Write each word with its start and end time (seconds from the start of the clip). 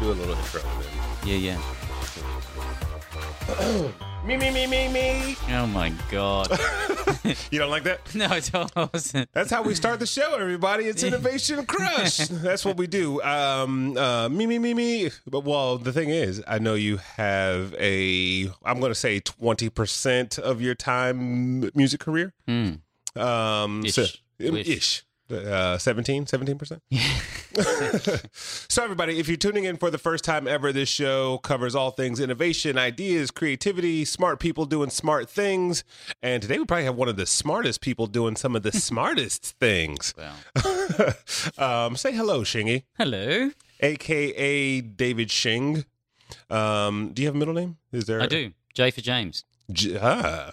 do 0.00 0.12
a 0.12 0.14
little 0.14 0.34
intro. 0.34 0.60
Then. 0.62 1.30
Yeah, 1.40 1.56
yeah. 1.56 1.60
Me, 4.22 4.36
me, 4.36 4.50
me, 4.50 4.66
me, 4.66 4.86
me. 4.88 5.34
Oh 5.48 5.66
my 5.66 5.90
god. 6.10 6.48
You 7.50 7.58
don't 7.58 7.70
like 7.70 7.84
that? 7.84 8.14
no, 8.14 8.26
it 8.32 8.50
wasn't. 8.92 9.28
That's 9.34 9.50
how 9.50 9.62
we 9.62 9.74
start 9.74 9.98
the 9.98 10.06
show, 10.06 10.34
everybody. 10.34 10.84
It's 10.84 11.02
Innovation 11.02 11.64
Crush. 11.64 12.18
That's 12.28 12.64
what 12.64 12.76
we 12.76 12.86
do. 12.86 13.20
Um, 13.22 13.96
uh, 13.96 14.28
me, 14.28 14.46
me, 14.46 14.58
me, 14.58 14.74
me. 14.74 15.10
But 15.26 15.44
well, 15.44 15.78
the 15.78 15.92
thing 15.92 16.10
is, 16.10 16.42
I 16.46 16.58
know 16.58 16.74
you 16.74 16.98
have 16.98 17.74
a, 17.78 18.50
I'm 18.64 18.78
going 18.78 18.90
to 18.92 18.94
say 18.94 19.20
20% 19.20 20.38
of 20.38 20.60
your 20.60 20.74
time 20.74 21.70
music 21.74 22.00
career. 22.00 22.34
Hmm. 22.46 22.74
Um, 23.16 23.84
Ish. 23.84 23.94
So, 23.94 24.04
um, 24.48 24.56
ish. 24.56 25.02
Uh, 25.30 25.78
17, 25.78 26.24
17%? 26.26 26.80
so, 28.68 28.82
everybody, 28.82 29.18
if 29.18 29.28
you're 29.28 29.36
tuning 29.36 29.64
in 29.64 29.76
for 29.76 29.90
the 29.90 29.98
first 29.98 30.24
time 30.24 30.48
ever, 30.48 30.72
this 30.72 30.88
show 30.88 31.38
covers 31.38 31.74
all 31.74 31.90
things 31.90 32.18
innovation, 32.20 32.76
ideas, 32.78 33.30
creativity, 33.30 34.04
smart 34.04 34.40
people 34.40 34.64
doing 34.64 34.90
smart 34.90 35.28
things. 35.30 35.84
And 36.22 36.42
today 36.42 36.58
we 36.58 36.64
probably 36.64 36.84
have 36.84 36.96
one 36.96 37.08
of 37.08 37.16
the 37.16 37.26
smartest 37.26 37.80
people 37.80 38.06
doing 38.06 38.34
some 38.36 38.56
of 38.56 38.62
the 38.62 38.72
smartest 38.88 39.44
things. 39.58 40.14
Um, 41.58 41.96
say 41.96 42.12
hello, 42.12 42.42
Shingy, 42.42 42.84
hello. 42.98 43.50
aka 43.80 44.80
David 44.80 45.30
Shing. 45.30 45.84
Um, 46.48 47.12
do 47.12 47.22
you 47.22 47.28
have 47.28 47.34
a 47.34 47.38
middle 47.38 47.54
name? 47.54 47.78
Is 47.92 48.04
there? 48.04 48.20
I 48.20 48.26
do. 48.26 48.52
J 48.74 48.90
for 48.90 49.00
James. 49.00 49.44
J- 49.70 49.98
ah. 50.00 50.52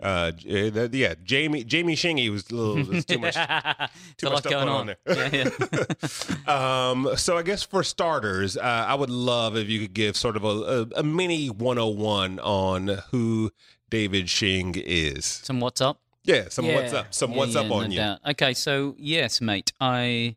Uh, 0.00 0.30
j- 0.30 0.68
uh, 0.70 0.88
yeah, 0.92 1.14
Jamie 1.22 1.62
Jamie 1.64 1.96
Shingy 1.96 2.30
was 2.30 2.50
a 2.50 2.54
little 2.54 2.92
was 2.94 3.04
too 3.04 3.18
much. 3.18 3.34
Too 4.16 4.30
much 4.30 4.38
stuff 4.38 4.50
going 4.50 4.68
on 4.68 4.86
there. 4.86 4.96
Yeah, 5.06 5.28
yeah. 5.32 6.46
Um, 6.90 7.10
so 7.16 7.36
I 7.36 7.42
guess 7.42 7.62
for 7.62 7.82
starters, 7.82 8.56
uh, 8.56 8.60
I 8.62 8.94
would 8.94 9.10
love 9.10 9.56
if 9.56 9.68
you 9.68 9.80
could 9.80 9.92
give 9.94 10.16
sort 10.16 10.36
of 10.36 10.44
a, 10.44 10.48
a, 10.96 11.00
a 11.00 11.02
mini 11.02 11.48
101 11.48 12.38
on 12.40 12.98
who 13.10 13.50
David 13.90 14.28
Shing 14.30 14.74
is. 14.76 15.24
Some 15.26 15.60
what's 15.60 15.80
up? 15.80 16.00
Yeah, 16.24 16.48
some 16.48 16.66
what's 16.72 16.92
up, 16.92 17.12
some 17.12 17.32
Yeah, 17.32 17.36
what's 17.36 17.54
yeah, 17.54 17.60
up 17.60 17.70
on 17.70 17.82
no 17.84 17.88
you. 17.90 17.96
doubt. 17.98 18.18
Okay, 18.30 18.54
so 18.54 18.94
yes, 18.98 19.40
mate. 19.40 19.72
I 19.80 20.36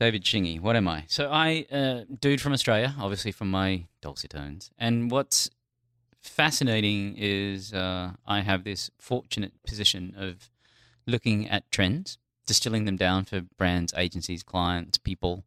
David 0.00 0.24
Shingy. 0.24 0.60
What 0.60 0.76
am 0.76 0.86
I? 0.88 1.04
So 1.08 1.30
I 1.30 1.66
uh, 1.72 2.00
dude 2.20 2.40
from 2.40 2.52
Australia, 2.52 2.94
obviously 3.00 3.32
from 3.32 3.50
my 3.50 3.86
dulcet 4.02 4.30
tones. 4.30 4.70
And 4.78 5.10
what's 5.10 5.50
fascinating 6.28 7.14
is 7.16 7.72
uh, 7.72 8.12
I 8.26 8.40
have 8.40 8.64
this 8.64 8.90
fortunate 8.98 9.52
position 9.66 10.14
of 10.16 10.50
looking 11.06 11.48
at 11.48 11.70
trends, 11.70 12.18
distilling 12.46 12.84
them 12.86 12.96
down 12.96 13.24
for 13.24 13.42
brands, 13.58 13.92
agencies, 13.96 14.42
clients, 14.42 14.98
people, 14.98 15.44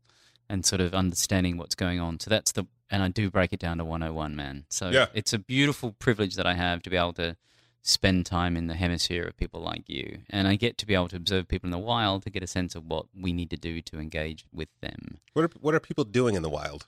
and 0.49 0.65
sort 0.65 0.79
of 0.81 0.93
understanding 0.93 1.57
what's 1.57 1.75
going 1.75 1.99
on. 1.99 2.19
So 2.19 2.29
that's 2.29 2.51
the 2.51 2.65
and 2.89 3.03
I 3.03 3.09
do 3.09 3.29
break 3.29 3.51
it 3.51 3.59
down 3.59 3.79
to 3.79 3.83
101, 3.85 4.33
man. 4.33 4.63
So 4.69 4.89
Yeah. 4.91 5.07
it's 5.13 5.33
a 5.33 5.39
beautiful 5.39 5.91
privilege 5.91 6.35
that 6.35 6.45
I 6.47 6.53
have 6.53 6.81
to 6.83 6.89
be 6.89 6.95
able 6.95 7.11
to 7.13 7.35
spend 7.81 8.25
time 8.25 8.55
in 8.55 8.67
the 8.67 8.75
hemisphere 8.75 9.23
of 9.25 9.35
people 9.35 9.59
like 9.59 9.89
you. 9.89 10.19
And 10.29 10.47
I 10.47 10.55
get 10.55 10.77
to 10.77 10.85
be 10.85 10.93
able 10.93 11.09
to 11.09 11.17
observe 11.17 11.49
people 11.49 11.67
in 11.67 11.71
the 11.71 11.77
wild 11.77 12.23
to 12.23 12.29
get 12.29 12.43
a 12.43 12.47
sense 12.47 12.75
of 12.75 12.85
what 12.85 13.07
we 13.13 13.33
need 13.33 13.49
to 13.49 13.57
do 13.57 13.81
to 13.81 13.99
engage 13.99 14.45
with 14.53 14.69
them. 14.79 15.17
What 15.33 15.43
are, 15.45 15.49
what 15.59 15.75
are 15.75 15.81
people 15.81 16.05
doing 16.05 16.35
in 16.35 16.43
the 16.43 16.49
wild? 16.49 16.87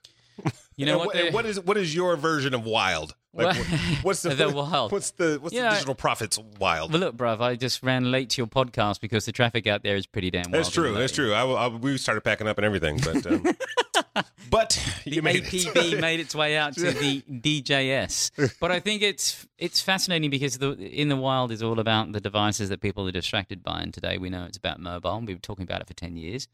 You 0.76 0.86
know 0.86 0.98
what? 1.00 1.34
what 1.34 1.46
is 1.46 1.60
what 1.60 1.78
is 1.78 1.94
your 1.94 2.16
version 2.16 2.54
of 2.54 2.66
wild? 2.66 3.16
Like, 3.34 3.58
what- 3.58 3.68
what's 4.04 4.22
the, 4.24 4.30
the 4.36 4.50
wild. 4.50 4.92
What's 4.92 5.12
the 5.12 5.38
what's 5.42 5.54
Yeah, 5.54 5.64
the 5.64 5.68
I- 5.68 5.74
digital 5.74 5.96
prophet's 5.96 6.40
wild? 6.60 6.92
Well, 6.94 7.02
look, 7.02 7.18
bruv, 7.18 7.42
I 7.42 7.56
just 7.56 7.84
ran 7.84 8.12
late 8.12 8.30
to 8.32 8.42
your 8.42 8.48
podcast 8.48 9.02
because 9.02 9.26
the 9.26 9.32
traffic 9.32 9.68
out 9.68 9.84
there 9.84 9.96
is 9.96 10.06
pretty 10.08 10.32
damn 10.32 10.44
wild. 10.44 10.54
That's 10.54 10.70
true. 10.72 10.94
That's 10.94 11.14
true. 11.14 11.34
I, 11.34 11.44
I, 11.46 11.68
we 11.68 11.98
started 11.98 12.22
packing 12.22 12.48
up 12.48 12.58
and 12.58 12.66
everything, 12.66 12.98
but 13.04 13.26
um, 13.28 13.44
but 14.50 14.70
The 15.04 15.12
you 15.12 15.22
made 15.22 15.44
APB 15.44 15.94
it. 15.94 16.02
made 16.02 16.20
its 16.20 16.34
way 16.34 16.58
out 16.58 16.74
to 16.76 16.92
the 16.92 17.22
DJS, 17.30 18.56
but 18.60 18.72
I 18.72 18.80
think 18.80 19.02
it's 19.02 19.46
it's 19.58 19.82
fascinating 19.82 20.30
because 20.30 20.58
the 20.58 20.72
in 20.74 21.10
the 21.10 21.16
wild 21.18 21.52
is 21.52 21.62
all 21.62 21.80
about 21.80 22.12
the 22.14 22.20
devices 22.22 22.70
that 22.70 22.82
people 22.82 23.08
are 23.08 23.12
distracted 23.12 23.64
by, 23.64 23.82
and 23.82 23.94
today 23.94 24.18
we 24.18 24.30
know 24.30 24.46
it's 24.46 24.58
about 24.58 24.80
mobile. 24.80 25.18
We've 25.20 25.28
been 25.28 25.40
talking 25.40 25.64
about 25.64 25.82
it 25.82 25.88
for 25.88 25.94
ten 25.94 26.18
years, 26.18 26.48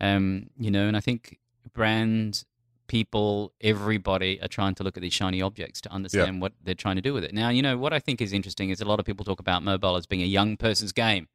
um, 0.00 0.48
you 0.58 0.70
know, 0.70 0.86
and 0.86 0.96
I 0.96 1.00
think 1.00 1.38
brands, 1.74 2.44
people, 2.86 3.52
everybody 3.60 4.40
are 4.40 4.48
trying 4.48 4.74
to 4.76 4.82
look 4.82 4.96
at 4.96 5.02
these 5.02 5.12
shiny 5.12 5.40
objects 5.40 5.80
to 5.82 5.92
understand 5.92 6.40
what 6.40 6.52
they're 6.62 6.74
trying 6.74 6.96
to 6.96 7.02
do 7.02 7.14
with 7.14 7.24
it. 7.24 7.32
Now, 7.32 7.48
you 7.48 7.62
know 7.62 7.76
what 7.76 7.92
I 7.92 7.98
think 7.98 8.20
is 8.20 8.32
interesting 8.32 8.70
is 8.70 8.80
a 8.80 8.84
lot 8.84 9.00
of 9.00 9.06
people 9.06 9.24
talk 9.24 9.40
about 9.40 9.62
mobile 9.62 9.96
as 9.96 10.06
being 10.06 10.22
a 10.22 10.26
young 10.26 10.56
person's 10.56 10.92
game. 10.92 11.28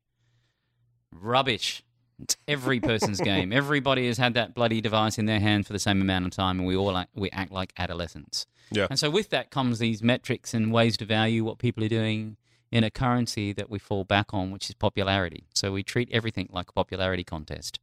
Rubbish. 1.12 1.84
It's 2.22 2.38
every 2.48 2.80
person's 2.80 3.20
game. 3.34 3.52
Everybody 3.52 4.08
has 4.08 4.18
had 4.18 4.34
that 4.36 4.54
bloody 4.54 4.82
device 4.82 5.18
in 5.18 5.26
their 5.26 5.40
hand 5.40 5.66
for 5.66 5.74
the 5.74 5.80
same 5.80 6.02
amount 6.02 6.26
of 6.26 6.32
time, 6.32 6.60
and 6.60 6.68
we 6.68 6.76
all 6.76 6.96
act, 6.96 7.12
we 7.16 7.30
act 7.32 7.52
like 7.52 7.74
adolescents. 7.78 8.46
Yeah. 8.72 8.88
And 8.90 9.00
so 9.00 9.10
with 9.10 9.30
that 9.30 9.50
comes 9.50 9.80
these 9.80 10.04
metrics 10.04 10.54
and 10.54 10.72
ways 10.72 10.98
to 10.98 11.06
value 11.06 11.44
what 11.44 11.58
people 11.58 11.84
are 11.84 11.90
doing 11.90 12.38
in 12.72 12.84
a 12.84 12.92
currency 12.92 13.52
that 13.54 13.70
we 13.70 13.80
fall 13.80 14.04
back 14.04 14.34
on, 14.34 14.52
which 14.52 14.70
is 14.70 14.76
popularity. 14.76 15.48
So 15.56 15.72
we 15.72 15.82
treat 15.82 16.10
everything 16.12 16.50
like 16.52 16.70
a 16.70 16.74
popularity 16.74 17.24
contest. 17.24 17.80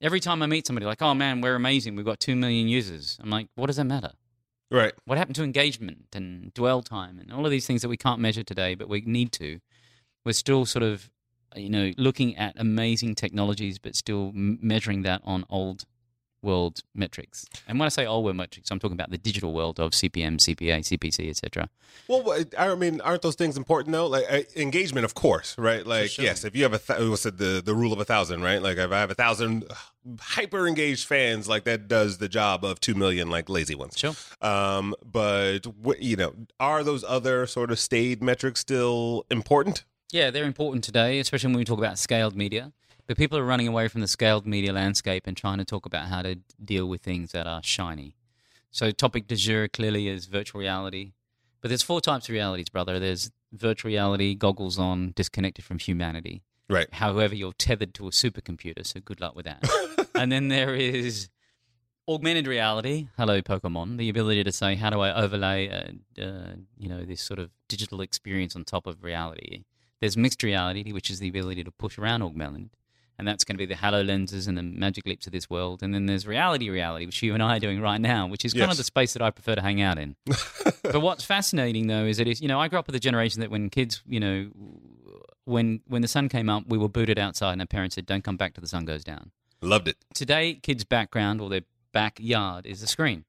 Every 0.00 0.20
time 0.20 0.42
I 0.42 0.46
meet 0.46 0.66
somebody, 0.66 0.84
like, 0.84 1.00
oh 1.00 1.14
man, 1.14 1.40
we're 1.40 1.54
amazing, 1.54 1.96
we've 1.96 2.04
got 2.04 2.20
two 2.20 2.36
million 2.36 2.68
users. 2.68 3.18
I'm 3.22 3.30
like, 3.30 3.48
what 3.54 3.66
does 3.66 3.76
that 3.76 3.84
matter? 3.84 4.12
Right. 4.70 4.92
What 5.04 5.16
happened 5.16 5.36
to 5.36 5.44
engagement 5.44 6.08
and 6.14 6.52
dwell 6.52 6.82
time 6.82 7.18
and 7.18 7.32
all 7.32 7.44
of 7.44 7.50
these 7.50 7.66
things 7.66 7.82
that 7.82 7.88
we 7.88 7.96
can't 7.96 8.20
measure 8.20 8.42
today, 8.42 8.74
but 8.74 8.88
we 8.88 9.00
need 9.02 9.32
to? 9.32 9.60
We're 10.24 10.32
still 10.32 10.66
sort 10.66 10.82
of, 10.82 11.10
you 11.54 11.70
know, 11.70 11.92
looking 11.96 12.36
at 12.36 12.54
amazing 12.58 13.14
technologies, 13.14 13.78
but 13.78 13.94
still 13.94 14.32
m- 14.34 14.58
measuring 14.60 15.02
that 15.02 15.22
on 15.24 15.44
old 15.48 15.84
world 16.42 16.80
metrics. 16.94 17.46
And 17.66 17.78
when 17.78 17.86
I 17.86 17.88
say 17.88 18.06
old 18.06 18.24
world 18.24 18.36
metrics, 18.36 18.70
I'm 18.70 18.78
talking 18.78 18.94
about 18.94 19.10
the 19.10 19.18
digital 19.18 19.52
world 19.52 19.80
of 19.80 19.92
CPM, 19.92 20.38
CPA, 20.38 20.80
CPC, 20.80 21.28
etc. 21.28 21.68
Well, 22.08 22.44
I 22.58 22.74
mean, 22.74 23.00
aren't 23.00 23.22
those 23.22 23.34
things 23.34 23.56
important 23.56 23.92
though? 23.92 24.06
Like 24.06 24.24
uh, 24.30 24.42
engagement, 24.54 25.04
of 25.04 25.14
course, 25.14 25.56
right? 25.58 25.86
Like, 25.86 26.10
sure. 26.10 26.24
yes, 26.24 26.44
if 26.44 26.54
you 26.54 26.62
have 26.62 26.72
a 26.72 26.78
th- 26.78 27.08
what's 27.08 27.26
it, 27.26 27.38
the 27.38 27.62
the 27.64 27.74
rule 27.74 27.92
of 27.92 28.00
a 28.00 28.04
thousand, 28.04 28.42
right? 28.42 28.62
Like, 28.62 28.78
if 28.78 28.92
I 28.92 28.98
have 28.98 29.10
a 29.10 29.14
thousand 29.14 29.64
hyper 30.20 30.68
engaged 30.68 31.06
fans, 31.06 31.48
like 31.48 31.64
that 31.64 31.88
does 31.88 32.18
the 32.18 32.28
job 32.28 32.64
of 32.64 32.80
two 32.80 32.94
million 32.94 33.28
like 33.30 33.48
lazy 33.48 33.74
ones. 33.74 33.96
Sure. 33.96 34.14
Um, 34.40 34.94
but 35.04 35.66
you 35.98 36.16
know, 36.16 36.34
are 36.60 36.84
those 36.84 37.04
other 37.04 37.46
sort 37.46 37.70
of 37.70 37.78
staid 37.78 38.22
metrics 38.22 38.60
still 38.60 39.24
important? 39.30 39.84
Yeah, 40.12 40.30
they're 40.30 40.44
important 40.44 40.84
today, 40.84 41.18
especially 41.18 41.48
when 41.48 41.58
we 41.58 41.64
talk 41.64 41.78
about 41.78 41.98
scaled 41.98 42.36
media. 42.36 42.72
But 43.06 43.16
people 43.16 43.38
are 43.38 43.44
running 43.44 43.68
away 43.68 43.88
from 43.88 44.00
the 44.00 44.08
scaled 44.08 44.46
media 44.46 44.72
landscape 44.72 45.26
and 45.26 45.36
trying 45.36 45.58
to 45.58 45.64
talk 45.64 45.86
about 45.86 46.08
how 46.08 46.22
to 46.22 46.36
deal 46.62 46.86
with 46.86 47.02
things 47.02 47.32
that 47.32 47.46
are 47.46 47.62
shiny. 47.62 48.16
So, 48.70 48.90
topic 48.90 49.26
du 49.28 49.36
jour 49.36 49.68
clearly 49.68 50.08
is 50.08 50.26
virtual 50.26 50.60
reality. 50.60 51.12
But 51.60 51.68
there's 51.68 51.82
four 51.82 52.00
types 52.00 52.28
of 52.28 52.32
realities, 52.32 52.68
brother. 52.68 52.98
There's 52.98 53.30
virtual 53.52 53.90
reality, 53.90 54.34
goggles 54.34 54.78
on, 54.78 55.12
disconnected 55.16 55.64
from 55.64 55.78
humanity. 55.78 56.42
Right. 56.68 56.92
However, 56.92 57.34
you're 57.34 57.52
tethered 57.52 57.94
to 57.94 58.08
a 58.08 58.10
supercomputer, 58.10 58.84
so 58.84 59.00
good 59.00 59.20
luck 59.20 59.36
with 59.36 59.46
that. 59.46 60.08
and 60.14 60.30
then 60.32 60.48
there 60.48 60.74
is 60.74 61.28
augmented 62.08 62.46
reality. 62.46 63.08
Hello, 63.16 63.40
Pokemon. 63.40 63.98
The 63.98 64.08
ability 64.08 64.44
to 64.44 64.52
say, 64.52 64.74
how 64.74 64.90
do 64.90 65.00
I 65.00 65.12
overlay, 65.12 65.68
uh, 65.68 66.22
uh, 66.22 66.54
you 66.76 66.88
know, 66.88 67.04
this 67.04 67.20
sort 67.20 67.38
of 67.38 67.50
digital 67.68 68.00
experience 68.00 68.56
on 68.56 68.64
top 68.64 68.86
of 68.86 69.02
reality? 69.02 69.64
There's 70.00 70.16
mixed 70.16 70.42
reality, 70.42 70.92
which 70.92 71.10
is 71.10 71.20
the 71.20 71.28
ability 71.28 71.64
to 71.64 71.70
push 71.70 71.98
around 71.98 72.22
augmented, 72.22 72.70
and 73.18 73.26
that's 73.26 73.44
going 73.44 73.54
to 73.54 73.58
be 73.58 73.66
the 73.66 73.74
HoloLenses 73.80 74.46
and 74.46 74.56
the 74.58 74.62
Magic 74.62 75.06
Leaps 75.06 75.26
of 75.26 75.32
this 75.32 75.48
world. 75.48 75.82
And 75.82 75.94
then 75.94 76.06
there's 76.06 76.26
reality, 76.26 76.68
reality, 76.70 77.06
which 77.06 77.22
you 77.22 77.32
and 77.34 77.42
I 77.42 77.56
are 77.56 77.60
doing 77.60 77.80
right 77.80 78.00
now, 78.00 78.26
which 78.26 78.44
is 78.44 78.52
kind 78.52 78.62
Yes. 78.64 78.72
of 78.72 78.76
the 78.78 78.84
space 78.84 79.12
that 79.14 79.22
I 79.22 79.30
prefer 79.30 79.54
to 79.54 79.62
hang 79.62 79.80
out 79.80 79.98
in. 79.98 80.16
but 80.82 81.00
what's 81.00 81.24
fascinating 81.24 81.86
though 81.86 82.04
is 82.04 82.18
that 82.18 82.28
it's, 82.28 82.40
you 82.40 82.48
know 82.48 82.60
I 82.60 82.68
grew 82.68 82.78
up 82.78 82.86
with 82.86 82.94
a 82.96 83.00
generation 83.00 83.40
that 83.40 83.50
when 83.50 83.70
kids, 83.70 84.02
you 84.06 84.20
know, 84.20 84.50
when 85.44 85.80
when 85.86 86.02
the 86.02 86.08
sun 86.08 86.28
came 86.28 86.48
up, 86.48 86.64
we 86.68 86.78
were 86.78 86.88
booted 86.88 87.18
outside, 87.18 87.52
and 87.52 87.60
our 87.60 87.66
parents 87.66 87.94
said, 87.94 88.06
"Don't 88.06 88.24
come 88.24 88.36
back 88.36 88.54
till 88.54 88.62
the 88.62 88.68
sun 88.68 88.84
goes 88.84 89.04
down." 89.04 89.30
Loved 89.62 89.88
it. 89.88 89.96
today 90.14 90.54
kids' 90.54 90.84
background 90.84 91.40
or 91.40 91.48
their 91.48 91.62
backyard 91.92 92.66
is 92.66 92.82
a 92.82 92.86
screen. 92.86 93.24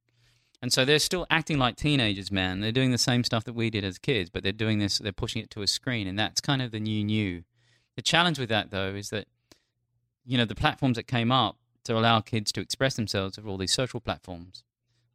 And 0.62 0.74
so 0.74 0.84
they're 0.84 1.00
still 1.00 1.26
acting 1.30 1.58
like 1.60 1.76
teenagers, 1.78 2.32
man. 2.32 2.60
They're 2.62 2.72
doing 2.72 2.92
the 2.92 2.98
same 2.98 3.24
stuff 3.24 3.44
that 3.46 3.54
we 3.54 3.70
did 3.70 3.86
as 3.86 3.98
kids, 4.00 4.30
but 4.30 4.42
they're 4.44 4.52
doing 4.52 4.80
this, 4.80 4.98
they're 4.98 5.12
pushing 5.12 5.42
it 5.42 5.50
to 5.52 5.62
a 5.62 5.68
screen. 5.68 6.08
And 6.08 6.18
that's 6.20 6.42
kind 6.42 6.62
of 6.62 6.72
the 6.72 6.80
new 6.80 7.04
new. 7.04 7.44
The 7.96 8.02
challenge 8.02 8.40
with 8.40 8.50
that, 8.50 8.72
though, 8.72 8.94
is 8.96 9.10
that, 9.12 9.28
you 10.28 10.38
know, 10.38 10.46
the 10.46 10.56
platforms 10.56 10.98
that 10.98 11.08
came 11.08 11.32
up 11.32 11.58
to 11.86 11.98
allow 11.98 12.20
kids 12.20 12.52
to 12.52 12.62
express 12.62 12.96
themselves 12.96 13.40
are 13.40 13.48
all 13.48 13.58
these 13.58 13.74
social 13.74 14.00
platforms. 14.02 14.64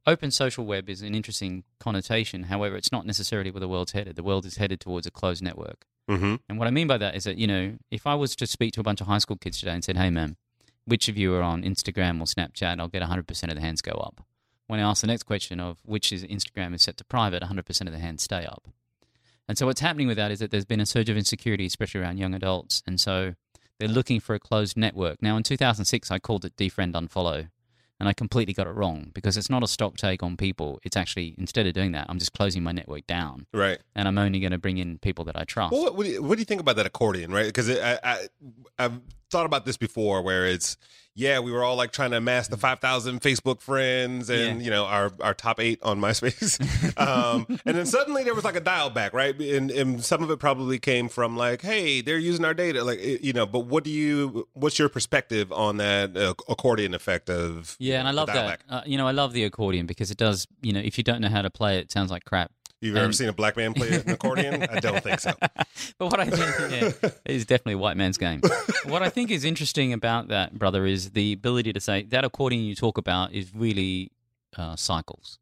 Open 0.06 0.30
social 0.30 0.64
web 0.64 0.88
is 0.88 1.02
an 1.02 1.14
interesting 1.14 1.64
connotation. 1.78 2.44
However, 2.44 2.76
it's 2.76 2.90
not 2.90 3.06
necessarily 3.06 3.50
where 3.50 3.60
the 3.60 3.68
world's 3.68 3.92
headed. 3.92 4.16
The 4.16 4.22
world 4.22 4.46
is 4.46 4.56
headed 4.56 4.80
towards 4.80 5.06
a 5.06 5.10
closed 5.10 5.42
network. 5.42 5.86
Mm-hmm. 6.10 6.36
And 6.48 6.58
what 6.58 6.66
I 6.66 6.72
mean 6.72 6.88
by 6.88 6.98
that 6.98 7.14
is 7.14 7.24
that, 7.24 7.36
you 7.36 7.46
know, 7.46 7.74
if 7.90 8.06
I 8.06 8.14
was 8.14 8.34
to 8.36 8.46
speak 8.46 8.72
to 8.74 8.80
a 8.80 8.82
bunch 8.82 9.00
of 9.00 9.06
high 9.06 9.18
school 9.18 9.36
kids 9.36 9.60
today 9.60 9.72
and 9.72 9.84
said, 9.84 9.96
hey, 9.96 10.10
man, 10.10 10.36
which 10.86 11.08
of 11.08 11.16
you 11.16 11.34
are 11.34 11.42
on 11.42 11.62
Instagram 11.62 12.20
or 12.20 12.24
Snapchat, 12.24 12.80
I'll 12.80 12.88
get 12.88 13.02
100% 13.02 13.48
of 13.48 13.54
the 13.54 13.60
hands 13.60 13.82
go 13.82 13.92
up. 13.92 14.24
When 14.66 14.80
I 14.80 14.82
ask 14.82 15.02
the 15.02 15.06
next 15.06 15.24
question 15.24 15.60
of 15.60 15.78
which 15.84 16.12
is 16.12 16.24
Instagram 16.24 16.74
is 16.74 16.82
set 16.82 16.96
to 16.96 17.04
private, 17.04 17.42
100% 17.42 17.80
of 17.82 17.92
the 17.92 17.98
hands 17.98 18.22
stay 18.22 18.44
up. 18.44 18.66
And 19.46 19.58
so 19.58 19.66
what's 19.66 19.80
happening 19.80 20.08
with 20.08 20.16
that 20.16 20.30
is 20.30 20.38
that 20.38 20.50
there's 20.50 20.64
been 20.64 20.80
a 20.80 20.86
surge 20.86 21.10
of 21.10 21.16
insecurity, 21.16 21.66
especially 21.66 22.00
around 22.00 22.18
young 22.18 22.34
adults. 22.34 22.82
And 22.86 22.98
so 22.98 23.34
they're 23.82 23.88
looking 23.88 24.20
for 24.20 24.36
a 24.36 24.38
closed 24.38 24.76
network. 24.76 25.20
Now, 25.20 25.36
in 25.36 25.42
2006, 25.42 26.08
I 26.12 26.20
called 26.20 26.44
it 26.44 26.56
defriend 26.56 26.92
unfollow. 26.92 27.48
And 27.98 28.08
I 28.08 28.12
completely 28.12 28.52
got 28.54 28.66
it 28.66 28.70
wrong 28.70 29.10
because 29.14 29.36
it's 29.36 29.48
not 29.50 29.62
a 29.62 29.68
stock 29.68 29.96
take 29.96 30.24
on 30.24 30.36
people. 30.36 30.80
It's 30.82 30.96
actually, 30.96 31.36
instead 31.38 31.66
of 31.68 31.74
doing 31.74 31.92
that, 31.92 32.06
I'm 32.08 32.18
just 32.18 32.32
closing 32.32 32.62
my 32.64 32.72
network 32.72 33.06
down 33.06 33.46
Right. 33.52 33.78
and 33.94 34.08
I'm 34.08 34.18
only 34.18 34.40
going 34.40 34.50
to 34.50 34.58
bring 34.58 34.78
in 34.78 34.98
people 34.98 35.24
that 35.26 35.36
I 35.36 35.44
trust. 35.44 35.72
Well, 35.72 35.82
what, 35.82 35.96
what, 35.96 36.06
do 36.06 36.12
you, 36.12 36.22
what 36.22 36.34
do 36.34 36.40
you 36.40 36.44
think 36.44 36.60
about 36.60 36.74
that 36.76 36.86
accordion, 36.86 37.30
right? 37.32 37.46
Because 37.46 37.70
I, 37.70 38.00
I, 38.02 38.26
I've 38.76 39.00
thought 39.30 39.46
about 39.46 39.66
this 39.66 39.76
before, 39.76 40.20
where 40.22 40.46
it's 40.46 40.76
yeah, 41.14 41.40
we 41.40 41.52
were 41.52 41.62
all 41.62 41.76
like 41.76 41.92
trying 41.92 42.10
to 42.12 42.16
amass 42.16 42.48
the 42.48 42.56
five 42.56 42.80
thousand 42.80 43.20
Facebook 43.20 43.60
friends 43.60 44.30
and 44.30 44.58
Yeah. 44.60 44.64
you 44.64 44.70
know 44.70 44.84
our 44.86 45.12
our 45.20 45.34
top 45.34 45.60
eight 45.60 45.78
on 45.82 46.00
MySpace, 46.00 46.58
um, 46.98 47.46
and 47.66 47.76
then 47.76 47.86
suddenly 47.86 48.24
there 48.24 48.34
was 48.34 48.44
like 48.44 48.56
a 48.56 48.60
dial 48.60 48.90
back, 48.90 49.12
right? 49.12 49.38
And, 49.38 49.70
and 49.70 50.04
some 50.04 50.22
of 50.22 50.30
it 50.30 50.38
probably 50.38 50.78
came 50.78 51.08
from 51.08 51.36
like, 51.36 51.62
hey, 51.62 52.00
they're 52.00 52.18
using 52.18 52.44
our 52.44 52.54
data, 52.54 52.82
like 52.84 53.00
you 53.02 53.32
know. 53.32 53.46
But 53.46 53.60
what 53.66 53.84
do 53.84 53.90
you? 53.90 54.48
What's 54.54 54.78
your 54.78 54.88
perspective 54.88 55.52
on 55.52 55.76
that 55.78 56.16
uh, 56.16 56.34
accordion 56.48 56.94
effect 56.94 57.28
of? 57.30 57.76
yeah, 57.78 57.98
and 57.98 58.08
I 58.08 58.12
love 58.12 58.28
that. 58.28 58.62
Uh, 58.68 58.80
you 58.86 58.96
know, 58.96 59.06
I 59.06 59.12
love 59.12 59.32
the 59.32 59.44
accordion 59.44 59.86
because 59.86 60.10
it 60.10 60.16
does, 60.18 60.46
you 60.62 60.72
know, 60.72 60.80
if 60.80 60.96
you 60.98 61.04
don't 61.04 61.20
know 61.20 61.28
how 61.28 61.42
to 61.42 61.50
play 61.50 61.76
it, 61.78 61.80
it 61.82 61.92
sounds 61.92 62.10
like 62.10 62.24
crap. 62.24 62.50
You've 62.82 62.96
ever 62.96 63.12
seen 63.12 63.28
a 63.28 63.32
black 63.32 63.56
man 63.56 63.74
play 63.74 63.90
an 63.92 64.10
accordion? 64.10 64.64
I 64.64 64.80
don't 64.80 65.02
think 65.02 65.20
so. 65.20 65.32
But 65.98 66.06
what 66.10 66.20
I 66.20 66.30
think 66.30 66.72
yeah, 67.02 67.10
is 67.24 67.44
definitely 67.44 67.76
white 67.76 67.96
man's 67.96 68.18
game. 68.18 68.40
what 68.84 69.02
I 69.02 69.08
think 69.08 69.30
is 69.30 69.44
interesting 69.44 69.92
about 69.92 70.28
that, 70.28 70.58
brother, 70.58 70.84
is 70.84 71.10
the 71.10 71.32
ability 71.32 71.72
to 71.72 71.80
say 71.80 72.02
that 72.04 72.24
accordion 72.24 72.62
you 72.62 72.74
talk 72.74 72.98
about 72.98 73.32
is 73.32 73.54
really 73.54 74.10
uh, 74.56 74.76
cycles. 74.76 75.38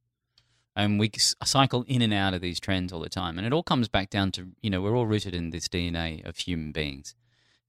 And 0.76 0.98
we 0.98 1.10
cycle 1.16 1.84
in 1.88 2.00
and 2.02 2.12
out 2.12 2.32
of 2.32 2.40
these 2.40 2.60
trends 2.60 2.92
all 2.92 3.00
the 3.00 3.08
time. 3.08 3.38
And 3.38 3.46
it 3.46 3.52
all 3.52 3.62
comes 3.62 3.88
back 3.88 4.10
down 4.10 4.32
to, 4.32 4.48
you 4.62 4.70
know, 4.70 4.80
we're 4.80 4.96
all 4.96 5.06
rooted 5.06 5.34
in 5.34 5.50
this 5.50 5.68
DNA 5.68 6.26
of 6.26 6.36
human 6.36 6.72
beings. 6.72 7.14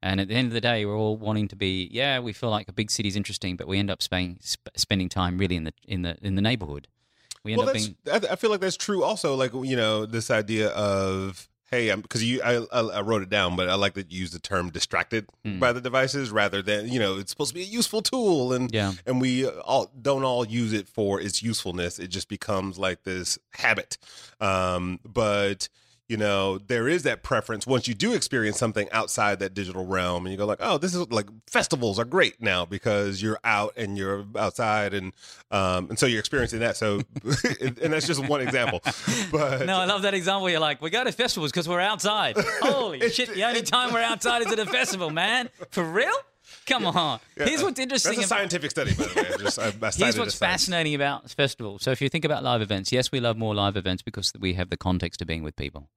And 0.02 0.20
at 0.20 0.28
the 0.28 0.36
end 0.36 0.48
of 0.48 0.54
the 0.54 0.62
day, 0.62 0.86
we're 0.86 0.98
all 0.98 1.18
wanting 1.18 1.48
to 1.50 1.56
be, 1.56 1.90
yeah, 1.92 2.20
we 2.20 2.34
feel 2.34 2.50
like 2.50 2.68
a 2.68 2.74
big 2.74 2.90
city's 2.90 3.16
interesting, 3.16 3.56
but 3.56 3.68
we 3.68 3.80
end 3.80 3.92
up 3.92 4.02
spending, 4.02 4.38
sp- 4.42 4.74
spending 4.76 5.10
time 5.10 5.38
really 5.38 5.56
in 5.56 5.64
the, 5.64 5.74
in 5.88 6.02
the, 6.02 6.18
in 6.22 6.36
the 6.36 6.42
neighborhood. 6.42 6.88
We 7.44 7.54
end 7.54 7.60
well, 7.60 7.70
up 7.70 7.76
being, 7.76 7.96
I, 8.12 8.22
I 8.32 8.36
feel 8.36 8.50
like 8.50 8.60
that's 8.60 8.78
true. 8.78 9.04
Also, 9.04 9.36
like 9.36 9.54
you 9.54 9.76
know, 9.76 10.06
this 10.06 10.30
idea 10.30 10.70
of 10.70 11.48
hey, 11.72 11.90
i'm 11.90 12.02
because 12.02 12.24
you, 12.24 12.42
I, 12.44 12.58
I, 12.72 12.82
I 12.82 13.02
wrote 13.02 13.24
it 13.24 13.30
down, 13.30 13.56
but 13.56 13.70
I 13.70 13.76
like 13.76 13.94
that 13.94 14.12
you 14.12 14.20
use 14.20 14.32
the 14.32 14.40
term 14.40 14.70
distracted 14.70 15.28
Hmm. 15.46 15.58
by 15.58 15.72
the 15.72 15.82
devices 15.82 16.30
rather 16.30 16.62
than 16.62 16.90
you 16.90 17.00
know, 17.00 17.18
it's 17.18 17.32
supposed 17.32 17.50
to 17.50 17.56
be 17.56 17.62
a 17.62 17.66
useful 17.66 18.02
tool, 18.02 18.54
and 18.54 18.72
yeah. 18.74 18.94
and 19.06 19.20
we 19.20 19.48
all 19.48 19.92
don't 20.00 20.24
all 20.24 20.46
use 20.46 20.74
it 20.74 20.88
for 20.88 21.20
its 21.20 21.42
usefulness. 21.42 21.98
It 21.98 22.08
just 22.08 22.28
becomes 22.28 22.78
like 22.78 23.04
this 23.04 23.40
habit. 23.54 23.98
Um, 24.40 25.00
but 25.06 25.70
you 26.12 26.18
know, 26.18 26.58
there 26.58 26.90
is 26.90 27.04
that 27.04 27.24
preference 27.24 27.66
once 27.66 27.88
you 27.88 27.94
do 27.94 28.12
experience 28.12 28.60
something 28.60 28.90
outside 28.92 29.40
that 29.40 29.54
digital 29.54 29.86
realm, 29.86 30.26
and 30.26 30.34
you 30.34 30.38
go 30.38 30.46
like, 30.46 30.58
oh, 30.60 30.78
this 30.78 30.94
is 30.94 31.10
like 31.10 31.28
festivals 31.48 31.98
are 31.98 32.04
great 32.04 32.42
now 32.42 32.66
because 32.66 33.22
you're 33.22 33.40
out 33.46 33.72
and 33.78 33.98
you're 33.98 34.26
outside, 34.38 34.94
and 34.94 35.14
um, 35.52 35.88
and 35.88 35.98
so 35.98 36.06
you're 36.06 36.20
experiencing 36.20 36.60
that. 36.60 36.76
So, 36.76 37.00
and 37.62 37.94
that's 37.94 38.08
just 38.08 38.28
one 38.28 38.42
example. 38.42 38.82
But 39.32 39.66
No, 39.66 39.78
I 39.78 39.86
love 39.86 40.02
that 40.02 40.14
example. 40.14 40.50
You're 40.50 40.60
like, 40.60 40.82
we 40.82 40.90
go 40.90 41.04
to 41.06 41.12
festivals 41.14 41.52
because 41.52 41.70
we're 41.70 41.80
outside. 41.80 42.36
Holy 42.62 43.10
shit! 43.10 43.34
The 43.34 43.46
only 43.46 43.62
time 43.62 43.94
we're 43.94 44.02
outside 44.02 44.42
is 44.42 44.52
at 44.52 44.60
a 44.60 44.66
festival, 44.66 45.10
man. 45.12 45.50
For 45.70 45.84
real? 45.84 46.12
Come 46.66 46.86
on. 46.86 47.20
Here's 47.38 47.64
what's 47.64 47.80
interesting. 47.80 48.12
that's 48.12 48.24
a 48.24 48.28
about- 48.28 48.38
scientific 48.38 48.72
study, 48.72 48.94
by 48.96 49.06
the 49.06 49.22
way. 49.22 49.28
I 49.34 49.38
just, 49.38 49.60
I, 49.60 49.68
I 49.68 49.92
Here's 49.92 50.20
what's 50.20 50.36
fascinating 50.36 50.94
about 50.94 51.30
festivals. 51.30 51.84
So 51.84 51.92
if 51.92 52.02
you 52.02 52.10
think 52.10 52.26
about 52.26 52.44
live 52.44 52.62
events, 52.62 52.92
yes, 52.92 53.14
we 53.14 53.22
love 53.22 53.38
more 53.38 53.56
live 53.56 53.78
events 53.78 54.04
because 54.04 54.34
we 54.38 54.56
have 54.56 54.70
the 54.70 54.78
context 54.78 55.22
of 55.22 55.28
being 55.28 55.44
with 55.44 55.56
people. 55.56 55.88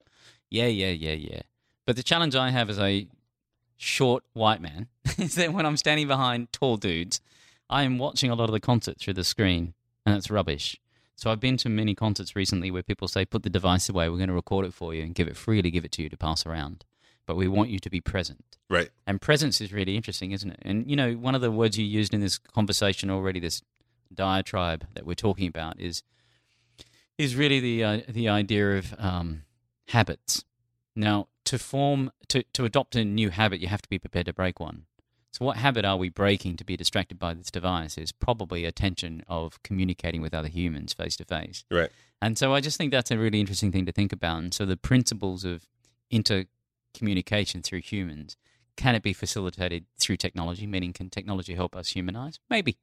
Yeah, 0.50 0.66
yeah, 0.66 0.90
yeah, 0.90 1.12
yeah. 1.14 1.42
But 1.86 1.96
the 1.96 2.02
challenge 2.02 2.34
I 2.34 2.50
have 2.50 2.70
as 2.70 2.78
a 2.78 3.08
short 3.76 4.24
white 4.32 4.60
man 4.60 4.88
is 5.18 5.34
that 5.34 5.52
when 5.52 5.66
I'm 5.66 5.76
standing 5.76 6.08
behind 6.08 6.52
tall 6.52 6.76
dudes, 6.76 7.20
I 7.68 7.82
am 7.82 7.98
watching 7.98 8.30
a 8.30 8.34
lot 8.34 8.48
of 8.48 8.52
the 8.52 8.60
concert 8.60 8.98
through 8.98 9.14
the 9.14 9.24
screen, 9.24 9.74
and 10.06 10.16
it's 10.16 10.30
rubbish. 10.30 10.78
So 11.16 11.30
I've 11.30 11.40
been 11.40 11.56
to 11.58 11.68
many 11.68 11.94
concerts 11.94 12.34
recently 12.34 12.70
where 12.70 12.82
people 12.82 13.08
say, 13.08 13.24
"Put 13.24 13.42
the 13.42 13.50
device 13.50 13.88
away. 13.88 14.08
We're 14.08 14.16
going 14.16 14.28
to 14.28 14.34
record 14.34 14.66
it 14.66 14.74
for 14.74 14.94
you 14.94 15.02
and 15.02 15.14
give 15.14 15.28
it 15.28 15.36
freely, 15.36 15.70
give 15.70 15.84
it 15.84 15.92
to 15.92 16.02
you 16.02 16.08
to 16.08 16.16
pass 16.16 16.44
around, 16.44 16.84
but 17.26 17.36
we 17.36 17.48
want 17.48 17.70
you 17.70 17.78
to 17.78 17.90
be 17.90 18.00
present." 18.00 18.58
Right. 18.68 18.90
And 19.06 19.20
presence 19.20 19.60
is 19.60 19.72
really 19.72 19.96
interesting, 19.96 20.32
isn't 20.32 20.50
it? 20.50 20.58
And 20.62 20.88
you 20.90 20.96
know, 20.96 21.14
one 21.14 21.34
of 21.34 21.40
the 21.40 21.50
words 21.50 21.78
you 21.78 21.84
used 21.84 22.12
in 22.14 22.20
this 22.20 22.38
conversation 22.38 23.10
already, 23.10 23.40
this 23.40 23.62
diatribe 24.12 24.86
that 24.94 25.06
we're 25.06 25.14
talking 25.14 25.46
about, 25.46 25.80
is 25.80 26.02
is 27.16 27.36
really 27.36 27.60
the 27.60 27.84
uh, 27.84 28.00
the 28.08 28.28
idea 28.28 28.76
of 28.78 28.94
um, 28.98 29.44
habits. 29.88 30.44
Now, 30.96 31.28
to 31.44 31.58
form 31.58 32.10
to 32.28 32.42
to 32.52 32.64
adopt 32.64 32.96
a 32.96 33.04
new 33.04 33.30
habit, 33.30 33.60
you 33.60 33.68
have 33.68 33.82
to 33.82 33.88
be 33.88 33.98
prepared 33.98 34.26
to 34.26 34.32
break 34.32 34.60
one. 34.60 34.86
So, 35.32 35.44
what 35.44 35.56
habit 35.56 35.84
are 35.84 35.96
we 35.96 36.08
breaking 36.08 36.56
to 36.58 36.64
be 36.64 36.76
distracted 36.76 37.18
by 37.18 37.34
this 37.34 37.50
device? 37.50 37.98
Is 37.98 38.12
probably 38.12 38.64
attention 38.64 39.24
of 39.28 39.62
communicating 39.62 40.22
with 40.22 40.32
other 40.32 40.48
humans 40.48 40.92
face 40.92 41.16
to 41.16 41.24
face. 41.24 41.64
Right. 41.70 41.90
And 42.22 42.38
so 42.38 42.54
I 42.54 42.60
just 42.60 42.78
think 42.78 42.90
that's 42.90 43.10
a 43.10 43.18
really 43.18 43.40
interesting 43.40 43.70
thing 43.70 43.84
to 43.84 43.92
think 43.92 44.12
about. 44.12 44.38
And 44.38 44.54
so 44.54 44.64
the 44.64 44.78
principles 44.78 45.44
of 45.44 45.66
intercommunication 46.10 47.62
through 47.62 47.80
humans, 47.80 48.38
can 48.76 48.94
it 48.94 49.02
be 49.02 49.12
facilitated 49.12 49.84
through 49.98 50.16
technology? 50.16 50.66
Meaning, 50.66 50.92
can 50.92 51.10
technology 51.10 51.54
help 51.54 51.76
us 51.76 51.90
humanize? 51.90 52.38
Maybe. 52.48 52.78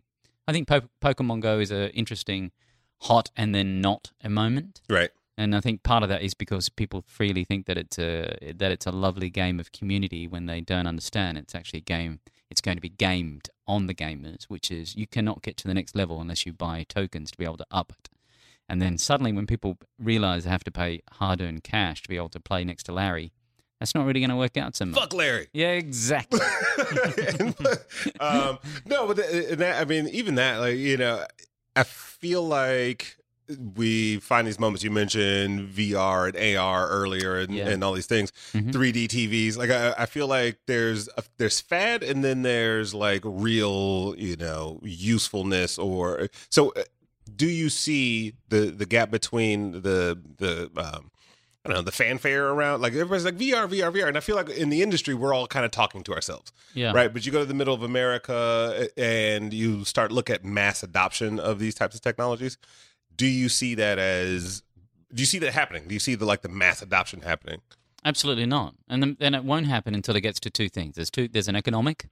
I 0.48 0.51
think 0.51 0.68
po- 0.68 0.89
Pokemon 1.01 1.39
Go 1.39 1.59
is 1.59 1.71
an 1.71 1.89
interesting 1.89 2.51
hot 3.00 3.31
and 3.36 3.56
then 3.56 3.81
not 3.81 4.12
a 4.24 4.30
moment. 4.30 4.81
Right. 4.89 5.09
And 5.42 5.56
I 5.56 5.60
think 5.60 5.82
part 5.82 6.04
of 6.04 6.10
that 6.10 6.22
is 6.22 6.36
because 6.36 6.70
people 6.70 7.04
freely 7.08 7.44
think 7.44 7.66
that 7.66 7.76
it's 7.76 7.98
a 7.98 8.38
that 8.56 8.72
it's 8.72 8.86
a 8.86 8.92
lovely 8.92 9.32
game 9.32 9.60
of 9.60 9.72
community 9.72 10.28
when 10.28 10.46
they 10.46 10.62
don't 10.62 10.86
understand 10.86 11.36
it's 11.36 11.56
actually 11.56 11.80
a 11.80 11.82
game. 11.82 12.20
It's 12.52 12.62
going 12.62 12.78
to 12.78 12.82
be 12.82 12.90
gamed 12.90 13.50
on 13.66 13.88
the 13.88 13.96
gamers, 13.96 14.44
which 14.50 14.70
is 14.70 14.96
you 14.96 15.08
cannot 15.08 15.42
get 15.42 15.58
to 15.58 15.68
the 15.68 15.74
next 15.74 15.96
level 15.96 16.22
unless 16.22 16.46
you 16.46 16.54
buy 16.54 16.86
tokens 16.88 17.32
to 17.32 17.38
be 17.40 17.44
able 17.44 17.58
to 17.58 17.66
up 17.72 17.92
it. 17.92 18.08
And 18.70 18.80
then 18.84 19.00
suddenly, 19.00 19.32
when 19.32 19.48
people 19.48 19.80
realize 19.98 20.44
they 20.44 20.52
have 20.52 20.64
to 20.66 20.72
pay 20.72 21.02
hard-earned 21.14 21.64
cash 21.64 22.04
to 22.04 22.10
be 22.10 22.18
able 22.18 22.30
to 22.30 22.40
play 22.40 22.64
next 22.64 22.84
to 22.84 22.92
Larry, 22.92 23.32
that's 23.80 23.96
not 23.96 24.06
really 24.06 24.20
going 24.20 24.30
to 24.30 24.36
work 24.36 24.58
out 24.58 24.76
so 24.76 24.86
much. 24.86 25.00
Fuck 25.00 25.14
Larry. 25.14 25.48
Yeah, 25.54 25.72
exactly. 25.72 26.40
Um, 28.20 28.60
no, 28.86 29.08
but 29.08 29.18
that, 29.18 29.78
I 29.82 29.86
mean, 29.86 30.08
even 30.10 30.36
that, 30.36 30.60
like 30.60 30.78
you 30.78 30.98
know, 30.98 31.26
I 31.76 31.84
feel 31.84 32.48
like 32.48 33.18
we 33.75 34.18
find 34.19 34.48
these 34.48 34.59
moments. 34.59 34.83
You 34.83 34.92
mentioned 34.92 35.69
VR 35.69 36.27
and 36.30 36.38
AR 36.57 36.88
earlier, 36.89 37.38
and, 37.39 37.53
Yeah. 37.53 37.69
and 37.69 37.83
all 37.83 37.94
these 37.94 38.06
things, 38.07 38.31
Mhm. 38.53 38.71
3D 38.71 39.07
TVs. 39.07 39.57
Like 39.57 39.70
I, 39.70 39.93
I 39.98 40.05
feel 40.05 40.27
like 40.27 40.60
there's 40.67 41.08
a, 41.17 41.24
there's 41.38 41.60
fad, 41.62 42.03
and 42.03 42.24
then 42.24 42.41
there's 42.41 42.93
like 42.93 43.22
real, 43.25 44.15
you 44.17 44.36
know, 44.36 44.79
usefulness. 44.84 45.77
Or 45.77 46.29
so, 46.50 46.70
uh, 46.72 46.84
do 47.36 47.48
you 47.48 47.70
see 47.70 48.34
the 48.50 48.72
the 48.72 48.86
gap 48.86 49.12
between 49.12 49.72
the 49.81 50.20
the 50.38 50.70
um, 50.77 51.12
I 51.63 51.70
don't 51.70 51.75
know 51.77 51.81
the 51.84 51.91
fanfare 51.91 52.48
around 52.50 52.81
like 52.81 52.93
everybody's 52.93 53.24
like 53.24 53.38
VR, 53.38 53.67
VR, 53.70 53.91
VR, 53.93 54.08
and 54.08 54.17
I 54.17 54.20
feel 54.20 54.36
like 54.36 54.50
in 54.50 54.70
the 54.70 54.81
industry 54.81 55.13
we're 55.13 55.31
all 55.34 55.46
kind 55.46 55.63
of 55.63 55.70
talking 55.70 56.03
to 56.05 56.13
ourselves, 56.13 56.51
Yeah. 56.74 56.91
right? 56.91 57.13
But 57.13 57.24
you 57.24 57.31
go 57.31 57.39
to 57.39 57.46
the 57.46 57.53
middle 57.53 57.75
of 57.75 57.84
America 57.84 58.89
and 58.98 59.53
you 59.53 59.86
start 59.86 60.12
look 60.12 60.31
at 60.31 60.43
mass 60.43 60.81
adoption 60.81 61.39
of 61.39 61.60
these 61.60 61.75
types 61.75 61.93
of 61.96 62.01
technologies. 62.01 62.58
Do 63.22 63.28
you 63.28 63.50
see 63.50 63.75
that 63.75 64.00
as? 64.00 64.63
Do 65.13 65.22
you 65.22 65.28
see 65.28 65.38
that 65.38 65.54
happening? 65.54 65.88
Do 65.88 65.94
you 65.94 66.00
see 66.00 66.16
the 66.16 66.25
like 66.25 66.42
the 66.42 66.50
mass 66.50 66.82
adoption 66.82 67.22
happening? 67.22 67.62
Absolutely 68.04 68.48
not. 68.48 68.74
And 68.90 69.16
then, 69.20 69.36
it 69.36 69.44
won't 69.44 69.68
happen 69.68 69.94
until 69.94 70.16
it 70.16 70.22
gets 70.22 70.40
to 70.40 70.50
two 70.50 70.70
things. 70.70 70.96
There's 70.96 71.12
two. 71.12 71.28
There's 71.28 71.48
an 71.48 71.56
economic. 71.56 72.10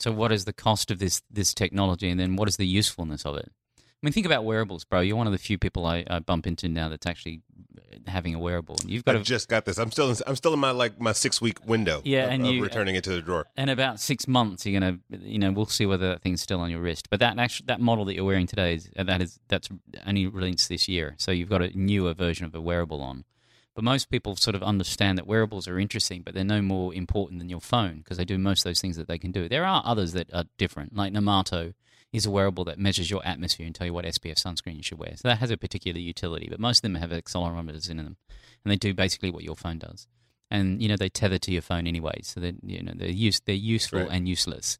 So 0.00 0.10
what 0.10 0.32
is 0.32 0.46
the 0.46 0.52
cost 0.52 0.90
of 0.90 0.98
this 0.98 1.22
this 1.30 1.54
technology, 1.54 2.10
and 2.10 2.18
then 2.18 2.34
what 2.34 2.48
is 2.48 2.56
the 2.56 2.66
usefulness 2.66 3.24
of 3.24 3.36
it? 3.36 3.52
I 3.78 3.82
mean, 4.02 4.12
think 4.12 4.26
about 4.26 4.44
wearables, 4.44 4.84
bro. 4.84 4.98
You're 4.98 5.14
one 5.14 5.28
of 5.28 5.32
the 5.32 5.38
few 5.38 5.56
people 5.56 5.86
I, 5.86 6.04
I 6.10 6.18
bump 6.18 6.48
into 6.48 6.68
now 6.68 6.88
that's 6.88 7.06
actually 7.06 7.42
having 8.10 8.34
a 8.34 8.38
wearable. 8.38 8.76
And 8.82 8.90
you've 8.90 9.04
got 9.04 9.14
I 9.16 9.18
to, 9.18 9.24
just 9.24 9.48
got 9.48 9.64
this. 9.64 9.78
I'm 9.78 9.90
still 9.90 10.10
in, 10.10 10.16
I'm 10.26 10.36
still 10.36 10.52
in 10.52 10.58
my 10.60 10.70
like 10.70 11.00
my 11.00 11.12
six 11.12 11.40
week 11.40 11.64
window. 11.66 12.02
Yeah, 12.04 12.24
of, 12.24 12.30
and 12.32 12.46
of 12.46 12.52
you- 12.52 12.62
returning 12.62 12.94
it 12.96 13.04
to 13.04 13.10
the 13.10 13.22
drawer. 13.22 13.46
in 13.56 13.68
about 13.68 14.00
six 14.00 14.28
months, 14.28 14.66
you're 14.66 14.78
gonna, 14.78 14.98
you 15.10 15.38
know, 15.38 15.52
we'll 15.52 15.66
see 15.66 15.86
whether 15.86 16.08
that 16.10 16.22
thing's 16.22 16.42
still 16.42 16.60
on 16.60 16.70
your 16.70 16.80
wrist. 16.80 17.08
But 17.10 17.20
that 17.20 17.38
actually, 17.38 17.66
that 17.66 17.80
model 17.80 18.04
that 18.06 18.14
you're 18.14 18.24
wearing 18.24 18.46
today 18.46 18.74
is 18.74 18.90
uh, 18.96 19.04
that 19.04 19.22
is 19.22 19.40
that's 19.48 19.68
only 20.06 20.26
released 20.26 20.68
this 20.68 20.88
year. 20.88 21.14
So 21.18 21.30
you've 21.32 21.48
got 21.48 21.62
a 21.62 21.70
newer 21.78 22.12
version 22.14 22.44
of 22.46 22.54
a 22.54 22.60
wearable 22.60 23.00
on. 23.00 23.24
But 23.74 23.84
most 23.84 24.10
people 24.10 24.34
sort 24.34 24.56
of 24.56 24.64
understand 24.64 25.16
that 25.16 25.28
wearables 25.28 25.68
are 25.68 25.78
interesting, 25.78 26.22
but 26.22 26.34
they're 26.34 26.44
no 26.44 26.60
more 26.60 26.92
important 26.92 27.38
than 27.38 27.48
your 27.48 27.60
phone 27.60 27.98
because 27.98 28.16
they 28.16 28.24
do 28.24 28.36
most 28.36 28.60
of 28.60 28.64
those 28.64 28.80
things 28.80 28.96
that 28.96 29.06
they 29.06 29.16
can 29.16 29.30
do. 29.30 29.48
There 29.48 29.64
are 29.64 29.80
others 29.86 30.12
that 30.12 30.28
are 30.34 30.44
different, 30.58 30.96
like 30.96 31.12
Netatmo 31.12 31.74
is 32.12 32.26
a 32.26 32.30
wearable 32.30 32.64
that 32.64 32.78
measures 32.78 33.10
your 33.10 33.24
atmosphere 33.24 33.66
and 33.66 33.74
tell 33.74 33.86
you 33.86 33.94
what 33.94 34.04
SPF 34.04 34.34
sunscreen 34.34 34.76
you 34.76 34.82
should 34.82 34.98
wear. 34.98 35.12
So 35.16 35.28
that 35.28 35.38
has 35.38 35.50
a 35.50 35.56
particular 35.56 36.00
utility, 36.00 36.48
but 36.50 36.58
most 36.58 36.78
of 36.78 36.82
them 36.82 36.96
have 36.96 37.10
accelerometers 37.10 37.88
in 37.88 37.98
them, 37.98 38.16
and 38.64 38.72
they 38.72 38.76
do 38.76 38.92
basically 38.94 39.30
what 39.30 39.44
your 39.44 39.56
phone 39.56 39.78
does. 39.78 40.06
And 40.50 40.82
you 40.82 40.88
know 40.88 40.96
they 40.96 41.08
tether 41.08 41.38
to 41.38 41.52
your 41.52 41.62
phone 41.62 41.86
anyway, 41.86 42.20
so 42.22 42.40
that 42.40 42.56
you 42.64 42.82
know 42.82 42.92
they're 42.96 43.08
use 43.08 43.40
they're 43.40 43.54
useful 43.54 44.00
Right. 44.00 44.10
and 44.10 44.28
useless. 44.28 44.78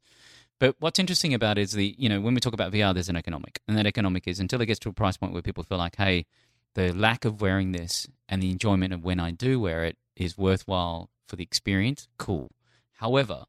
But 0.59 0.75
what's 0.81 0.99
interesting 0.99 1.33
about 1.33 1.57
it 1.59 1.63
is 1.63 1.73
the 1.73 1.95
you 1.97 2.09
know 2.09 2.21
when 2.21 2.35
we 2.35 2.41
talk 2.41 2.53
about 2.53 2.73
VR, 2.73 2.93
there's 2.93 3.09
an 3.09 3.17
economic, 3.17 3.61
and 3.69 3.77
that 3.79 3.87
economic 3.87 4.27
is 4.27 4.41
until 4.41 4.61
it 4.61 4.67
gets 4.67 4.81
to 4.81 4.89
a 4.89 4.93
price 4.93 5.17
point 5.17 5.33
where 5.33 5.43
people 5.43 5.63
feel 5.63 5.79
like, 5.79 5.97
hey, 5.97 6.27
the 6.75 6.93
lack 6.93 7.25
of 7.25 7.41
wearing 7.41 7.71
this 7.71 8.09
and 8.29 8.43
the 8.43 8.51
enjoyment 8.51 8.93
of 8.93 9.05
when 9.05 9.21
I 9.21 9.31
do 9.31 9.61
wear 9.61 9.85
it 9.85 9.97
is 10.17 10.37
worthwhile 10.37 11.09
for 11.29 11.37
the 11.37 11.45
experience. 11.45 12.09
Cool. 12.19 12.51
However, 12.95 13.45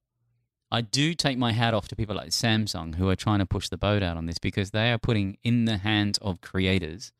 I 0.72 0.82
do 0.82 1.14
take 1.14 1.38
my 1.38 1.52
hat 1.52 1.74
off 1.74 1.90
to 1.90 1.96
people 1.96 2.16
like 2.16 2.30
Samsung 2.30 2.96
who 2.96 3.10
are 3.10 3.16
trying 3.16 3.40
to 3.40 3.46
push 3.46 3.68
the 3.68 3.78
boat 3.78 4.02
out 4.02 4.16
on 4.16 4.26
this 4.26 4.38
because 4.38 4.72
they 4.72 4.92
are 4.92 4.98
putting 4.98 5.38
in 5.44 5.66
the 5.66 5.78
hands 5.78 6.18
of 6.20 6.40
creators 6.40 7.12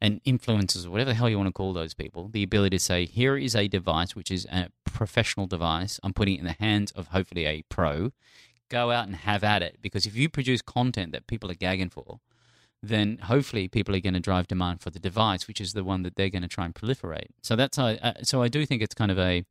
and 0.00 0.22
influencers, 0.24 0.84
or 0.84 0.90
whatever 0.90 1.10
the 1.10 1.14
hell 1.14 1.28
you 1.28 1.38
want 1.38 1.46
to 1.46 1.52
call 1.52 1.72
those 1.72 1.94
people, 1.94 2.28
the 2.28 2.42
ability 2.42 2.76
to 2.76 2.82
say, 2.82 3.06
here 3.06 3.36
is 3.36 3.54
a 3.54 3.68
device 3.68 4.16
which 4.16 4.32
is 4.32 4.46
a 4.46 4.68
professional 4.84 5.46
device. 5.46 6.00
I'm 6.02 6.12
putting 6.12 6.34
it 6.34 6.40
in 6.40 6.44
the 6.44 6.56
hands 6.58 6.90
of 6.90 7.08
hopefully 7.08 7.46
a 7.46 7.62
pro. 7.68 8.10
Go 8.68 8.90
out 8.90 9.06
and 9.06 9.14
have 9.14 9.44
at 9.44 9.62
it. 9.62 9.78
Because 9.80 10.04
if 10.04 10.16
you 10.16 10.28
produce 10.28 10.60
content 10.60 11.12
that 11.12 11.28
people 11.28 11.52
are 11.52 11.54
gagging 11.54 11.90
for, 11.90 12.18
then 12.82 13.18
hopefully 13.18 13.68
people 13.68 13.94
are 13.94 14.00
going 14.00 14.14
to 14.14 14.20
drive 14.20 14.48
demand 14.48 14.80
for 14.80 14.90
the 14.90 14.98
device, 14.98 15.46
which 15.46 15.60
is 15.60 15.72
the 15.72 15.84
one 15.84 16.02
that 16.02 16.16
they're 16.16 16.30
going 16.30 16.42
to 16.42 16.48
try 16.48 16.64
and 16.64 16.74
proliferate. 16.74 17.28
So 17.40 17.54
that's 17.54 17.78
uh, 17.78 18.14
so 18.24 18.42
I 18.42 18.48
do 18.48 18.66
think 18.66 18.82
it's 18.82 18.94
kind 18.94 19.12
of 19.12 19.20
a 19.20 19.44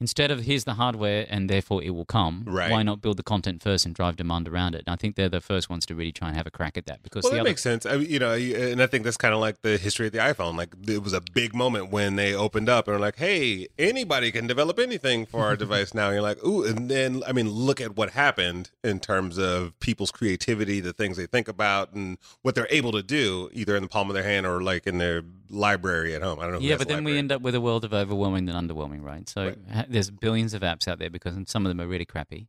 instead 0.00 0.30
of 0.30 0.40
here's 0.44 0.64
the 0.64 0.74
hardware 0.74 1.26
and 1.28 1.48
therefore 1.48 1.82
it 1.82 1.90
will 1.90 2.04
come, 2.04 2.42
Right. 2.46 2.70
why 2.70 2.82
not 2.82 3.00
build 3.00 3.16
the 3.16 3.22
content 3.22 3.62
first 3.62 3.86
and 3.86 3.94
drive 3.94 4.16
demand 4.16 4.46
around 4.48 4.74
it? 4.74 4.84
And 4.86 4.92
I 4.92 4.96
think 4.96 5.16
they're 5.16 5.28
the 5.28 5.40
first 5.40 5.70
ones 5.70 5.86
to 5.86 5.94
really 5.94 6.12
try 6.12 6.28
and 6.28 6.36
have 6.36 6.46
a 6.46 6.50
crack 6.50 6.76
at 6.76 6.86
that 6.86 7.02
because 7.02 7.22
Well, 7.24 7.30
the 7.30 7.36
that 7.36 7.40
other 7.42 7.50
makes 7.50 7.62
sense. 7.62 7.86
I, 7.86 7.96
mean, 7.96 8.10
you 8.10 8.18
know, 8.18 8.32
and 8.34 8.82
I 8.82 8.86
think 8.86 9.04
that's 9.04 9.16
kind 9.16 9.32
of 9.34 9.40
like 9.40 9.62
the 9.62 9.78
history 9.78 10.06
of 10.06 10.12
the 10.12 10.18
iPhone. 10.18 10.56
Like 10.56 10.74
it 10.86 11.02
was 11.02 11.12
a 11.12 11.20
big 11.20 11.54
moment 11.54 11.90
when 11.90 12.16
they 12.16 12.34
opened 12.34 12.68
up 12.68 12.86
and 12.88 12.94
were 12.94 13.00
like, 13.00 13.16
"Hey, 13.16 13.68
anybody 13.78 14.30
can 14.32 14.46
develop 14.46 14.78
anything 14.78 15.26
for 15.26 15.42
our 15.44 15.56
device 15.64 15.94
now." 15.94 16.06
And 16.06 16.14
you're 16.14 16.22
like, 16.22 16.44
"Ooh!" 16.44 16.64
And 16.64 16.90
then, 16.90 17.22
I 17.26 17.32
mean, 17.32 17.48
look 17.50 17.80
at 17.80 17.96
what 17.96 18.10
happened 18.10 18.70
in 18.84 19.00
terms 19.00 19.38
of 19.38 19.78
people's 19.80 20.10
creativity, 20.10 20.80
the 20.80 20.92
things 20.92 21.16
they 21.16 21.26
think 21.26 21.48
about, 21.48 21.92
and 21.92 22.18
what 22.42 22.54
they're 22.54 22.68
able 22.70 22.92
to 22.92 23.02
do, 23.02 23.48
either 23.52 23.74
in 23.76 23.82
the 23.82 23.88
palm 23.88 24.10
of 24.10 24.14
their 24.14 24.24
hand 24.24 24.46
or 24.46 24.62
like 24.62 24.86
in 24.86 24.98
their 24.98 25.22
library 25.50 26.14
at 26.14 26.22
home. 26.22 26.38
I 26.40 26.44
don't 26.44 26.54
know. 26.54 26.58
Yeah, 26.60 26.76
but 26.76 26.88
then 26.88 27.04
we 27.04 27.16
end 27.18 27.32
up 27.32 27.42
with 27.42 27.54
a 27.54 27.60
world 27.60 27.84
of 27.84 27.92
overwhelming 27.94 28.48
and 28.48 28.68
underwhelming, 28.70 29.02
right? 29.02 29.28
So 29.28 29.46
Right. 29.46 29.58
ha- 29.72 29.84
there's 29.88 30.10
billions 30.10 30.54
of 30.54 30.62
apps 30.62 30.88
out 30.88 30.98
there 30.98 31.10
because 31.10 31.34
some 31.46 31.64
of 31.66 31.70
them 31.70 31.80
are 31.80 31.86
really 31.88 32.04
crappy. 32.04 32.48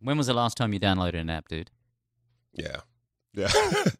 When 0.00 0.16
was 0.16 0.26
the 0.28 0.34
last 0.34 0.56
time 0.56 0.72
you 0.72 0.80
downloaded 0.80 1.14
an 1.20 1.30
app, 1.30 1.48
dude? 1.48 1.70
Yeah. 2.52 2.76
Yeah. 3.34 3.48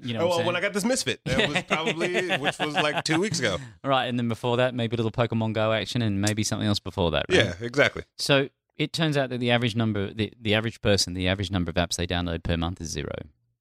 You 0.00 0.14
know 0.14 0.20
Oh, 0.22 0.26
what 0.28 0.32
I'm 0.32 0.38
well, 0.38 0.38
when 0.38 0.44
saying? 0.46 0.56
I 0.56 0.60
got 0.60 0.72
this 0.72 0.84
Misfit, 0.84 1.20
that 1.24 1.48
was 1.48 1.62
probably, 1.64 2.28
which 2.38 2.58
was 2.58 2.74
like 2.74 3.04
two 3.04 3.20
weeks 3.20 3.38
ago. 3.38 3.58
Right, 3.84 4.06
and 4.06 4.18
then 4.18 4.28
before 4.28 4.56
that, 4.58 4.74
maybe 4.74 4.94
a 4.94 5.02
little 5.02 5.10
Pokemon 5.12 5.52
Go 5.52 5.72
action, 5.72 6.00
and 6.02 6.20
maybe 6.20 6.42
something 6.44 6.66
else 6.66 6.78
before 6.80 7.10
that. 7.12 7.26
Right? 7.28 7.38
Yeah, 7.38 7.54
exactly. 7.60 8.04
So 8.16 8.48
it 8.76 8.92
turns 8.92 9.16
out 9.16 9.30
that 9.30 9.38
the 9.38 9.50
average 9.50 9.76
number, 9.76 10.12
the, 10.14 10.32
the 10.40 10.54
average 10.54 10.80
person, 10.80 11.14
the 11.14 11.28
average 11.28 11.50
number 11.50 11.70
of 11.70 11.74
apps 11.76 11.96
they 11.96 12.06
download 12.06 12.42
per 12.42 12.56
month 12.56 12.80
is 12.80 12.88
zero. 12.88 13.12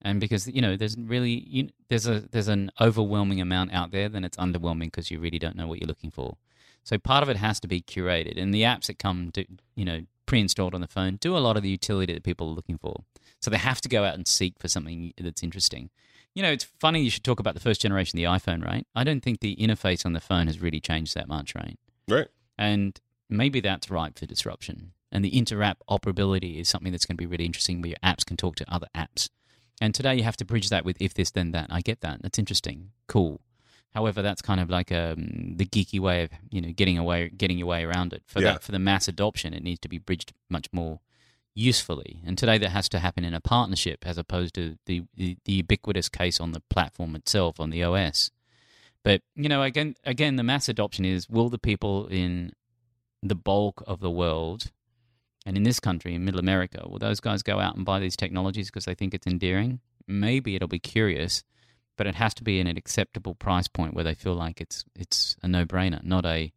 And 0.01 0.20
because 0.20 0.48
you 0.48 0.62
know, 0.62 0.77
there's 0.77 0.98
really 0.98 1.44
you, 1.48 1.70
there's 1.89 2.08
a 2.08 2.20
there's 2.32 2.48
an 2.48 2.72
overwhelming 2.80 3.42
amount 3.42 3.74
out 3.74 3.92
there, 3.92 4.10
then 4.10 4.24
it's 4.24 4.38
underwhelming 4.38 4.92
because 4.92 5.10
you 5.12 5.20
really 5.20 5.39
don't 5.39 5.56
know 5.56 5.68
what 5.68 5.80
you're 5.80 5.88
looking 5.88 6.12
for. 6.12 6.38
So 6.84 6.98
part 6.98 7.24
of 7.24 7.30
it 7.30 7.38
has 7.38 7.60
to 7.62 7.68
be 7.68 7.82
curated, 7.82 8.42
and 8.42 8.54
the 8.54 8.62
apps 8.62 8.88
that 8.88 8.98
come, 8.98 9.32
to, 9.32 9.46
you 9.75 9.84
know, 9.84 10.01
pre-installed 10.25 10.75
on 10.75 10.82
the 10.82 10.88
phone 10.88 11.16
do 11.18 11.36
a 11.36 11.39
lot 11.39 11.58
of 11.58 11.63
the 11.63 11.70
utility 11.70 12.13
that 12.13 12.24
people 12.24 12.48
are 12.50 12.54
looking 12.54 12.77
for. 12.77 13.04
So 13.42 13.50
they 13.50 13.58
have 13.58 13.82
to 13.82 13.89
go 13.89 14.04
out 14.04 14.13
and 14.13 14.27
seek 14.27 14.56
for 14.60 14.68
something 14.68 15.13
that's 15.20 15.44
interesting. 15.44 15.89
You 16.34 16.44
know, 16.44 16.51
it's 16.51 16.68
funny 16.80 17.01
you 17.01 17.10
should 17.10 17.24
talk 17.24 17.39
about 17.39 17.56
the 17.56 17.60
first 17.60 17.82
generation, 17.82 18.20
of 18.20 18.22
the 18.22 18.51
iPhone, 18.51 18.63
right? 18.63 18.86
I 18.96 19.04
don't 19.04 19.22
think 19.22 19.39
the 19.39 19.56
interface 19.56 20.06
on 20.06 20.13
the 20.13 20.20
phone 20.20 20.48
has 20.48 20.62
really 20.62 20.80
changed 20.80 21.16
that 21.16 21.27
much, 21.27 21.56
right? 21.56 21.80
Right. 22.08 22.27
And 22.58 23.00
maybe 23.30 23.60
that's 23.60 23.89
ripe 23.89 24.20
for 24.20 24.25
disruption. 24.25 24.94
And 25.12 25.25
the 25.25 25.36
inter-app 25.36 25.82
operability 25.89 26.60
is 26.60 26.70
something 26.70 26.92
that's 26.92 27.06
going 27.06 27.18
to 27.18 27.22
be 27.22 27.25
really 27.25 27.46
interesting 27.46 27.82
where 27.82 27.89
your 27.89 28.00
apps 28.04 28.25
can 28.25 28.38
talk 28.38 28.56
to 28.58 28.74
other 28.74 28.88
apps. 28.96 29.30
And 29.80 29.94
today 29.94 30.16
you 30.16 30.24
have 30.24 30.38
to 30.38 30.46
bridge 30.46 30.70
that 30.70 30.86
with 30.86 30.98
if 31.00 31.14
this, 31.14 31.32
then 31.32 31.52
that. 31.52 31.68
I 31.70 31.82
get 31.82 32.02
that. 32.02 32.22
That's 32.22 32.40
interesting. 32.40 32.92
Cool. 33.08 33.42
However, 33.94 34.22
that's 34.22 34.42
kind 34.42 34.60
of 34.60 34.70
like 34.70 34.92
um, 34.92 35.56
the 35.56 35.66
geeky 35.66 36.00
way 36.00 36.24
of 36.24 36.30
you 36.52 36.62
know 36.62 36.72
getting 36.72 36.98
away, 36.98 37.30
getting 37.30 37.58
your 37.58 37.68
way 37.68 37.84
around 37.84 38.14
it. 38.14 38.24
For 38.26 38.42
Yeah. 38.42 38.54
that, 38.54 38.64
for 38.64 38.72
the 38.72 38.80
mass 38.80 39.08
adoption, 39.08 39.54
it 39.54 39.64
needs 39.64 39.80
to 39.82 39.88
be 39.90 39.98
bridged 39.98 40.34
much 40.50 40.68
more 40.72 41.00
usefully. 41.56 42.22
And 42.26 42.38
today 42.38 42.58
that 42.60 42.70
has 42.70 42.88
to 42.90 43.00
happen 43.00 43.24
in 43.24 43.34
a 43.34 43.42
partnership 43.42 44.06
as 44.06 44.18
opposed 44.18 44.54
to 44.56 44.78
the, 44.86 45.04
the, 45.16 45.38
the 45.46 45.54
ubiquitous 45.54 46.10
case 46.10 46.40
on 46.40 46.52
the 46.52 46.62
platform 46.70 47.16
itself 47.16 47.60
on 47.60 47.72
the 47.72 47.84
OS. 47.84 48.30
But 49.04 49.22
you 49.36 49.50
know, 49.50 49.64
again, 49.64 49.96
again, 50.04 50.36
the 50.36 50.44
mass 50.44 50.68
adoption 50.70 51.06
is: 51.06 51.30
will 51.30 51.50
the 51.50 51.58
people 51.60 52.08
in 52.08 52.52
the 53.24 53.36
bulk 53.36 53.82
of 53.88 54.00
the 54.00 54.12
world, 54.12 54.72
and 55.48 55.56
in 55.56 55.63
this 55.63 55.80
country, 55.80 56.13
in 56.13 56.25
Middle 56.25 56.42
America, 56.42 56.86
will 56.86 57.00
those 57.00 57.22
guys 57.22 57.42
go 57.42 57.62
out 57.62 57.77
and 57.77 57.86
buy 57.86 58.01
these 58.01 58.18
technologies 58.18 58.68
because 58.68 58.84
they 58.84 58.94
think 58.94 59.13
it's 59.13 59.25
endearing? 59.25 59.80
Maybe 60.06 60.56
it'll 60.58 60.68
be 60.68 60.77
curious, 60.77 61.42
but 61.96 62.06
it 62.06 62.16
has 62.16 62.34
to 62.34 62.44
be 62.44 62.60
in 62.60 62.68
an 62.68 62.75
acceptable 62.75 63.34
price 63.34 63.70
point 63.70 63.94
where 63.94 64.04
they 64.04 64.13
feel 64.13 64.34
like 64.34 64.60
it's 64.60 64.84
it's 64.94 65.38
a 65.42 65.48
no 65.48 65.66
brainer, 65.66 66.04
not 66.04 66.25
a 66.25 66.51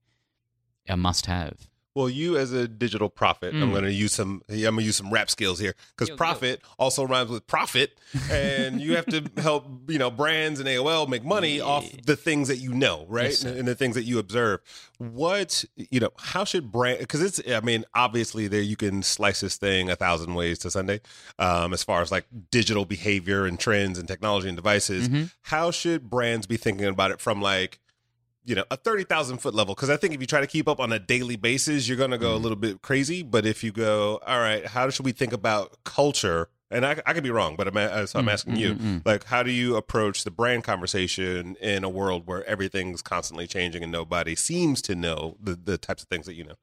a 0.88 0.96
must 0.96 1.26
have. 1.26 1.68
Well, 1.96 2.08
you 2.08 2.36
as 2.38 2.52
a 2.52 2.68
digital 2.68 3.08
prophet, 3.08 3.52
I'm 3.52 3.70
Mm. 3.70 3.72
going 3.72 3.82
to 3.84 3.92
use 3.92 4.12
some. 4.12 4.42
I'm 4.48 4.60
going 4.60 4.76
to 4.76 4.82
use 4.84 4.96
some 4.96 5.10
rap 5.10 5.28
skills 5.28 5.58
here 5.58 5.74
because 5.96 6.08
Yo, 6.08 6.12
yo. 6.12 6.16
prophet 6.16 6.62
also 6.78 7.02
rhymes 7.04 7.30
with 7.30 7.46
profit, 7.48 7.98
and 8.30 8.80
you 8.80 8.94
have 8.94 9.06
to 9.06 9.24
help 9.42 9.66
you 9.88 9.98
know 9.98 10.08
brands 10.08 10.60
and 10.60 10.68
AOL 10.68 11.08
make 11.08 11.24
money 11.24 11.56
Yeah. 11.56 11.64
off 11.64 11.90
the 12.06 12.14
things 12.14 12.46
that 12.46 12.58
you 12.58 12.72
know, 12.72 13.06
right, 13.08 13.30
Yes, 13.30 13.42
and 13.42 13.66
the 13.66 13.74
things 13.74 13.96
that 13.96 14.04
you 14.04 14.20
observe. 14.20 14.60
What 14.98 15.64
you 15.76 15.98
know, 15.98 16.10
how 16.16 16.44
should 16.44 16.70
brand? 16.70 17.00
Because 17.00 17.22
it's, 17.22 17.40
I 17.50 17.58
mean, 17.60 17.84
obviously 17.94 18.46
there 18.46 18.60
you 18.60 18.76
can 18.76 19.02
slice 19.02 19.40
this 19.40 19.56
thing 19.56 19.90
a 19.90 19.96
thousand 19.96 20.34
ways 20.34 20.60
to 20.60 20.70
Sunday, 20.70 21.00
um, 21.40 21.72
as 21.72 21.82
far 21.82 22.02
as 22.02 22.12
like 22.12 22.26
digital 22.52 22.84
behavior 22.84 23.46
and 23.46 23.58
trends 23.58 23.98
and 23.98 24.06
technology 24.06 24.46
and 24.46 24.56
devices. 24.56 25.08
Mhm. 25.08 25.32
How 25.42 25.72
should 25.72 26.08
brands 26.08 26.46
be 26.46 26.56
thinking 26.56 26.86
about 26.86 27.10
it 27.10 27.20
from 27.20 27.42
like 27.42 27.80
you 28.44 28.54
know 28.54 28.64
a 28.70 28.76
30,000 28.76 29.38
foot 29.38 29.54
level 29.54 29.74
because 29.74 29.90
I 29.90 29.96
think 29.96 30.14
if 30.14 30.20
you 30.20 30.26
try 30.26 30.40
to 30.40 30.46
keep 30.46 30.66
up 30.68 30.80
on 30.80 30.92
a 30.92 30.98
daily 30.98 31.36
basis 31.36 31.88
you're 31.88 31.96
going 31.98 32.10
to 32.10 32.18
go 32.18 32.34
a 32.34 32.38
little 32.38 32.56
bit 32.56 32.82
crazy 32.82 33.22
but 33.22 33.44
if 33.46 33.62
you 33.62 33.72
go 33.72 34.20
all 34.26 34.38
right 34.40 34.66
how 34.66 34.88
should 34.90 35.04
we 35.04 35.12
think 35.12 35.32
about 35.32 35.76
culture 35.84 36.48
and 36.70 36.86
I, 36.86 37.02
I 37.04 37.12
could 37.12 37.22
be 37.24 37.30
wrong 37.30 37.56
but 37.56 37.68
I'm, 37.68 38.06
so 38.06 38.18
I'm 38.18 38.26
Mm, 38.26 38.32
asking 38.32 38.56
you 38.56 38.74
mm, 38.74 38.80
mm. 38.80 39.02
like 39.04 39.24
how 39.24 39.42
do 39.42 39.50
you 39.50 39.76
approach 39.76 40.24
the 40.24 40.30
brand 40.30 40.64
conversation 40.64 41.56
in 41.60 41.84
a 41.84 41.88
world 41.88 42.26
where 42.26 42.44
everything's 42.46 43.02
constantly 43.02 43.46
changing 43.46 43.82
and 43.82 43.92
nobody 43.92 44.34
seems 44.34 44.80
to 44.82 44.94
know 44.94 45.36
the, 45.42 45.54
the 45.54 45.76
types 45.76 46.02
of 46.02 46.08
things 46.08 46.26
that 46.26 46.34
you 46.34 46.44
know 46.44 46.54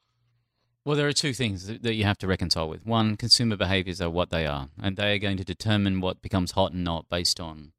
Well, 0.86 0.96
there 0.96 1.08
are 1.08 1.14
two 1.14 1.34
things 1.34 1.68
that 1.68 1.94
you 1.96 2.06
have 2.06 2.18
to 2.20 2.28
reconcile 2.28 2.70
with. 2.70 2.86
One, 2.86 3.18
consumer 3.18 3.58
behaviors 3.58 4.00
are 4.02 4.10
what 4.10 4.30
they 4.30 4.46
are, 4.48 4.70
and 4.82 4.96
they 4.96 5.14
are 5.14 5.20
going 5.20 5.36
to 5.38 5.44
determine 5.44 6.00
what 6.00 6.22
becomes 6.22 6.52
hot 6.52 6.72
and 6.72 6.84
not 6.86 7.10
based 7.10 7.40
on 7.42 7.74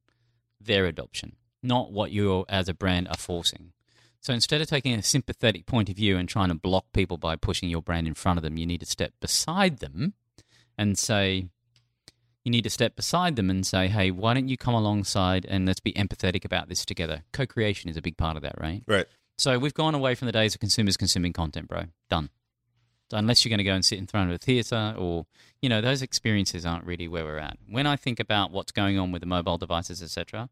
their 0.61 0.85
adoption, 0.85 1.37
not 1.63 1.91
what 1.91 2.11
you 2.11 2.45
as 2.51 2.69
a 2.69 2.75
brand 2.75 3.09
are 3.09 3.17
forcing. 3.17 3.73
So 4.21 4.33
instead 4.35 4.61
of 4.61 4.69
taking 4.69 4.95
a 4.95 5.03
sympathetic 5.03 5.67
point 5.67 5.89
of 5.89 5.97
view 5.97 6.17
and 6.17 6.29
trying 6.29 6.49
to 6.49 6.55
block 6.55 6.87
people 6.93 7.17
by 7.17 7.37
pushing 7.37 7.69
your 7.69 7.83
brand 7.83 8.07
in 8.07 8.15
front 8.15 8.39
of 8.39 8.43
them, 8.43 8.57
you 8.57 8.67
need 8.67 8.81
to 8.81 8.87
step 8.87 9.13
beside 9.21 9.79
them 9.79 10.15
and 10.77 10.99
say, 10.99 11.49
you 12.45 12.51
need 12.51 12.65
to 12.65 12.71
step 12.71 12.97
beside 12.97 13.37
them 13.37 13.51
and 13.51 13.67
say, 13.67 13.89
hey, 13.89 14.11
why 14.11 14.35
don't 14.35 14.49
you 14.49 14.57
come 14.57 14.75
alongside 14.75 15.47
and 15.49 15.67
let's 15.67 15.81
be 15.81 15.93
empathetic 15.93 16.45
about 16.45 16.69
this 16.69 16.85
together? 16.85 17.23
Co 17.33 17.47
creation 17.47 17.91
is 17.91 17.97
a 17.97 18.03
big 18.03 18.17
part 18.17 18.37
of 18.37 18.43
that, 18.43 18.55
right? 18.61 18.83
right 18.87 19.07
So 19.37 19.59
we've 19.59 19.75
gone 19.75 19.95
away 19.95 20.15
from 20.15 20.27
the 20.27 20.33
days 20.33 20.55
of 20.55 20.61
consumers 20.61 20.97
consuming 20.97 21.33
content, 21.33 21.69
bro. 21.69 21.85
Done. 22.11 22.31
So 23.11 23.17
unless 23.17 23.45
you're 23.45 23.51
going 23.51 23.59
to 23.59 23.65
go 23.65 23.75
and 23.75 23.85
sit 23.85 23.99
in 23.99 24.07
front 24.07 24.31
of 24.31 24.35
a 24.35 24.39
theater 24.39 24.95
or, 24.99 25.27
you 25.63 25.69
know, 25.69 25.81
those 25.81 26.03
experiences 26.03 26.67
aren't 26.67 26.85
really 26.85 27.09
where 27.09 27.25
we're 27.25 27.39
at. 27.39 27.57
When 27.69 27.87
I 27.87 27.97
think 27.97 28.21
about 28.21 28.51
what's 28.51 28.73
going 28.73 28.99
on 28.99 29.13
with 29.13 29.21
the 29.21 29.27
mobile 29.27 29.59
devices, 29.59 30.03
etc., 30.03 30.51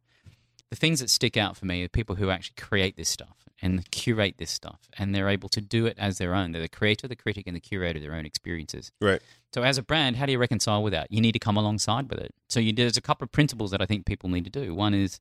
the 0.71 0.77
things 0.77 1.01
that 1.01 1.11
stick 1.11 1.37
out 1.37 1.57
for 1.57 1.67
me 1.67 1.85
are 1.85 1.89
people 1.89 2.17
who 2.17 2.31
actually 2.31 2.55
create 2.57 2.97
this 2.97 3.09
stuff 3.09 3.46
and 3.63 3.91
curate 3.91 4.37
this 4.39 4.51
stuff, 4.51 4.89
and 4.99 5.15
they're 5.15 5.29
able 5.29 5.49
to 5.51 5.61
do 5.61 5.87
it 5.87 5.97
as 5.99 6.19
their 6.19 6.35
own. 6.35 6.53
They're 6.53 6.63
the 6.63 6.69
creator, 6.69 7.09
the 7.09 7.17
critic, 7.17 7.45
and 7.47 7.57
the 7.57 7.61
curator 7.61 7.99
of 7.99 8.03
their 8.03 8.15
own 8.15 8.27
experiences. 8.27 8.93
right 9.01 9.21
So 9.55 9.63
as 9.63 9.79
a 9.79 9.83
brand, 9.83 10.17
how 10.17 10.27
do 10.27 10.33
you 10.33 10.39
reconcile 10.39 10.83
with 10.83 10.93
that? 10.93 11.11
You 11.11 11.21
need 11.21 11.33
to 11.33 11.39
come 11.39 11.57
alongside 11.57 12.11
with 12.11 12.21
it. 12.21 12.35
So 12.49 12.61
you, 12.61 12.73
there's 12.73 12.97
a 12.97 13.03
couple 13.03 13.25
of 13.25 13.33
principles 13.33 13.71
that 13.71 13.81
I 13.81 13.87
think 13.87 14.05
people 14.05 14.29
need 14.29 14.45
to 14.45 14.51
do. 14.51 14.75
One 14.75 14.95
is 14.95 15.21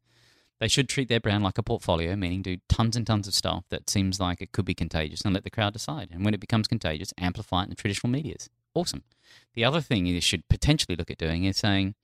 they 0.60 0.68
should 0.68 0.88
treat 0.88 1.10
their 1.10 1.20
brand 1.20 1.44
like 1.44 1.58
a 1.58 1.63
portfolio, 1.63 2.15
meaning 2.15 2.42
do 2.42 2.58
tons 2.70 2.96
and 2.96 3.06
tons 3.06 3.27
of 3.27 3.34
stuff 3.34 3.65
that 3.70 3.89
seems 3.89 4.20
like 4.20 4.42
it 4.42 4.51
could 4.51 4.65
be 4.65 4.74
contagious 4.74 5.22
and 5.22 5.34
let 5.34 5.44
the 5.44 5.50
crowd 5.50 5.74
decide. 5.74 6.10
And 6.12 6.24
when 6.24 6.34
it 6.34 6.39
becomes 6.39 6.68
contagious, 6.68 7.13
amplify 7.18 7.62
it 7.62 7.63
in 7.65 7.70
the 7.72 7.75
traditional 7.75 8.12
medias. 8.12 8.50
Awesome. 8.74 9.04
The 9.54 9.65
other 9.65 9.82
thing 9.82 10.06
you 10.06 10.20
should 10.22 10.48
potentially 10.50 10.96
look 10.96 11.12
at 11.12 11.18
doing 11.18 11.46
is 11.46 11.58
saying, 11.58 11.96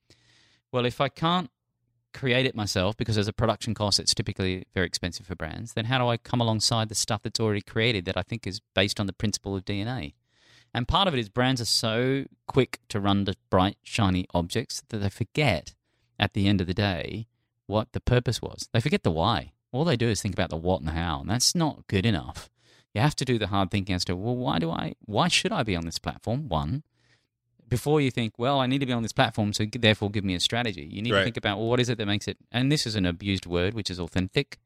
well, 0.71 0.85
if 0.85 1.01
I 1.01 1.09
can't 1.09 1.49
create 2.13 2.45
it 2.45 2.55
myself 2.55 2.97
because 2.97 3.17
as 3.17 3.27
a 3.27 3.33
production 3.33 3.73
cost 3.73 3.99
it's 3.99 4.13
typically 4.13 4.65
very 4.73 4.87
expensive 4.87 5.25
for 5.25 5.35
brands, 5.35 5.73
then 5.73 5.85
how 5.85 5.97
do 5.97 6.07
I 6.07 6.17
come 6.17 6.41
alongside 6.41 6.89
the 6.89 6.95
stuff 6.95 7.23
that's 7.23 7.39
already 7.39 7.61
created 7.61 8.05
that 8.05 8.17
I 8.17 8.21
think 8.21 8.45
is 8.45 8.61
based 8.73 8.99
on 8.99 9.07
the 9.07 9.13
principle 9.13 9.55
of 9.55 9.65
DNA? 9.65 10.13
And 10.73 10.87
part 10.87 11.07
of 11.07 11.13
it 11.13 11.19
is 11.19 11.29
brands 11.29 11.61
are 11.61 11.65
so 11.65 12.25
quick 12.47 12.79
to 12.89 12.99
run 12.99 13.25
to 13.25 13.35
bright, 13.49 13.77
shiny 13.83 14.25
objects 14.33 14.83
that 14.89 14.97
they 14.97 15.09
forget 15.09 15.73
at 16.17 16.33
the 16.33 16.47
end 16.47 16.61
of 16.61 16.67
the 16.67 16.73
day 16.73 17.27
what 17.67 17.91
the 17.91 17.99
purpose 17.99 18.41
was. 18.41 18.69
They 18.71 18.79
forget 18.79 19.03
the 19.03 19.11
why. 19.11 19.51
All 19.71 19.85
they 19.85 19.97
do 19.97 20.09
is 20.09 20.21
think 20.21 20.35
about 20.35 20.49
the 20.49 20.57
what 20.57 20.79
and 20.79 20.87
the 20.87 20.93
how, 20.93 21.21
and 21.21 21.29
that's 21.29 21.55
not 21.55 21.87
good 21.87 22.05
enough. 22.05 22.49
You 22.93 23.01
have 23.01 23.15
to 23.17 23.25
do 23.25 23.39
the 23.39 23.47
hard 23.47 23.71
thinking 23.71 23.95
as 23.95 24.03
to, 24.05 24.15
well, 24.15 24.35
why 24.35 24.59
do 24.59 24.69
I, 24.69 24.95
why 25.05 25.29
should 25.29 25.53
I 25.53 25.63
be 25.63 25.75
on 25.75 25.85
this 25.85 25.99
platform? 25.99 26.49
One, 26.49 26.83
before 27.71 28.01
you 28.01 28.11
think, 28.11 28.33
well, 28.37 28.59
I 28.59 28.67
need 28.67 28.79
to 28.79 28.85
be 28.85 28.91
on 28.91 29.01
this 29.01 29.13
platform, 29.13 29.53
so 29.53 29.65
therefore 29.65 30.11
give 30.11 30.25
me 30.25 30.35
a 30.35 30.39
strategy. 30.41 30.87
You 30.91 31.01
need 31.01 31.13
Right. 31.13 31.19
to 31.19 31.23
think 31.23 31.37
about, 31.37 31.57
well, 31.57 31.67
what 31.69 31.79
is 31.79 31.87
it 31.89 31.97
that 31.97 32.05
makes 32.05 32.27
it, 32.27 32.37
and 32.51 32.69
this 32.71 32.85
is 32.85 32.95
an 32.95 33.05
abused 33.05 33.45
word, 33.45 33.73
which 33.73 33.89
is 33.89 33.97
authentic, 33.99 34.59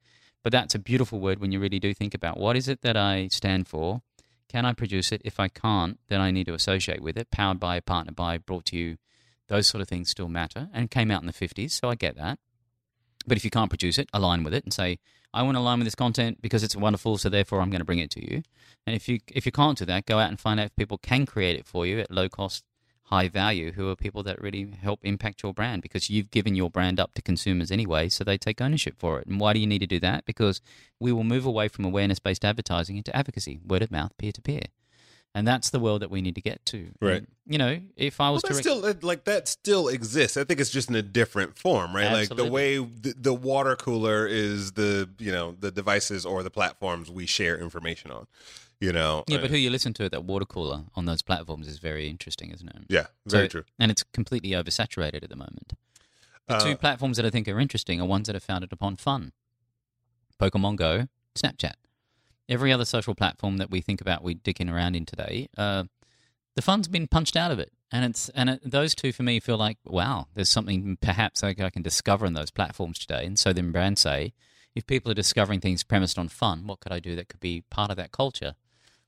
but 0.44 0.52
that's 0.52 0.74
a 0.76 0.80
beautiful 0.80 1.20
word 1.20 1.40
when 1.40 1.52
you 1.52 1.60
really 1.60 1.80
do 1.80 1.94
think 1.94 2.14
about 2.16 2.38
what 2.38 2.58
is 2.58 2.68
it 2.68 2.82
that 2.82 2.98
I 2.98 3.28
stand 3.30 3.68
for? 3.68 4.02
Can 4.50 4.66
I 4.66 4.74
produce 4.74 5.12
it? 5.12 5.22
If 5.24 5.40
I 5.40 5.48
can't, 5.50 6.00
then 6.08 6.20
I 6.20 6.32
need 6.32 6.48
to 6.48 6.54
associate 6.56 7.02
with 7.02 7.16
it. 7.18 7.30
Powered 7.32 7.60
by, 7.60 7.80
partnered 7.80 8.16
by, 8.16 8.40
brought 8.40 8.66
to 8.66 8.78
you. 8.78 8.98
Those 9.48 9.68
sort 9.68 9.82
of 9.84 9.88
things 9.88 10.10
still 10.10 10.28
matter 10.28 10.70
and 10.74 10.90
came 10.90 11.12
out 11.12 11.22
in 11.22 11.28
the 11.28 11.34
50s, 11.34 11.72
so 11.72 11.90
I 11.90 11.96
get 11.96 12.16
that. 12.18 12.40
But 13.28 13.38
if 13.38 13.44
you 13.46 13.52
can't 13.52 13.70
produce 13.70 14.00
it, 14.00 14.10
align 14.14 14.44
with 14.44 14.54
it 14.56 14.64
and 14.64 14.74
say, 14.74 14.98
I 15.32 15.44
want 15.44 15.56
to 15.58 15.60
align 15.60 15.78
with 15.80 15.86
this 15.86 15.94
content 15.96 16.42
because 16.42 16.64
it's 16.64 16.76
wonderful, 16.76 17.20
so 17.20 17.30
therefore 17.30 17.62
I'm 17.62 17.70
going 17.70 17.82
to 17.82 17.86
bring 17.86 18.00
it 18.00 18.10
to 18.12 18.22
you. 18.32 18.42
And 18.88 18.96
if 18.96 19.08
you 19.10 19.20
if 19.28 19.46
you 19.46 19.52
can't 19.52 19.78
do 19.78 19.86
that, 19.86 20.06
go 20.08 20.18
out 20.18 20.30
and 20.30 20.40
find 20.40 20.60
out 20.60 20.68
if 20.68 20.76
people 20.76 20.98
can 20.98 21.26
create 21.28 21.56
it 21.60 21.68
for 21.68 21.86
you 21.86 22.00
at 22.00 22.10
low 22.10 22.30
cost, 22.30 22.64
high 23.06 23.28
value, 23.28 23.72
who 23.72 23.88
are 23.90 23.96
people 23.96 24.24
that 24.24 24.42
really 24.42 24.68
help 24.82 25.00
impact 25.04 25.44
your 25.44 25.54
brand 25.54 25.82
because 25.82 26.10
you've 26.10 26.32
given 26.32 26.56
your 26.56 26.70
brand 26.70 27.00
up 27.00 27.14
to 27.14 27.22
consumers 27.22 27.72
anyway, 27.72 28.10
so 28.10 28.24
they 28.24 28.38
take 28.38 28.60
ownership 28.60 28.96
for 28.98 29.20
it. 29.20 29.28
And 29.28 29.40
why 29.40 29.54
do 29.54 29.60
you 29.60 29.68
need 29.68 29.80
to 29.80 29.88
do 29.88 30.00
that? 30.00 30.26
Because 30.26 30.60
we 31.00 31.12
will 31.12 31.24
move 31.24 31.46
away 31.46 31.68
from 31.68 31.86
awareness 31.86 32.20
based 32.20 32.44
advertising 32.44 32.98
into 32.98 33.16
advocacy, 33.16 33.60
word 33.66 33.84
of 33.84 33.92
mouth, 33.92 34.12
peer 34.18 34.32
to 34.32 34.42
peer. 34.42 34.64
And 35.36 35.46
that's 35.46 35.70
the 35.70 35.82
world 35.82 36.02
that 36.02 36.10
we 36.10 36.22
need 36.22 36.36
to 36.36 36.42
get 36.42 36.66
to. 36.68 36.92
Right. 37.02 37.18
And, 37.18 37.28
you 37.46 37.58
know, 37.58 37.82
if 37.98 38.22
I 38.22 38.30
was 38.30 38.42
Well, 38.42 38.52
to 38.52 38.56
that 38.56 38.62
still 38.62 39.08
like 39.08 39.26
that 39.26 39.50
still 39.50 39.90
exists. 39.90 40.38
I 40.38 40.46
think 40.46 40.62
it's 40.62 40.70
just 40.70 40.90
in 40.90 40.96
a 40.96 41.02
different 41.02 41.58
form, 41.58 41.94
right? 41.94 42.10
Like 42.10 42.30
the 42.30 42.50
way 42.50 42.78
the, 42.78 43.14
the 43.18 43.34
water 43.34 43.76
cooler 43.76 44.26
is 44.26 44.72
the 44.72 45.10
you 45.20 45.34
know 45.34 45.54
the 45.60 45.72
devices 45.72 46.26
or 46.26 46.42
the 46.42 46.50
platforms 46.50 47.12
we 47.12 47.26
share 47.26 47.58
information 47.58 48.12
on. 48.12 48.28
You 48.80 48.92
know, 48.92 49.24
Yeah, 49.28 49.38
but 49.40 49.50
who 49.50 49.58
you 49.58 49.70
listen 49.70 49.94
to 49.94 50.06
at 50.06 50.12
that 50.12 50.26
water 50.26 50.46
cooler 50.46 50.84
on 50.96 51.06
those 51.06 51.22
platforms 51.22 51.68
is 51.68 51.80
very 51.80 52.08
interesting, 52.10 52.52
isn't 52.52 52.68
it? 52.68 52.84
yeah, 52.90 53.08
very 53.26 53.46
So- 53.46 53.50
true. 53.50 53.64
And 53.80 53.90
it's 53.92 54.04
completely 54.04 54.50
oversaturated 54.52 55.24
at 55.24 55.30
the 55.30 55.36
moment. 55.36 55.74
The 56.48 56.56
Uh, 56.56 56.60
two 56.64 56.78
platforms 56.78 57.18
that 57.18 57.26
I 57.26 57.30
think 57.30 57.48
are 57.48 57.60
interesting 57.60 58.00
are 58.02 58.06
ones 58.06 58.28
that 58.28 58.36
are 58.36 58.40
founded 58.42 58.72
upon 58.74 58.98
fun 58.98 59.32
Pokemon 60.40 60.76
Go, 60.76 61.08
Snapchat. 61.36 61.76
Every 62.48 62.72
other 62.72 62.86
social 62.86 63.16
platform 63.16 63.58
that 63.58 63.72
we 63.72 63.82
think 63.82 64.02
about 64.02 64.24
we 64.24 64.36
dicking 64.36 64.72
around 64.72 64.96
in 64.96 65.06
today, 65.06 65.48
uh, 65.58 65.86
the 66.56 66.62
fun's 66.62 66.88
been 66.88 67.08
punched 67.08 67.36
out 67.36 67.52
of 67.52 67.60
it. 67.60 67.72
And 67.92 68.04
it's 68.06 68.30
and 68.30 68.50
it, 68.50 68.62
those 68.64 68.94
two 68.94 69.12
for 69.14 69.24
me 69.24 69.40
feel 69.40 69.58
like 69.58 69.78
wow, 69.86 70.28
there's 70.34 70.50
something 70.50 70.98
perhaps 70.98 71.44
I, 71.44 71.50
I 71.58 71.70
can 71.70 71.82
discover 71.82 72.26
in 72.26 72.34
those 72.34 72.52
platforms 72.52 73.00
today. 73.00 73.26
And 73.26 73.40
so 73.40 73.54
then 73.54 73.72
brands 73.72 74.02
say, 74.02 74.34
if 74.76 74.86
people 74.86 75.10
are 75.12 75.16
discovering 75.16 75.62
things 75.62 75.84
premised 75.84 76.20
on 76.20 76.28
fun, 76.28 76.68
what 76.68 76.82
could 76.82 76.92
I 76.92 77.00
do 77.00 77.16
that 77.16 77.30
could 77.30 77.40
be 77.40 77.62
part 77.70 77.90
of 77.90 77.98
that 77.98 78.12
culture? 78.12 78.56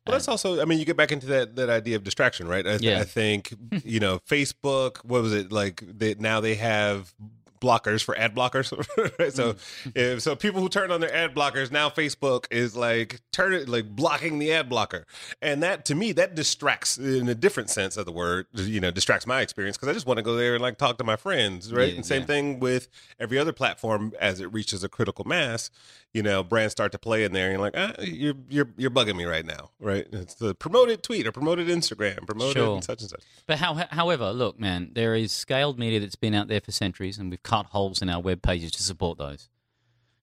Well, 0.07 0.13
that's 0.13 0.27
also. 0.27 0.61
I 0.61 0.65
mean, 0.65 0.79
you 0.79 0.85
get 0.85 0.97
back 0.97 1.11
into 1.11 1.27
that 1.27 1.55
that 1.55 1.69
idea 1.69 1.95
of 1.95 2.03
distraction, 2.03 2.47
right? 2.47 2.65
I, 2.65 2.77
th- 2.77 2.81
Yeah. 2.81 2.99
I 2.99 3.03
think 3.03 3.53
you 3.83 3.99
know, 3.99 4.19
Facebook. 4.19 4.97
What 5.05 5.21
was 5.21 5.33
it 5.33 5.51
like? 5.51 5.83
They, 5.85 6.15
now 6.15 6.39
they 6.41 6.55
have 6.55 7.13
blockers 7.59 8.03
for 8.03 8.15
ad 8.15 8.35
blockers. 8.35 8.71
right? 9.19 9.33
So, 9.33 9.53
Mm. 9.53 9.91
if, 9.95 10.21
so 10.21 10.35
people 10.35 10.61
who 10.61 10.69
turn 10.69 10.91
on 10.91 11.01
their 11.01 11.11
ad 11.11 11.33
blockers 11.33 11.71
now, 11.71 11.89
Facebook 11.89 12.45
is 12.51 12.75
like 12.75 13.19
turn 13.31 13.51
it 13.51 13.67
like 13.67 13.87
blocking 13.95 14.37
the 14.37 14.53
ad 14.53 14.69
blocker, 14.69 15.05
and 15.41 15.63
that 15.63 15.83
to 15.85 15.95
me 15.95 16.11
that 16.13 16.35
distracts 16.35 16.99
in 16.99 17.27
a 17.27 17.33
different 17.35 17.71
sense 17.71 17.97
of 17.97 18.05
the 18.05 18.11
word. 18.11 18.45
You 18.53 18.79
know, 18.79 18.91
distracts 18.91 19.25
my 19.25 19.41
experience 19.41 19.75
because 19.75 19.89
I 19.89 19.93
just 19.93 20.05
want 20.05 20.17
to 20.17 20.23
go 20.23 20.35
there 20.35 20.53
and 20.53 20.61
like 20.61 20.77
talk 20.77 20.99
to 20.99 21.03
my 21.03 21.15
friends, 21.15 21.73
right? 21.73 21.89
Yeah, 21.89 21.95
and 21.95 22.05
same 22.05 22.21
yeah. 22.21 22.27
thing 22.27 22.59
with 22.59 22.89
every 23.19 23.39
other 23.39 23.53
platform 23.53 24.13
as 24.19 24.39
it 24.39 24.53
reaches 24.53 24.83
a 24.83 24.89
critical 24.89 25.25
mass. 25.25 25.71
You 26.17 26.23
know, 26.23 26.41
brands 26.41 26.71
start 26.71 26.91
to 26.93 26.97
play 26.97 27.23
in 27.25 27.31
there, 27.31 27.45
and 27.51 27.53
you're 27.53 27.61
like, 27.61 27.75
ah, 27.77 27.93
you're 28.01 28.33
you're 28.49 28.69
you're 28.75 28.89
bugging 28.89 29.15
me 29.15 29.25
right 29.25 29.45
now, 29.45 29.69
right? 29.79 30.07
It's 30.11 30.33
the 30.33 30.55
promoted 30.55 31.03
tweet 31.03 31.27
or 31.27 31.31
promoted 31.31 31.67
Instagram, 31.67 32.25
promoted 32.25 32.53
Sure. 32.57 32.73
and 32.73 32.83
such 32.83 33.01
and 33.01 33.09
such. 33.11 33.21
But 33.45 33.59
how, 33.59 33.75
however, 33.91 34.31
look, 34.31 34.59
man, 34.59 34.89
there 34.93 35.13
is 35.13 35.31
scaled 35.31 35.77
media 35.77 35.99
that's 35.99 36.15
been 36.15 36.33
out 36.33 36.47
there 36.47 36.59
for 36.59 36.71
centuries, 36.71 37.19
and 37.19 37.29
we've 37.29 37.43
cut 37.43 37.67
holes 37.67 38.01
in 38.01 38.09
our 38.09 38.19
web 38.19 38.41
pages 38.41 38.71
to 38.71 38.81
support 38.81 39.19
those. 39.19 39.47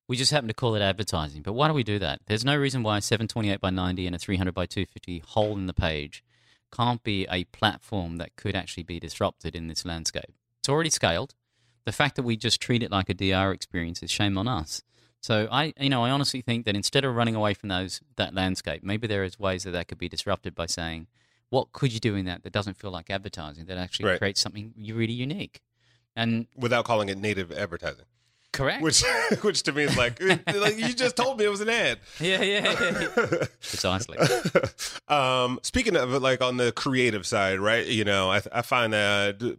We 0.09 0.17
just 0.17 0.33
happen 0.33 0.49
to 0.49 0.55
call 0.55 0.75
it 0.75 0.83
advertising. 0.83 1.43
But 1.43 1.53
why 1.53 1.69
do 1.69 1.75
we 1.75 1.85
do 1.85 2.01
that? 2.01 2.23
There's 2.27 2.45
no 2.45 2.57
reason 2.57 2.83
why 2.83 2.99
a 2.99 3.01
728 3.01 3.61
by 3.61 3.71
90 3.71 4.07
and 4.09 4.17
a 4.17 4.19
300 4.19 4.53
by 4.53 4.67
250 4.67 5.21
hole 5.29 5.57
in 5.57 5.67
the 5.67 5.73
page 5.73 6.25
can't 6.73 7.05
be 7.05 7.25
a 7.31 7.45
platform 7.45 8.17
that 8.17 8.35
could 8.35 8.57
actually 8.57 8.83
be 8.83 8.99
disrupted 8.99 9.55
in 9.55 9.68
this 9.68 9.85
landscape. 9.85 10.35
It's 10.59 10.68
already 10.68 10.90
scaled. 10.90 11.35
The 11.85 11.92
fact 11.92 12.16
that 12.16 12.25
we 12.25 12.37
just 12.37 12.61
treat 12.61 12.83
it 12.83 12.90
like 12.90 13.09
a 13.09 13.14
DR 13.14 13.53
experience 13.53 14.03
is 14.03 14.11
shame 14.11 14.37
on 14.37 14.49
us. 14.49 14.83
So 15.25 15.49
I, 15.51 15.73
you 15.81 15.89
know, 15.89 16.05
I 16.05 16.11
honestly 16.11 16.43
think 16.43 16.67
that 16.67 16.77
instead 16.77 17.03
of 17.03 17.15
running 17.17 17.35
away 17.35 17.55
from 17.55 17.71
those 17.71 18.03
that 18.17 18.35
landscape, 18.35 18.83
maybe 18.85 19.07
there 19.07 19.25
is 19.25 19.39
ways 19.39 19.65
that 19.65 19.71
that 19.71 19.89
could 19.89 19.97
be 19.97 20.07
disrupted 20.07 20.55
by 20.55 20.67
saying, 20.67 21.07
what 21.49 21.73
could 21.73 21.95
you 21.95 21.99
do 21.99 22.15
in 22.15 22.27
that 22.27 22.43
that 22.43 22.53
doesn't 22.53 22.75
feel 22.77 22.91
like 22.91 23.09
advertising 23.09 23.65
that 23.65 23.79
actually 23.79 24.11
Right. 24.11 24.19
creates 24.19 24.43
something 24.43 24.75
really 24.77 25.15
unique? 25.15 25.63
And 26.15 26.47
Without 26.55 26.85
calling 26.85 27.09
it 27.09 27.17
native 27.17 27.51
advertising, 27.53 28.05
correct. 28.53 28.83
which 28.83 29.03
which 29.41 29.63
to 29.63 29.73
me 29.73 29.85
is 29.85 29.97
like, 29.97 30.21
like 30.55 30.77
you 30.77 30.93
just 30.93 31.17
told 31.17 31.39
me 31.39 31.47
it 31.47 31.49
was 31.49 31.63
an 31.63 31.71
ad. 31.71 32.01
yeah, 32.21 32.43
yeah, 32.43 32.63
yeah, 32.79 33.01
yeah. 33.01 33.09
precisely. 33.61 34.19
um, 35.09 35.59
speaking 35.63 35.97
of 35.97 36.13
it, 36.13 36.21
like 36.21 36.43
on 36.43 36.59
the 36.59 36.71
creative 36.71 37.27
side, 37.27 37.61
right? 37.61 37.87
You 37.87 38.05
know, 38.05 38.31
I, 38.31 38.43
I 38.53 38.61
find 38.61 38.93
that 38.93 39.57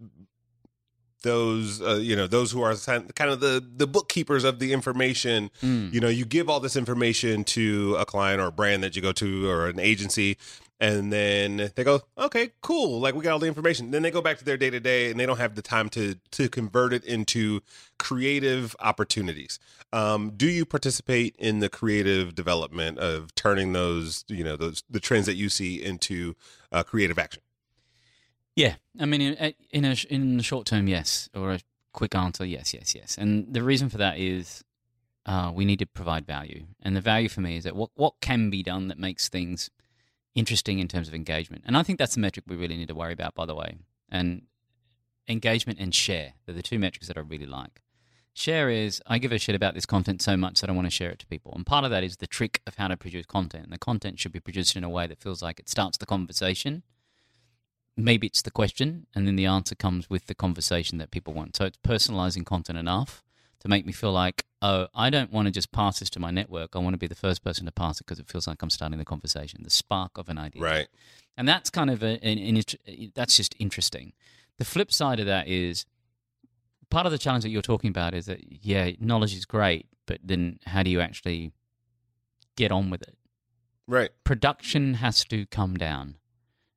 those, 1.26 1.82
uh, 1.82 1.96
you 1.96 2.16
know, 2.16 2.28
those 2.28 2.52
who 2.52 2.62
are 2.62 2.76
kind 2.78 3.30
of 3.32 3.40
the 3.42 3.62
the 3.76 3.88
bookkeepers 3.88 4.44
of 4.46 4.60
the 4.60 4.72
information, 4.72 5.52
Mm. 5.62 5.92
you 5.94 6.00
know, 6.00 6.08
you 6.08 6.24
give 6.24 6.50
all 6.50 6.62
this 6.62 6.78
information 6.78 7.44
to 7.44 7.96
a 8.00 8.06
client 8.06 8.40
or 8.40 8.48
a 8.48 8.52
brand 8.52 8.84
that 8.84 8.96
you 8.96 9.02
go 9.02 9.12
to 9.12 9.50
or 9.50 9.68
an 9.68 9.80
agency. 9.80 10.38
And 10.78 11.12
then 11.12 11.72
they 11.76 11.86
go, 11.86 12.02
okay, 12.18 12.52
cool. 12.62 13.00
Like 13.00 13.16
we 13.16 13.24
got 13.24 13.32
all 13.32 13.40
the 13.40 13.48
information. 13.48 13.92
Then 13.92 14.02
they 14.04 14.12
go 14.12 14.22
back 14.22 14.38
to 14.40 14.46
their 14.46 14.58
day 14.58 14.70
to 14.70 14.80
day, 14.82 15.10
and 15.10 15.18
they 15.18 15.26
don't 15.26 15.38
have 15.38 15.56
the 15.56 15.62
time 15.62 15.88
to 15.90 16.16
to 16.32 16.50
convert 16.50 16.92
it 16.94 17.04
into 17.06 17.62
creative 17.98 18.76
opportunities. 18.80 19.58
Um, 19.94 20.32
do 20.36 20.48
you 20.48 20.66
participate 20.66 21.34
in 21.40 21.60
the 21.60 21.70
creative 21.70 22.36
development 22.36 23.00
of 23.00 23.34
turning 23.36 23.72
those, 23.74 24.26
you 24.28 24.44
know, 24.44 24.58
those 24.58 24.84
the 24.90 25.00
trends 25.00 25.26
that 25.28 25.36
you 25.36 25.48
see 25.50 25.82
into 25.82 26.36
uh, 26.74 26.84
creative 26.84 27.18
action? 27.18 27.42
Yeah, 28.56 28.76
I 29.00 29.06
mean, 29.06 29.22
in, 29.22 29.54
in 29.72 29.86
a 29.86 29.96
in 30.10 30.38
the 30.38 30.44
short 30.44 30.66
term, 30.66 30.88
yes, 30.88 31.30
or 31.36 31.54
a 31.54 31.60
quick 31.92 32.16
answer, 32.16 32.46
yes, 32.46 32.74
yes, 32.74 32.96
yes. 32.96 33.18
And 33.18 33.54
the 33.54 33.62
reason 33.62 33.90
for 33.90 33.98
that 33.98 34.18
is 34.18 34.64
uh, 35.26 35.52
we 35.54 35.66
need 35.66 35.80
to 35.80 35.86
provide 35.86 36.26
value, 36.26 36.66
and 36.82 36.96
the 36.96 37.02
value 37.02 37.28
for 37.28 37.42
me 37.42 37.58
is 37.58 37.66
that 37.66 37.76
what 37.76 37.92
what 37.96 38.14
can 38.22 38.50
be 38.50 38.64
done 38.64 38.88
that 38.88 38.98
makes 38.98 39.28
things 39.28 39.70
interesting 40.36 40.80
in 40.80 40.88
terms 40.88 41.08
of 41.08 41.14
engagement. 41.14 41.64
And 41.66 41.78
I 41.78 41.84
think 41.84 42.00
that's 42.00 42.16
the 42.16 42.22
metric 42.22 42.46
we 42.48 42.56
really 42.56 42.78
need 42.78 42.88
to 42.88 42.96
worry 42.96 43.14
about, 43.14 43.36
by 43.36 43.46
the 43.46 43.56
way. 43.56 43.78
And 44.10 44.44
engagement 45.28 45.80
and 45.80 45.96
share 45.96 46.34
they're 46.46 46.54
the 46.54 46.62
two 46.62 46.78
metrics 46.78 47.08
that 47.08 47.18
I 47.18 47.22
really 47.22 47.46
like. 47.46 47.82
Share 48.34 48.70
is 48.70 49.02
I 49.08 49.18
give 49.18 49.32
a 49.32 49.40
shit 49.40 49.56
about 49.56 49.74
this 49.74 49.86
content 49.86 50.22
so 50.22 50.38
much 50.38 50.62
that 50.62 50.70
I 50.70 50.74
want 50.74 50.86
to 50.88 50.92
share 50.92 51.10
it 51.10 51.20
to 51.20 51.28
people, 51.28 51.52
and 51.54 51.66
part 51.66 51.84
of 51.84 51.92
that 51.92 52.06
is 52.06 52.18
the 52.18 52.28
trick 52.28 52.62
of 52.66 52.76
how 52.76 52.88
to 52.88 52.96
produce 52.96 53.26
content. 53.26 53.66
And 53.66 53.74
the 53.74 53.78
content 53.78 54.20
should 54.20 54.32
be 54.32 54.40
produced 54.40 54.78
in 54.78 54.86
a 54.86 54.90
way 54.90 55.08
that 55.08 55.20
feels 55.20 55.42
like 55.42 55.60
it 55.60 55.68
starts 55.68 55.98
the 55.98 56.06
conversation 56.06 56.84
maybe 57.98 58.28
it's 58.28 58.42
the 58.42 58.52
question 58.52 59.08
and 59.16 59.26
then 59.28 59.36
the 59.36 59.46
answer 59.46 59.76
comes 59.76 60.10
with 60.10 60.28
the 60.28 60.36
conversation 60.36 60.98
that 60.98 61.12
people 61.12 61.34
want 61.34 61.56
so 61.56 61.66
it's 61.66 61.78
personalizing 61.78 62.46
content 62.46 62.78
enough 62.78 63.24
to 63.60 63.68
make 63.70 63.86
me 63.86 63.92
feel 63.94 64.12
like 64.12 64.46
oh 64.62 64.88
i 64.94 65.10
don't 65.10 65.32
want 65.32 65.46
to 65.48 65.52
just 65.52 65.72
pass 65.72 66.00
this 66.00 66.10
to 66.10 66.20
my 66.20 66.30
network 66.32 66.76
i 66.76 66.80
want 66.80 66.94
to 66.94 66.98
be 66.98 67.08
the 67.08 67.16
first 67.16 67.44
person 67.44 67.66
to 67.66 67.72
pass 67.72 68.00
it 68.00 68.06
because 68.06 68.20
it 68.20 68.28
feels 68.28 68.48
like 68.48 68.62
i'm 68.62 68.70
starting 68.70 68.98
the 69.00 69.06
conversation 69.06 69.62
the 69.64 69.70
spark 69.70 70.18
of 70.18 70.28
an 70.30 70.38
idea 70.38 70.62
Right. 70.62 70.88
and 71.38 71.48
that's 71.48 71.70
kind 71.70 71.90
of 71.90 72.04
a, 72.04 72.20
an, 72.24 72.38
an 72.38 72.58
int- 72.58 73.14
that's 73.16 73.38
just 73.38 73.56
interesting 73.60 74.14
the 74.58 74.66
flip 74.66 74.92
side 74.92 75.20
of 75.20 75.26
that 75.26 75.48
is 75.48 75.86
part 76.90 77.06
of 77.06 77.12
the 77.12 77.18
challenge 77.18 77.44
that 77.44 77.50
you're 77.50 77.62
talking 77.62 77.90
about 77.90 78.14
is 78.14 78.26
that 78.26 78.42
yeah 78.64 78.92
knowledge 79.00 79.34
is 79.34 79.46
great 79.46 79.88
but 80.06 80.20
then 80.24 80.60
how 80.66 80.84
do 80.84 80.90
you 80.90 81.00
actually 81.02 81.52
get 82.58 82.72
on 82.72 82.90
with 82.90 83.02
it 83.02 83.16
Right. 83.88 84.10
production 84.24 84.96
has 84.96 85.24
to 85.26 85.46
come 85.46 85.76
down. 85.78 86.16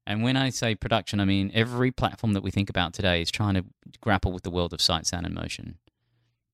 And 0.08 0.22
when 0.22 0.38
I 0.38 0.48
say 0.48 0.74
production, 0.74 1.20
I 1.20 1.26
mean 1.26 1.52
every 1.52 1.90
platform 1.90 2.32
that 2.32 2.42
we 2.42 2.50
think 2.50 2.70
about 2.70 2.94
today 2.94 3.20
is 3.20 3.30
trying 3.30 3.54
to 3.54 3.64
grapple 4.00 4.32
with 4.32 4.42
the 4.42 4.50
world 4.50 4.72
of 4.72 4.80
sight, 4.80 5.06
sound, 5.06 5.26
and 5.26 5.34
motion. 5.34 5.76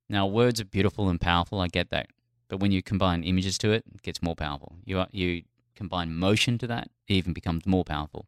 Now, 0.09 0.27
words 0.27 0.61
are 0.61 0.65
beautiful 0.65 1.09
and 1.09 1.21
powerful. 1.21 1.61
I 1.61 1.69
get 1.69 1.91
that, 1.91 2.09
but 2.49 2.59
when 2.59 2.73
you 2.73 2.83
combine 2.83 3.23
images 3.23 3.57
to 3.59 3.71
it, 3.71 3.85
it 3.95 4.03
gets 4.03 4.21
more 4.21 4.35
powerful. 4.35 4.77
You 4.85 5.07
you 5.13 5.43
combine 5.77 6.15
motion 6.17 6.59
to 6.59 6.67
that, 6.67 6.91
it 7.07 7.15
even 7.15 7.33
becomes 7.33 7.65
more 7.65 7.85
powerful. 7.85 8.27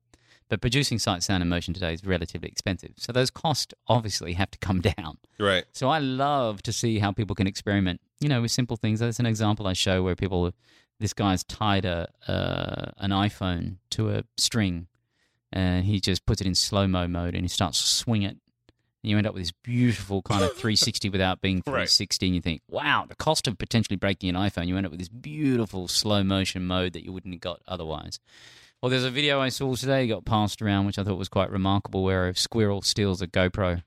But 0.48 0.60
producing 0.60 1.00
sight, 1.00 1.24
sound, 1.24 1.42
and 1.42 1.50
motion 1.50 1.74
today 1.74 1.92
is 1.92 2.04
relatively 2.04 2.48
expensive, 2.48 2.92
so 2.96 3.12
those 3.12 3.30
costs 3.30 3.74
obviously 3.88 4.34
have 4.34 4.52
to 4.52 4.58
come 4.58 4.80
down. 4.96 5.18
Right. 5.40 5.64
So 5.72 5.88
I 5.88 5.98
love 5.98 6.62
to 6.62 6.72
see 6.72 7.00
how 7.00 7.10
people 7.10 7.34
can 7.34 7.48
experiment, 7.48 8.00
you 8.20 8.28
know, 8.28 8.42
with 8.42 8.52
simple 8.52 8.76
things. 8.76 9.00
There's 9.00 9.18
an 9.18 9.26
example 9.26 9.66
I 9.66 9.72
show 9.72 10.04
where 10.04 10.14
people, 10.14 10.52
this 11.00 11.12
guy's 11.12 11.42
tied 11.42 11.84
a 11.84 12.08
uh, 12.28 12.92
an 12.98 13.10
iPhone 13.10 13.78
to 13.90 14.10
a 14.10 14.22
string, 14.36 14.86
and 15.52 15.84
he 15.84 16.00
just 16.00 16.26
puts 16.26 16.40
it 16.40 16.46
in 16.46 16.54
slow 16.54 16.86
mo 16.86 17.06
mode, 17.08 17.34
and 17.34 17.44
he 17.44 17.48
starts 17.48 17.80
to 17.80 17.86
swing 17.86 18.22
it. 18.22 18.36
And 19.02 19.10
you 19.10 19.18
end 19.18 19.26
up 19.26 19.34
with 19.34 19.42
this 19.44 19.52
beautiful 19.62 20.20
kind 20.22 20.42
of 20.42 20.50
360 20.52 21.10
without 21.10 21.40
being 21.40 21.56
Right. 21.66 21.88
360, 21.88 22.26
and 22.26 22.34
you 22.34 22.40
think, 22.40 22.62
wow, 22.68 23.04
the 23.08 23.14
cost 23.14 23.46
of 23.46 23.56
potentially 23.58 23.96
breaking 23.96 24.28
an 24.30 24.34
iPhone, 24.36 24.66
you 24.66 24.76
end 24.76 24.84
up 24.86 24.90
with 24.90 24.98
this 24.98 25.08
beautiful 25.08 25.86
slow 25.86 26.24
motion 26.24 26.66
mode 26.66 26.92
that 26.94 27.04
you 27.04 27.12
wouldn't 27.12 27.34
have 27.34 27.40
got 27.40 27.60
otherwise. 27.68 28.18
Well, 28.82 28.90
there's 28.90 29.04
a 29.04 29.10
video 29.10 29.40
I 29.40 29.48
saw 29.48 29.74
today 29.74 30.06
got 30.06 30.24
passed 30.24 30.60
around, 30.60 30.86
which 30.86 30.98
I 30.98 31.04
thought 31.04 31.18
was 31.18 31.28
quite 31.28 31.50
remarkable, 31.50 32.02
where 32.02 32.28
a 32.28 32.34
squirrel 32.36 32.82
steals 32.82 33.22
a 33.22 33.26
GoPro 33.26 33.82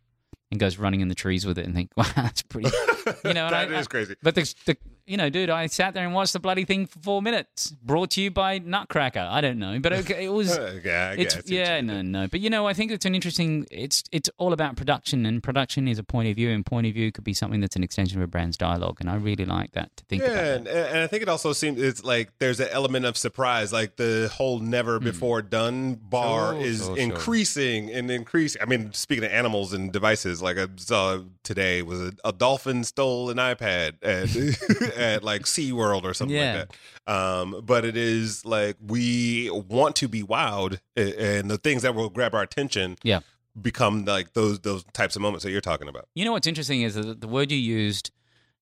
and 0.52 0.60
goes 0.60 0.78
running 0.80 1.02
in 1.02 1.10
the 1.10 1.16
trees 1.16 1.46
with 1.46 1.58
it, 1.60 1.66
and 1.66 1.76
think, 1.76 1.92
wow, 1.98 2.06
that's 2.16 2.42
pretty. 2.44 2.70
You 3.26 3.34
know, 3.34 3.50
That 3.50 3.72
I- 3.72 3.80
is 3.80 3.88
crazy. 3.88 4.16
But 4.22 4.36
the, 4.36 4.54
the 4.66 4.78
you 5.10 5.18
know, 5.18 5.30
dude, 5.30 5.50
I 5.50 5.66
sat 5.66 5.96
there 5.96 6.06
and 6.06 6.14
watched 6.14 6.34
the 6.34 6.40
bloody 6.40 6.66
thing 6.66 6.86
for 6.86 7.00
four 7.00 7.22
minutes. 7.22 7.72
Brought 7.84 8.12
to 8.12 8.22
you 8.22 8.30
by 8.30 8.60
Nutcracker. 8.60 9.28
I 9.30 9.42
don't 9.42 9.58
know, 9.58 9.80
but 9.80 9.92
okay, 9.92 10.26
it 10.26 10.30
was. 10.32 10.56
yeah, 10.86 11.16
I 11.18 11.20
It's 11.20 11.50
yeah, 11.50 11.82
no, 11.82 12.04
no, 12.04 12.28
but 12.28 12.40
you 12.42 12.50
know, 12.52 12.68
I 12.68 12.74
think 12.74 12.92
it's 12.92 13.06
an 13.06 13.16
interesting. 13.16 13.66
It's 13.72 14.04
it's 14.12 14.30
all 14.38 14.54
about 14.54 14.76
production, 14.76 15.26
and 15.26 15.42
production 15.42 15.88
is 15.88 15.98
a 15.98 16.04
point 16.04 16.30
of 16.30 16.36
view, 16.36 16.52
and 16.52 16.64
point 16.66 16.86
of 16.86 16.94
view 16.94 17.12
could 17.12 17.24
be 17.24 17.34
something 17.34 17.60
that's 17.60 17.76
an 17.76 17.84
extension 17.84 18.20
of 18.20 18.24
a 18.24 18.28
brand's 18.28 18.56
dialogue, 18.56 18.98
and 19.00 19.10
I 19.10 19.16
really 19.16 19.46
like 19.46 19.72
that 19.72 19.98
to 19.98 20.04
think 20.06 20.22
Yeah, 20.22 20.28
about. 20.30 20.44
and, 20.58 20.68
and 20.68 20.98
I 21.00 21.08
think 21.08 21.24
it 21.24 21.30
also 21.30 21.54
seems 21.54 21.82
it's 21.82 22.04
like 22.04 22.30
there's 22.38 22.60
an 22.60 22.70
element 22.72 23.06
of 23.06 23.18
surprise. 23.18 23.74
Like 23.74 23.96
the 23.96 24.30
whole 24.32 24.60
never 24.60 25.00
before 25.00 25.42
done 25.42 25.96
bar 25.96 26.54
Hmm. 26.54 26.60
Sure, 26.60 26.68
is 26.68 26.78
sure, 26.86 26.86
sure. 26.96 26.98
increasing 26.98 27.90
and 27.92 28.12
increasing. 28.12 28.62
I 28.62 28.66
mean, 28.66 28.94
speaking 28.94 29.24
of 29.24 29.32
animals 29.32 29.74
and 29.74 29.92
devices, 29.92 30.42
like 30.42 30.58
I 30.60 30.68
saw 30.76 31.24
today 31.44 31.82
was 31.82 32.00
a, 32.00 32.14
a 32.24 32.32
dolphin 32.32 32.84
stole 32.84 33.30
an 33.32 33.38
iPad 33.38 33.94
at 34.04 34.30
at 35.00 35.24
like 35.24 35.44
SeaWorld 35.44 36.04
or 36.04 36.14
something 36.14 36.36
Yeah. 36.38 36.54
like 36.60 36.70
that. 37.06 37.12
Um, 37.14 37.62
but 37.64 37.86
it 37.86 37.98
is 37.98 38.46
like 38.46 38.76
we 38.86 39.50
want 39.50 39.96
to 39.98 40.08
be 40.08 40.22
wowed, 40.24 40.80
and 40.96 41.50
the 41.50 41.58
things 41.58 41.82
that 41.84 41.96
will 41.96 42.10
grab 42.10 42.34
our 42.36 42.42
attention, 42.44 42.98
Yeah. 43.04 43.22
become 43.60 44.06
like 44.06 44.34
those 44.34 44.60
those 44.60 44.84
types 44.94 45.16
of 45.16 45.22
moments 45.22 45.44
that 45.44 45.52
you're 45.52 45.62
talking 45.62 45.88
about. 45.88 46.08
You 46.16 46.26
know 46.26 46.32
what's 46.34 46.48
interesting 46.48 46.82
is 46.84 46.96
that 46.96 47.22
the 47.22 47.28
word 47.28 47.52
you 47.52 47.58
used 47.58 48.12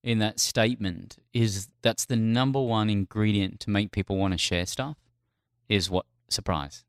in 0.04 0.20
that 0.20 0.40
statement 0.40 1.18
is 1.34 1.68
that's 1.82 2.06
the 2.06 2.16
number 2.16 2.62
one 2.62 2.90
ingredient 2.90 3.60
to 3.62 3.70
make 3.70 3.92
people 3.92 4.16
want 4.16 4.34
to 4.34 4.38
share 4.38 4.66
stuff 4.66 4.96
is 5.68 5.90
what 5.90 6.06
surprise. 6.30 6.86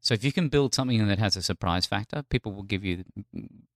So 0.00 0.14
if 0.14 0.22
you 0.22 0.30
can 0.30 0.48
build 0.48 0.74
something 0.74 1.06
that 1.08 1.18
has 1.18 1.36
a 1.36 1.42
surprise 1.42 1.84
factor, 1.84 2.22
people 2.22 2.52
will 2.52 2.62
give 2.62 2.84
you, 2.84 3.04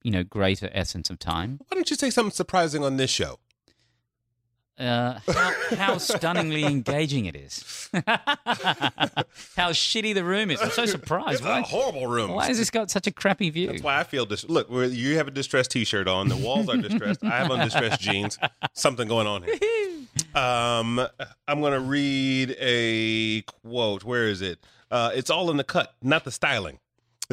you 0.02 0.10
know, 0.12 0.22
greater 0.22 0.70
essence 0.72 1.10
of 1.10 1.18
time. 1.18 1.58
Why 1.66 1.74
don't 1.74 1.90
you 1.90 1.96
say 1.96 2.10
something 2.10 2.30
surprising 2.30 2.84
on 2.84 2.96
this 2.96 3.10
show? 3.10 3.40
Uh, 4.78 5.18
how, 5.28 5.52
how 5.76 5.98
stunningly 5.98 6.64
engaging 6.64 7.26
it 7.26 7.36
is. 7.36 7.88
how 7.94 9.70
shitty 9.70 10.14
the 10.14 10.24
room 10.24 10.50
is. 10.50 10.60
I'm 10.60 10.70
so 10.70 10.86
surprised. 10.86 11.40
It's 11.40 11.46
a 11.46 11.62
horrible 11.62 12.06
room. 12.06 12.32
why 12.32 12.46
has 12.46 12.58
this 12.58 12.70
got 12.70 12.90
such 12.90 13.06
a 13.06 13.10
crappy 13.12 13.50
view? 13.50 13.68
That's 13.68 13.82
why 13.82 13.98
I 13.98 14.04
feel 14.04 14.24
dis- 14.24 14.48
look. 14.48 14.68
You 14.70 15.16
have 15.18 15.28
a 15.28 15.30
distressed 15.30 15.70
T-shirt 15.72 16.08
on. 16.08 16.28
The 16.28 16.36
walls 16.36 16.68
are 16.68 16.76
distressed. 16.78 17.22
I 17.22 17.38
have 17.38 17.50
on 17.50 17.60
distressed 17.60 18.00
jeans. 18.00 18.38
Something 18.72 19.08
going 19.08 19.26
on 19.26 19.42
here. 19.42 19.56
Um, 20.34 20.98
I'm 21.48 21.60
gonna 21.62 21.80
read 21.80 22.54
a 22.58 23.42
quote. 23.42 24.04
Where 24.04 24.26
is 24.28 24.42
it? 24.42 24.58
Uh, 24.90 25.10
it's 25.14 25.30
all 25.30 25.50
in 25.50 25.56
the 25.56 25.64
cut, 25.64 25.94
not 26.02 26.24
the 26.24 26.30
styling. 26.30 26.78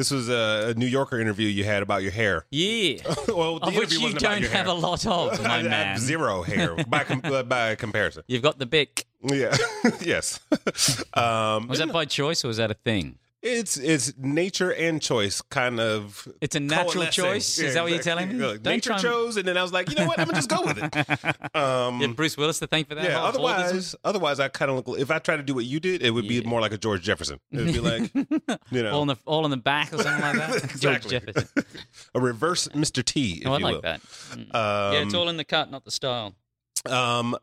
This 0.00 0.10
was 0.10 0.30
a, 0.30 0.68
a 0.70 0.74
New 0.78 0.86
Yorker 0.86 1.20
interview 1.20 1.46
you 1.46 1.62
had 1.64 1.82
about 1.82 2.00
your 2.02 2.10
hair. 2.10 2.46
Yeah. 2.50 3.02
well, 3.28 3.58
the 3.58 3.66
Of 3.66 3.74
which 3.76 3.92
interview 3.92 3.98
you 3.98 4.04
wasn't 4.04 4.22
about 4.22 4.30
don't 4.30 4.40
your 4.40 4.50
have 4.50 4.64
hair. 4.64 4.74
a 4.74 4.78
lot 4.78 5.04
of, 5.06 5.40
I 5.44 5.46
my 5.46 5.56
have 5.58 5.64
man. 5.66 5.98
zero 5.98 6.42
hair 6.42 6.74
by 6.88 7.04
com- 7.04 7.20
uh, 7.22 7.42
by 7.42 7.74
comparison. 7.74 8.22
You've 8.26 8.40
got 8.40 8.58
the 8.58 8.64
bic. 8.64 9.04
Yeah. 9.22 9.54
yes. 10.00 10.40
um, 11.12 11.68
Was 11.68 11.80
that 11.80 11.92
by 11.92 12.06
choice 12.06 12.42
or 12.46 12.48
was 12.48 12.56
that 12.56 12.70
a 12.70 12.74
thing? 12.82 13.18
It's 13.42 13.76
it's 13.78 14.12
nature 14.18 14.70
and 14.72 15.00
choice 15.00 15.40
kind 15.40 15.80
of 15.80 16.28
It's 16.40 16.56
a 16.56 16.60
natural 16.60 17.06
choice? 17.06 17.58
Is 17.58 17.74
that 17.74 17.82
what 17.82 17.92
you're 17.92 18.02
telling 18.02 18.28
me? 18.28 18.38
Don't 18.38 18.62
nature 18.64 18.94
chose, 18.98 19.36
and 19.36 19.46
then 19.48 19.56
I 19.56 19.62
was 19.62 19.72
like, 19.72 19.88
you 19.88 19.96
know 19.96 20.06
what? 20.06 20.18
I'm 20.18 20.26
gonna 20.26 20.36
just 20.38 20.50
go 20.50 20.62
with 20.64 20.78
it. 20.82 21.36
Um, 21.54 22.00
Yeah, 22.00 22.08
Bruce 22.08 22.36
Willis 22.36 22.58
to 22.60 22.66
thank 22.66 22.88
for 22.88 22.94
that. 22.94 23.04
yeah. 23.04 23.18
whole? 23.18 23.26
Otherwise, 23.26 23.94
otherwise, 24.04 24.40
I 24.40 24.48
kind 24.48 24.70
of 24.70 24.76
look. 24.86 24.98
If 24.98 25.10
I 25.10 25.18
try 25.18 25.36
to 25.36 25.42
do 25.42 25.54
what 25.54 25.64
you 25.64 25.80
did, 25.80 26.02
it 26.02 26.10
would 26.10 26.28
be 26.28 26.42
more 26.42 26.60
like 26.60 26.72
a 26.72 26.78
George 26.78 27.02
Jefferson. 27.02 27.40
It 27.50 27.56
would 27.58 27.66
be 27.72 27.80
like, 27.80 28.14
you 28.70 28.82
know, 28.82 28.92
all 28.92 29.02
in 29.02 29.08
the 29.08 29.16
all 29.24 29.44
in 29.44 29.50
the 29.50 29.56
back 29.56 29.92
or 29.92 30.02
something 30.02 30.20
like 30.20 30.36
that. 30.62 30.76
George 30.80 31.06
Jefferson. 31.06 31.48
a 32.14 32.20
reverse 32.20 32.68
Mr. 32.68 33.04
T. 33.04 33.40
If 33.42 33.46
Oh, 33.46 33.54
I 33.54 33.58
like 33.58 33.74
will. 33.74 33.80
that. 33.82 34.00
Mm. 34.02 34.54
Um, 34.54 34.94
yeah, 34.94 35.00
it's 35.02 35.14
all 35.14 35.28
in 35.28 35.36
the 35.36 35.44
cut, 35.44 35.70
not 35.70 35.84
the 35.84 35.90
style. 35.90 36.34
Um, 36.86 37.36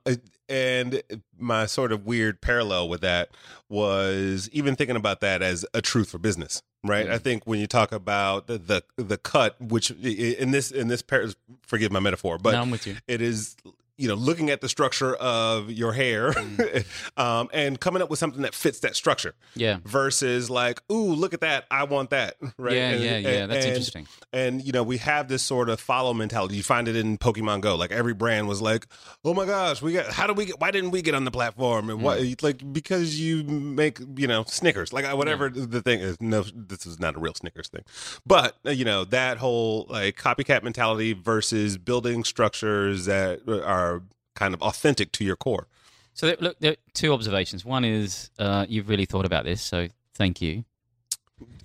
and 0.49 1.01
my 1.37 1.65
sort 1.65 1.91
of 1.91 2.05
weird 2.05 2.41
parallel 2.41 2.89
with 2.89 3.01
that 3.01 3.29
was 3.69 4.49
even 4.51 4.75
thinking 4.75 4.95
about 4.95 5.21
that 5.21 5.41
as 5.41 5.65
a 5.73 5.81
truth 5.81 6.09
for 6.09 6.17
business, 6.17 6.61
right? 6.83 7.07
Mm. 7.07 7.11
I 7.11 7.17
think 7.17 7.45
when 7.45 7.59
you 7.59 7.67
talk 7.67 7.91
about 7.91 8.47
the 8.47 8.57
the, 8.57 8.83
the 8.95 9.17
cut, 9.17 9.59
which 9.61 9.91
in 9.91 10.51
this 10.51 10.71
in 10.71 10.87
this 10.87 11.01
par- 11.01 11.25
forgive 11.63 11.91
my 11.91 11.99
metaphor, 11.99 12.37
but 12.37 12.53
no, 12.53 12.61
I'm 12.61 12.71
with 12.71 12.87
you. 12.87 12.95
it 13.07 13.21
is 13.21 13.55
you 13.97 14.07
know 14.07 14.13
looking 14.15 14.49
at 14.49 14.61
the 14.61 14.69
structure 14.69 15.15
of 15.15 15.71
your 15.71 15.93
hair 15.93 16.31
Mm. 16.33 16.85
um, 17.17 17.49
and 17.53 17.79
coming 17.79 18.01
up 18.01 18.09
with 18.09 18.19
something 18.19 18.41
that 18.43 18.53
fits 18.53 18.79
that 18.81 18.95
structure 18.95 19.33
Yeah. 19.55 19.77
versus 19.85 20.49
like 20.49 20.81
ooh 20.91 21.13
look 21.13 21.33
at 21.33 21.41
that 21.41 21.65
i 21.71 21.83
want 21.83 22.09
that 22.11 22.35
right 22.57 22.75
Yeah, 22.75 22.89
And- 22.91 23.03
yeah, 23.03 23.17
yeah. 23.17 23.45
That's 23.47 23.65
and- 23.65 23.73
interesting. 23.75 24.07
and 24.33 24.61
you 24.63 24.71
know 24.71 24.83
we 24.83 24.97
have 24.97 25.27
this 25.27 25.41
sort 25.43 25.69
of 25.69 25.79
follow 25.79 26.13
mentality 26.13 26.55
you 26.55 26.63
find 26.63 26.87
it 26.87 26.95
in 26.95 27.17
pokemon 27.17 27.61
go 27.61 27.75
like 27.75 27.91
every 27.91 28.13
brand 28.13 28.47
was 28.47 28.61
like 28.61 28.87
oh 29.25 29.33
my 29.33 29.45
gosh 29.45 29.81
we 29.81 29.93
got 29.93 30.11
how 30.13 30.27
do 30.27 30.33
we 30.33 30.45
get 30.45 30.59
why 30.59 30.69
didn't 30.71 30.91
we 30.91 31.01
get 31.01 31.15
on 31.15 31.25
the 31.25 31.31
platform 31.31 31.89
and 31.89 32.01
why 32.01 32.17
Mm. 32.17 32.43
like 32.43 32.73
because 32.73 33.19
you 33.19 33.43
make 33.43 33.99
you 34.15 34.27
know 34.27 34.43
snickers 34.47 34.91
like 34.93 35.05
whatever 35.15 35.49
the 35.49 35.81
thing 35.81 35.99
is 36.01 36.17
no 36.21 36.43
this 36.53 36.85
is 36.85 36.99
not 36.99 37.15
a 37.15 37.19
real 37.19 37.33
snickers 37.33 37.67
thing 37.67 37.83
but 38.25 38.55
uh, 38.65 38.69
you 38.71 38.85
know 38.85 39.03
that 39.05 39.37
whole 39.37 39.85
like 39.89 40.17
copycat 40.17 40.63
mentality 40.63 41.13
versus 41.13 41.77
building 41.77 42.23
structures 42.23 43.05
that 43.05 43.41
are 43.65 43.86
kind 44.35 44.53
of 44.53 44.61
authentic 44.61 45.11
to 45.11 45.23
your 45.23 45.35
core 45.35 45.67
So 46.13 46.35
look, 46.39 46.59
there 46.59 46.73
are 46.73 46.81
two 46.93 47.13
observations. 47.13 47.65
One 47.65 47.83
is 47.85 48.31
uh, 48.39 48.65
you've 48.67 48.89
really 48.89 49.05
thought 49.05 49.25
about 49.25 49.45
this, 49.45 49.61
so 49.61 49.87
thank 50.15 50.41
you. 50.41 50.63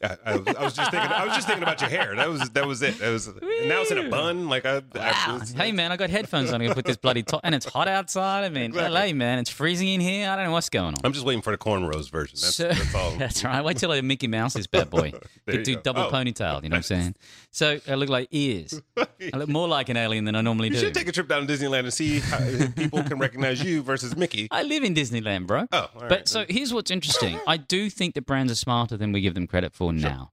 I, 0.03 0.17
I, 0.25 0.37
was, 0.37 0.57
I 0.57 0.65
was 0.65 0.73
just 0.75 0.91
thinking. 0.91 1.11
I 1.13 1.25
was 1.25 1.35
just 1.35 1.47
thinking 1.47 1.63
about 1.63 1.81
your 1.81 1.91
hair. 1.91 2.15
That 2.17 2.29
was 2.29 2.51
that 2.51 2.67
was 2.67 2.83
it. 2.83 2.99
That 2.99 3.11
was. 3.11 3.27
And 3.29 3.69
now 3.69 3.83
it's 3.83 3.91
in 3.91 3.99
a 3.99 4.09
bun. 4.09 4.49
Like 4.49 4.65
I. 4.67 4.79
Wow. 4.95 5.37
it's- 5.37 5.53
Hey 5.53 5.73
man, 5.73 5.93
I 5.93 5.97
got 5.97 6.11
headphones 6.11 6.49
on. 6.51 6.57
I'm 6.57 6.63
gonna 6.63 6.75
put 6.75 6.85
this 6.85 6.97
bloody 6.97 7.23
top, 7.23 7.41
and 7.45 7.55
it's 7.55 7.67
hot 7.67 7.89
outside. 7.89 8.45
I 8.45 8.49
mean, 8.49 8.65
Exactly. 8.65 8.93
LA 9.11 9.13
man, 9.15 9.39
it's 9.39 9.51
freezing 9.51 9.89
in 9.89 10.01
here. 10.01 10.29
I 10.29 10.37
don't 10.37 10.47
know 10.47 10.53
what's 10.53 10.69
going 10.71 10.87
on. 10.95 11.01
I'm 11.05 11.13
just 11.13 11.25
waiting 11.25 11.43
for 11.43 11.51
the 11.53 11.59
cornrows 11.59 12.11
version. 12.11 12.39
That's, 12.41 12.57
So- 12.57 12.69
that's 12.69 12.95
all. 12.95 13.11
That's 13.19 13.45
right. 13.45 13.65
Wait 13.65 13.77
till 13.77 13.93
I 13.93 14.01
Mickey 14.01 14.27
Mouse 14.27 14.57
is 14.57 14.67
bad 14.67 14.91
boy. 14.91 15.13
Could 15.49 15.63
do 15.63 15.75
go. 15.77 15.81
double 15.83 16.03
Oh. 16.03 16.11
ponytail. 16.11 16.63
You 16.63 16.69
know 16.71 16.75
what 16.75 16.79
I'm 16.79 16.83
saying? 16.83 17.15
So 17.55 17.79
I 17.87 17.97
look 17.97 18.09
like 18.09 18.29
ears. 18.31 18.81
I 18.97 19.37
look 19.37 19.47
more 19.51 19.69
like 19.69 19.91
an 19.91 19.99
alien 19.99 20.25
than 20.25 20.35
I 20.35 20.41
normally 20.41 20.69
You 20.69 20.73
do. 20.75 20.81
You 20.81 20.87
should 20.87 20.95
take 20.95 21.07
a 21.09 21.13
trip 21.13 21.29
down 21.29 21.47
to 21.47 21.53
Disneyland 21.53 21.81
and 21.81 21.93
see 21.93 22.21
how 22.21 22.39
people 22.75 23.03
can 23.03 23.19
recognize 23.19 23.63
you 23.63 23.83
versus 23.83 24.17
Mickey. 24.17 24.49
I 24.51 24.63
live 24.63 24.83
in 24.85 24.95
Disneyland, 24.95 25.47
bro. 25.47 25.67
Oh, 25.71 25.79
all 25.95 26.01
right. 26.01 26.09
But 26.09 26.29
so 26.29 26.47
here's 26.49 26.73
what's 26.73 26.91
interesting. 26.91 27.39
I 27.47 27.59
do 27.59 27.91
think 27.91 28.15
that 28.15 28.25
brands 28.25 28.51
are 28.51 28.55
smarter 28.57 28.97
than 28.97 29.13
we 29.13 29.21
give 29.21 29.35
them 29.35 29.47
credit 29.47 29.75
for 29.75 29.92
now. 30.01 30.33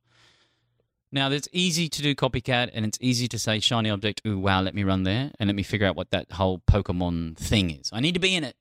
Now, 1.11 1.31
it's 1.31 1.47
easy 1.51 1.89
to 1.89 2.01
do 2.03 2.13
copycat 2.13 2.69
and 2.73 2.85
it's 2.85 2.97
easy 3.01 3.27
to 3.29 3.39
say 3.39 3.59
shiny 3.59 3.89
object, 3.89 4.21
ooh, 4.27 4.37
wow, 4.37 4.61
let 4.61 4.75
me 4.75 4.83
run 4.83 5.03
there 5.03 5.31
and 5.39 5.47
let 5.47 5.55
me 5.55 5.63
figure 5.63 5.87
out 5.87 5.95
what 5.95 6.11
that 6.11 6.33
whole 6.33 6.59
Pokemon 6.59 7.35
thing 7.35 7.71
is. 7.71 7.89
I 7.91 7.99
need 7.99 8.13
to 8.13 8.19
be 8.19 8.35
in 8.35 8.43
it. 8.43 8.55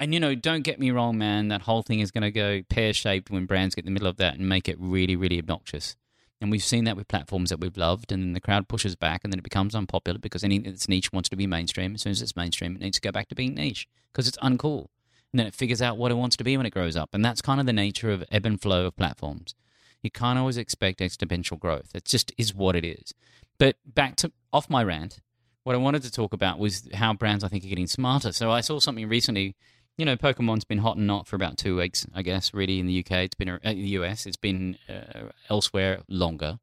And, 0.00 0.12
you 0.12 0.18
know, 0.18 0.34
don't 0.34 0.62
get 0.62 0.80
me 0.80 0.90
wrong, 0.90 1.16
man, 1.16 1.46
that 1.48 1.62
whole 1.62 1.82
thing 1.82 2.00
is 2.00 2.10
going 2.10 2.22
to 2.22 2.32
go 2.32 2.62
pear 2.68 2.92
shaped 2.92 3.30
when 3.30 3.46
brands 3.46 3.76
get 3.76 3.82
in 3.82 3.86
the 3.86 3.92
middle 3.92 4.08
of 4.08 4.16
that 4.16 4.34
and 4.34 4.48
make 4.48 4.68
it 4.68 4.76
really, 4.80 5.14
really 5.14 5.38
obnoxious. 5.38 5.94
And 6.40 6.50
we've 6.50 6.64
seen 6.64 6.82
that 6.84 6.96
with 6.96 7.06
platforms 7.06 7.50
that 7.50 7.60
we've 7.60 7.76
loved, 7.76 8.10
and 8.10 8.20
then 8.20 8.32
the 8.32 8.40
crowd 8.40 8.66
pushes 8.66 8.96
back, 8.96 9.20
and 9.22 9.32
then 9.32 9.38
it 9.38 9.44
becomes 9.44 9.76
unpopular 9.76 10.18
because 10.18 10.42
anything 10.42 10.72
that's 10.72 10.88
niche 10.88 11.12
wants 11.12 11.28
to 11.28 11.36
be 11.36 11.46
mainstream. 11.46 11.94
As 11.94 12.02
soon 12.02 12.10
as 12.10 12.20
it's 12.20 12.34
mainstream, 12.34 12.74
it 12.74 12.80
needs 12.80 12.98
to 12.98 13.00
go 13.00 13.12
back 13.12 13.28
to 13.28 13.36
being 13.36 13.54
niche 13.54 13.86
because 14.12 14.26
it's 14.26 14.38
uncool. 14.38 14.88
And 15.32 15.38
then 15.38 15.46
it 15.46 15.54
figures 15.54 15.80
out 15.80 15.98
what 15.98 16.10
it 16.10 16.16
wants 16.16 16.36
to 16.38 16.42
be 16.42 16.56
when 16.56 16.66
it 16.66 16.72
grows 16.72 16.96
up. 16.96 17.10
And 17.12 17.24
that's 17.24 17.40
kind 17.40 17.60
of 17.60 17.66
the 17.66 17.72
nature 17.72 18.10
of 18.10 18.24
ebb 18.32 18.44
and 18.44 18.60
flow 18.60 18.86
of 18.86 18.96
platforms. 18.96 19.54
You 20.02 20.10
can't 20.10 20.38
always 20.38 20.56
expect 20.56 21.00
exponential 21.00 21.58
growth. 21.58 21.90
It 21.94 22.04
just 22.04 22.32
is 22.36 22.54
what 22.54 22.76
it 22.76 22.84
is. 22.84 23.14
But 23.58 23.76
back 23.86 24.16
to 24.16 24.32
off 24.52 24.68
my 24.68 24.82
rant, 24.82 25.20
what 25.64 25.74
I 25.74 25.78
wanted 25.78 26.02
to 26.02 26.10
talk 26.10 26.32
about 26.32 26.58
was 26.58 26.88
how 26.94 27.14
brands 27.14 27.44
I 27.44 27.48
think 27.48 27.64
are 27.64 27.68
getting 27.68 27.86
smarter. 27.86 28.32
So 28.32 28.50
I 28.50 28.60
saw 28.60 28.78
something 28.80 29.08
recently. 29.08 29.54
You 29.96 30.06
know, 30.06 30.16
Pokemon's 30.16 30.64
been 30.64 30.78
hot 30.78 30.96
and 30.96 31.06
not 31.06 31.26
for 31.26 31.36
about 31.36 31.58
two 31.58 31.76
weeks, 31.76 32.06
I 32.14 32.22
guess. 32.22 32.52
Really, 32.54 32.80
in 32.80 32.86
the 32.86 32.98
UK, 33.00 33.12
it's 33.18 33.34
been 33.34 33.50
uh, 33.50 33.58
in 33.62 33.76
the 33.76 33.88
US, 33.90 34.26
it's 34.26 34.36
been 34.36 34.78
uh, 34.88 35.28
elsewhere 35.48 36.00
longer. 36.08 36.58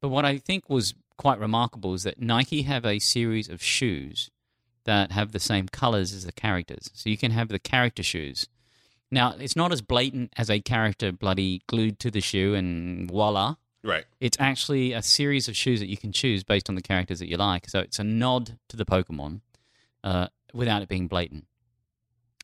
But 0.00 0.08
what 0.08 0.24
I 0.24 0.38
think 0.38 0.68
was 0.68 0.94
quite 1.16 1.38
remarkable 1.38 1.94
is 1.94 2.02
that 2.02 2.20
Nike 2.20 2.62
have 2.62 2.84
a 2.84 2.98
series 2.98 3.48
of 3.48 3.62
shoes 3.62 4.30
that 4.84 5.12
have 5.12 5.32
the 5.32 5.38
same 5.38 5.68
colors 5.68 6.12
as 6.12 6.24
the 6.24 6.32
characters. 6.32 6.90
So 6.94 7.10
you 7.10 7.18
can 7.18 7.30
have 7.30 7.48
the 7.48 7.58
character 7.58 8.02
shoes. 8.02 8.48
Now, 9.12 9.34
it's 9.38 9.54
not 9.54 9.72
as 9.72 9.82
blatant 9.82 10.32
as 10.38 10.48
a 10.48 10.58
character 10.58 11.12
bloody 11.12 11.60
glued 11.66 11.98
to 12.00 12.10
the 12.10 12.22
shoe 12.22 12.54
and 12.54 13.06
voila. 13.08 13.56
right. 13.84 14.06
It's 14.20 14.38
actually 14.40 14.94
a 14.94 15.02
series 15.02 15.48
of 15.48 15.56
shoes 15.56 15.80
that 15.80 15.90
you 15.90 15.98
can 15.98 16.12
choose 16.12 16.42
based 16.42 16.70
on 16.70 16.76
the 16.76 16.82
characters 16.82 17.18
that 17.18 17.28
you 17.28 17.36
like. 17.36 17.68
So 17.68 17.80
it's 17.80 17.98
a 17.98 18.04
nod 18.04 18.58
to 18.70 18.76
the 18.76 18.86
Pokemon 18.86 19.42
uh, 20.02 20.28
without 20.54 20.80
it 20.80 20.88
being 20.88 21.08
blatant. 21.08 21.44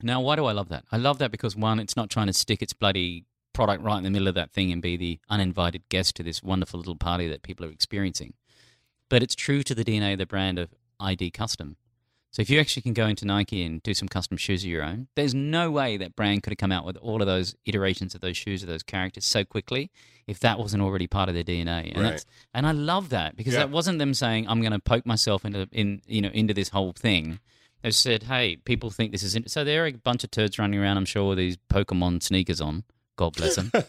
Now, 0.02 0.20
why 0.20 0.36
do 0.36 0.44
I 0.44 0.52
love 0.52 0.68
that? 0.68 0.84
I 0.92 0.98
love 0.98 1.18
that 1.18 1.30
because, 1.32 1.56
one, 1.56 1.80
it's 1.80 1.96
not 1.96 2.10
trying 2.10 2.26
to 2.26 2.34
stick 2.34 2.60
its 2.60 2.74
bloody 2.74 3.24
product 3.54 3.82
right 3.82 3.96
in 3.96 4.04
the 4.04 4.10
middle 4.10 4.28
of 4.28 4.34
that 4.34 4.52
thing 4.52 4.70
and 4.70 4.82
be 4.82 4.98
the 4.98 5.18
uninvited 5.30 5.88
guest 5.88 6.16
to 6.16 6.22
this 6.22 6.42
wonderful 6.42 6.78
little 6.78 6.96
party 6.96 7.28
that 7.28 7.42
people 7.42 7.64
are 7.64 7.70
experiencing. 7.70 8.34
But 9.08 9.22
it's 9.22 9.34
true 9.34 9.62
to 9.62 9.74
the 9.74 9.84
DNA 9.84 10.12
of 10.12 10.18
the 10.18 10.26
brand 10.26 10.58
of 10.58 10.74
ID 11.00 11.30
Custom. 11.30 11.76
So 12.30 12.42
if 12.42 12.50
you 12.50 12.60
actually 12.60 12.82
can 12.82 12.92
go 12.92 13.06
into 13.06 13.24
Nike 13.24 13.62
and 13.62 13.82
do 13.82 13.94
some 13.94 14.06
custom 14.06 14.36
shoes 14.36 14.62
of 14.62 14.68
your 14.70 14.82
own, 14.84 15.08
there's 15.16 15.34
no 15.34 15.70
way 15.70 15.96
that 15.96 16.14
brand 16.14 16.42
could 16.42 16.50
have 16.52 16.58
come 16.58 16.70
out 16.72 16.84
with 16.84 16.96
all 16.98 17.22
of 17.22 17.26
those 17.26 17.54
iterations 17.64 18.14
of 18.14 18.20
those 18.20 18.36
shoes 18.36 18.62
of 18.62 18.68
those 18.68 18.82
characters 18.82 19.24
so 19.24 19.44
quickly 19.44 19.90
if 20.26 20.38
that 20.40 20.58
wasn't 20.58 20.82
already 20.82 21.06
part 21.06 21.30
of 21.30 21.34
their 21.34 21.42
DNA. 21.44 21.90
And 21.94 22.02
Right. 22.02 22.10
that's 22.10 22.26
and 22.52 22.66
I 22.66 22.72
love 22.72 23.08
that 23.10 23.34
because 23.34 23.54
Yeah. 23.54 23.60
that 23.60 23.70
wasn't 23.70 23.98
them 23.98 24.12
saying 24.12 24.46
I'm 24.46 24.60
going 24.60 24.72
to 24.72 24.78
poke 24.78 25.06
myself 25.06 25.44
into 25.44 25.68
in 25.72 26.02
you 26.06 26.20
know 26.20 26.28
into 26.30 26.52
this 26.52 26.68
whole 26.68 26.92
thing. 26.92 27.40
They 27.82 27.92
said, 27.92 28.24
"Hey, 28.24 28.56
people 28.56 28.90
think 28.90 29.12
this 29.12 29.22
is." 29.22 29.34
In-. 29.36 29.46
So 29.48 29.62
there 29.64 29.84
are 29.84 29.86
a 29.86 29.92
bunch 29.92 30.22
of 30.24 30.30
turds 30.32 30.58
running 30.58 30.80
around. 30.80 30.96
I'm 30.96 31.04
sure 31.06 31.28
with 31.28 31.38
these 31.38 31.56
Pokemon 31.72 32.22
sneakers 32.24 32.60
on. 32.60 32.82
God 33.18 33.34
bless 33.34 33.56
them. 33.56 33.72
uh, 33.74 33.80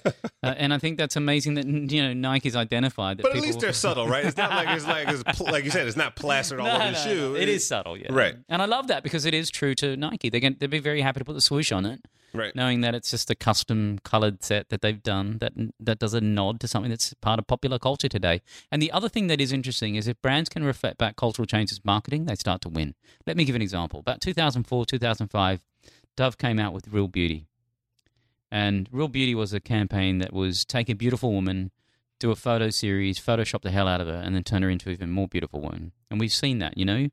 and 0.42 0.74
I 0.74 0.80
think 0.80 0.98
that's 0.98 1.16
amazing 1.16 1.54
that 1.54 1.68
you 1.68 2.02
know 2.02 2.14
Nike's 2.14 2.56
identified 2.56 3.18
that. 3.18 3.24
But 3.24 3.30
at 3.30 3.34
people... 3.36 3.48
least 3.48 3.60
they're 3.60 3.74
subtle, 3.88 4.08
right? 4.08 4.26
It's 4.26 4.36
not 4.36 4.50
like 4.50 4.76
it's 4.76 4.88
like 4.88 5.08
it's 5.08 5.24
pl- 5.38 5.52
like 5.52 5.64
you 5.64 5.70
said, 5.70 5.88
it's 5.88 5.96
not 5.96 6.16
plastered 6.16 6.60
all 6.60 6.66
No, 6.66 6.74
over 6.74 6.80
no, 6.86 6.92
the 6.92 6.98
no. 6.98 7.14
shoe. 7.14 7.36
It 7.36 7.48
is 7.48 7.66
subtle, 7.66 7.96
yeah. 7.96 8.08
Right. 8.10 8.36
And 8.50 8.60
I 8.60 8.66
love 8.66 8.88
that 8.88 9.04
because 9.04 9.26
it 9.26 9.36
is 9.36 9.52
true 9.52 9.76
to 9.76 9.96
Nike. 9.96 10.30
They're 10.30 10.42
they'd 10.42 10.68
be 10.68 10.80
very 10.80 11.02
happy 11.02 11.20
to 11.20 11.26
put 11.26 11.34
the 11.34 11.42
swoosh 11.42 11.72
on 11.72 11.86
it, 11.86 12.02
right. 12.34 12.56
knowing 12.56 12.82
that 12.82 12.96
it's 12.96 13.12
just 13.12 13.30
a 13.30 13.36
custom 13.36 14.00
colored 14.04 14.44
set 14.44 14.70
that 14.70 14.82
they've 14.82 15.02
done 15.04 15.38
that 15.42 15.54
that 15.80 16.00
does 16.00 16.16
a 16.16 16.22
nod 16.22 16.60
to 16.62 16.68
something 16.68 16.90
that's 16.90 17.14
part 17.22 17.38
of 17.38 17.46
popular 17.46 17.78
culture 17.78 18.10
today. 18.10 18.42
And 18.72 18.82
the 18.82 18.92
other 18.92 19.10
thing 19.10 19.28
that 19.28 19.40
is 19.40 19.54
interesting 19.54 19.94
is 19.94 20.08
if 20.08 20.20
brands 20.24 20.50
can 20.50 20.64
reflect 20.64 20.98
back 20.98 21.18
cultural 21.18 21.46
changes 21.46 21.80
marketing, 21.86 22.26
they 22.26 22.34
start 22.34 22.62
to 22.62 22.70
win. 22.70 22.96
Let 23.28 23.38
me 23.38 23.46
give 23.46 23.56
an 23.56 23.62
example. 23.62 24.00
About 24.00 24.22
2004, 24.22 24.88
2005, 24.88 25.62
Dove 26.18 26.40
came 26.40 26.58
out 26.58 26.74
with 26.74 26.88
Real 26.88 27.08
Beauty. 27.08 27.46
And 28.52 28.90
Real 28.92 29.08
Beauty 29.08 29.36
was 29.36 29.54
a 29.54 29.60
campaign 29.60 30.20
that 30.20 30.34
was 30.34 30.66
take 30.66 30.90
a 30.90 30.96
beautiful 30.96 31.32
woman, 31.34 31.72
do 32.20 32.32
a 32.32 32.36
photo 32.36 32.70
series, 32.70 33.20
Photoshop 33.20 33.62
the 33.62 33.72
hell 33.72 33.88
out 33.88 34.02
of 34.02 34.08
her, 34.08 34.14
and 34.14 34.36
then 34.36 34.44
turn 34.44 34.64
her 34.64 34.70
into 34.70 34.90
an 34.90 34.94
even 34.94 35.12
more 35.12 35.28
beautiful 35.28 35.62
woman. 35.62 35.92
And 36.10 36.20
we've 36.20 36.34
seen 36.34 36.60
that, 36.60 36.78
you 36.78 36.86
know? 36.86 37.10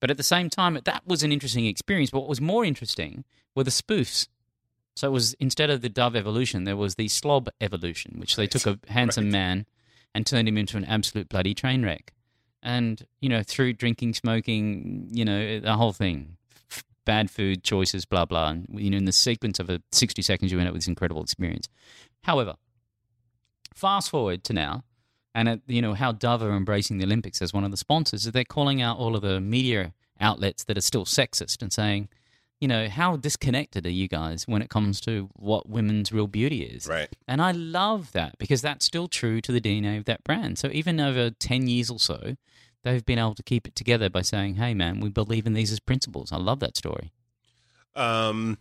But 0.00 0.10
at 0.10 0.16
the 0.16 0.22
same 0.22 0.50
time, 0.50 0.78
that 0.84 1.02
was 1.06 1.22
an 1.22 1.30
interesting 1.30 1.66
experience. 1.66 2.10
But 2.10 2.20
what 2.20 2.28
was 2.28 2.40
more 2.40 2.64
interesting 2.64 3.24
were 3.54 3.64
the 3.64 3.70
spoofs. 3.70 4.26
So 4.96 5.08
it 5.08 5.12
was 5.12 5.34
instead 5.34 5.70
of 5.70 5.80
the 5.80 5.88
Dove 5.88 6.16
evolution, 6.16 6.64
there 6.64 6.76
was 6.76 6.96
the 6.96 7.08
Slob 7.08 7.48
evolution, 7.60 8.18
which 8.18 8.36
they 8.36 8.46
took 8.46 8.66
a 8.66 8.78
handsome 8.92 9.26
Right. 9.26 9.32
man 9.32 9.66
and 10.14 10.26
turned 10.26 10.48
him 10.48 10.58
into 10.58 10.76
an 10.76 10.84
absolute 10.84 11.28
bloody 11.28 11.54
train 11.54 11.84
wreck. 11.84 12.12
And, 12.62 13.06
you 13.20 13.28
know, 13.28 13.42
through 13.42 13.74
drinking, 13.74 14.14
smoking, 14.14 15.08
you 15.10 15.24
know, 15.24 15.60
the 15.60 15.76
whole 15.76 15.92
thing, 15.92 16.36
bad 17.04 17.30
food 17.30 17.64
choices, 17.64 18.04
blah, 18.04 18.24
blah. 18.24 18.50
And, 18.50 18.66
you 18.72 18.90
know, 18.90 18.96
in 18.96 19.04
the 19.04 19.12
sequence 19.12 19.58
of 19.58 19.70
a 19.70 19.80
60 19.92 20.22
seconds, 20.22 20.52
you 20.52 20.58
end 20.58 20.68
up 20.68 20.72
with 20.72 20.82
this 20.82 20.88
incredible 20.88 21.22
experience. 21.22 21.68
However, 22.24 22.54
fast 23.74 24.10
forward 24.10 24.44
to 24.44 24.52
now, 24.52 24.84
and 25.34 25.48
at, 25.48 25.60
you 25.66 25.80
know 25.80 25.94
how 25.94 26.12
Dove 26.12 26.42
are 26.42 26.54
embracing 26.56 26.98
the 26.98 27.04
Olympics 27.04 27.40
as 27.40 27.54
one 27.54 27.64
of 27.64 27.70
the 27.70 27.76
sponsors, 27.76 28.26
is 28.26 28.32
they're 28.32 28.44
calling 28.44 28.82
out 28.82 28.98
all 28.98 29.16
of 29.16 29.22
the 29.22 29.40
media 29.40 29.94
outlets 30.20 30.64
that 30.64 30.76
are 30.76 30.82
still 30.82 31.04
sexist 31.04 31.62
and 31.62 31.72
saying, 31.72 32.08
you 32.60 32.68
know, 32.68 32.88
how 32.88 33.16
disconnected 33.16 33.86
are 33.86 33.90
you 33.90 34.06
guys 34.06 34.46
when 34.46 34.62
it 34.62 34.70
comes 34.70 35.00
to 35.00 35.28
what 35.32 35.68
women's 35.68 36.12
real 36.12 36.28
beauty 36.28 36.62
is? 36.62 36.86
Right. 36.86 37.08
And 37.26 37.42
I 37.42 37.50
love 37.50 38.12
that 38.12 38.38
because 38.38 38.62
that's 38.62 38.84
still 38.84 39.08
true 39.08 39.40
to 39.40 39.50
the 39.50 39.60
DNA 39.60 39.98
of 39.98 40.04
that 40.04 40.22
brand. 40.22 40.58
So 40.58 40.68
even 40.72 41.00
over 41.00 41.30
10 41.30 41.66
years 41.66 41.90
or 41.90 41.98
so, 41.98 42.36
they've 42.82 43.04
been 43.04 43.18
able 43.18 43.34
to 43.34 43.42
keep 43.42 43.66
it 43.66 43.74
together 43.74 44.08
by 44.10 44.22
saying, 44.22 44.54
hey, 44.56 44.74
man, 44.74 45.00
we 45.00 45.08
believe 45.08 45.46
in 45.46 45.52
these 45.54 45.70
as 45.72 45.80
principles. 45.80 46.32
I 46.32 46.36
love 46.36 46.60
that 46.60 46.76
story. 46.76 47.12
um 47.94 48.58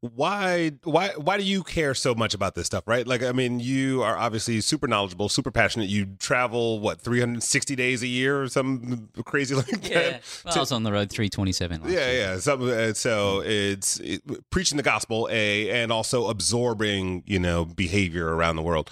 why 0.00 0.70
why 0.82 1.08
why 1.16 1.38
do 1.38 1.42
you 1.42 1.62
care 1.62 1.94
so 1.94 2.14
much 2.14 2.34
about 2.34 2.54
this 2.54 2.66
stuff 2.66 2.86
right 2.86 3.06
like 3.06 3.22
i 3.22 3.32
mean 3.32 3.58
you 3.58 4.02
are 4.02 4.18
obviously 4.18 4.60
super 4.60 4.86
knowledgeable 4.86 5.30
super 5.30 5.50
passionate 5.50 5.88
you 5.88 6.04
travel 6.18 6.78
what 6.78 7.00
360 7.00 7.74
days 7.74 8.02
a 8.02 8.06
year 8.06 8.42
or 8.42 8.48
something 8.48 9.08
crazy 9.24 9.54
like 9.62 9.66
that 9.66 10.22
Well, 10.44 10.54
I 10.56 10.60
was 10.60 10.72
on 10.72 10.82
the 10.82 10.92
road 10.92 11.08
327 11.08 11.80
yeah 11.84 11.88
year. 11.88 12.12
yeah 12.20 12.38
something 12.38 12.68
uh, 12.68 12.92
so 12.92 13.40
it's 13.46 13.98
it, 14.00 14.20
preaching 14.50 14.76
the 14.76 14.82
gospel 14.82 15.26
a 15.32 15.70
and 15.70 15.90
also 15.90 16.28
absorbing 16.28 17.22
you 17.24 17.38
know 17.38 17.64
behavior 17.64 18.28
around 18.28 18.56
the 18.56 18.62
world 18.62 18.90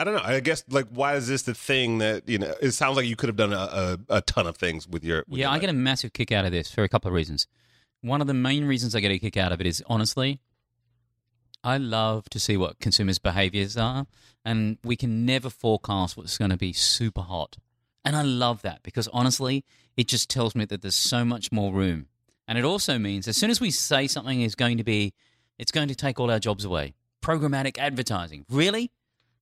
i 0.00 0.04
don't 0.04 0.14
know 0.14 0.22
i 0.24 0.40
guess 0.40 0.64
like 0.68 0.86
why 0.88 1.14
is 1.14 1.28
this 1.28 1.42
the 1.42 1.54
thing 1.54 1.98
that 1.98 2.28
you 2.28 2.38
know 2.38 2.52
it 2.60 2.70
sounds 2.72 2.96
like 2.96 3.06
you 3.06 3.14
could 3.16 3.28
have 3.28 3.36
done 3.36 3.52
a, 3.52 3.56
a, 3.56 4.16
a 4.16 4.20
ton 4.22 4.46
of 4.46 4.56
things 4.56 4.88
with 4.88 5.04
your 5.04 5.24
with 5.28 5.38
Yeah, 5.38 5.46
your 5.46 5.54
I 5.54 5.58
get 5.58 5.70
a 5.70 5.74
massive 5.74 6.12
kick 6.12 6.32
out 6.32 6.44
of 6.44 6.52
this 6.52 6.70
for 6.72 6.82
a 6.82 6.88
couple 6.88 7.08
of 7.08 7.14
reasons. 7.14 7.46
One 8.00 8.20
of 8.20 8.26
the 8.26 8.34
main 8.34 8.64
reasons 8.64 8.94
I 8.94 9.00
get 9.00 9.12
a 9.12 9.18
kick 9.18 9.36
out 9.36 9.52
of 9.52 9.60
it 9.60 9.66
is 9.66 9.82
honestly, 9.86 10.40
I 11.62 11.76
love 11.76 12.30
to 12.30 12.40
see 12.40 12.56
what 12.56 12.80
consumers' 12.80 13.18
behaviors 13.18 13.76
are, 13.76 14.06
and 14.42 14.78
we 14.82 14.96
can 14.96 15.26
never 15.26 15.50
forecast 15.50 16.16
what's 16.16 16.38
going 16.38 16.50
to 16.50 16.56
be 16.56 16.72
super 16.72 17.20
hot. 17.20 17.58
And 18.02 18.16
I 18.16 18.22
love 18.22 18.62
that 18.62 18.82
because 18.82 19.06
honestly, 19.08 19.66
it 19.98 20.08
just 20.08 20.30
tells 20.30 20.54
me 20.54 20.64
that 20.64 20.80
there's 20.80 20.94
so 20.94 21.26
much 21.26 21.52
more 21.52 21.72
room. 21.74 22.06
And 22.48 22.56
it 22.56 22.64
also 22.64 22.98
means 22.98 23.28
as 23.28 23.36
soon 23.36 23.50
as 23.50 23.60
we 23.60 23.70
say 23.70 24.06
something 24.06 24.40
is 24.40 24.54
going 24.54 24.78
to 24.78 24.84
be, 24.84 25.12
it's 25.58 25.70
going 25.70 25.88
to 25.88 25.94
take 25.94 26.18
all 26.18 26.30
our 26.30 26.38
jobs 26.40 26.64
away. 26.64 26.94
Programmatic 27.22 27.76
advertising. 27.76 28.46
Really? 28.48 28.90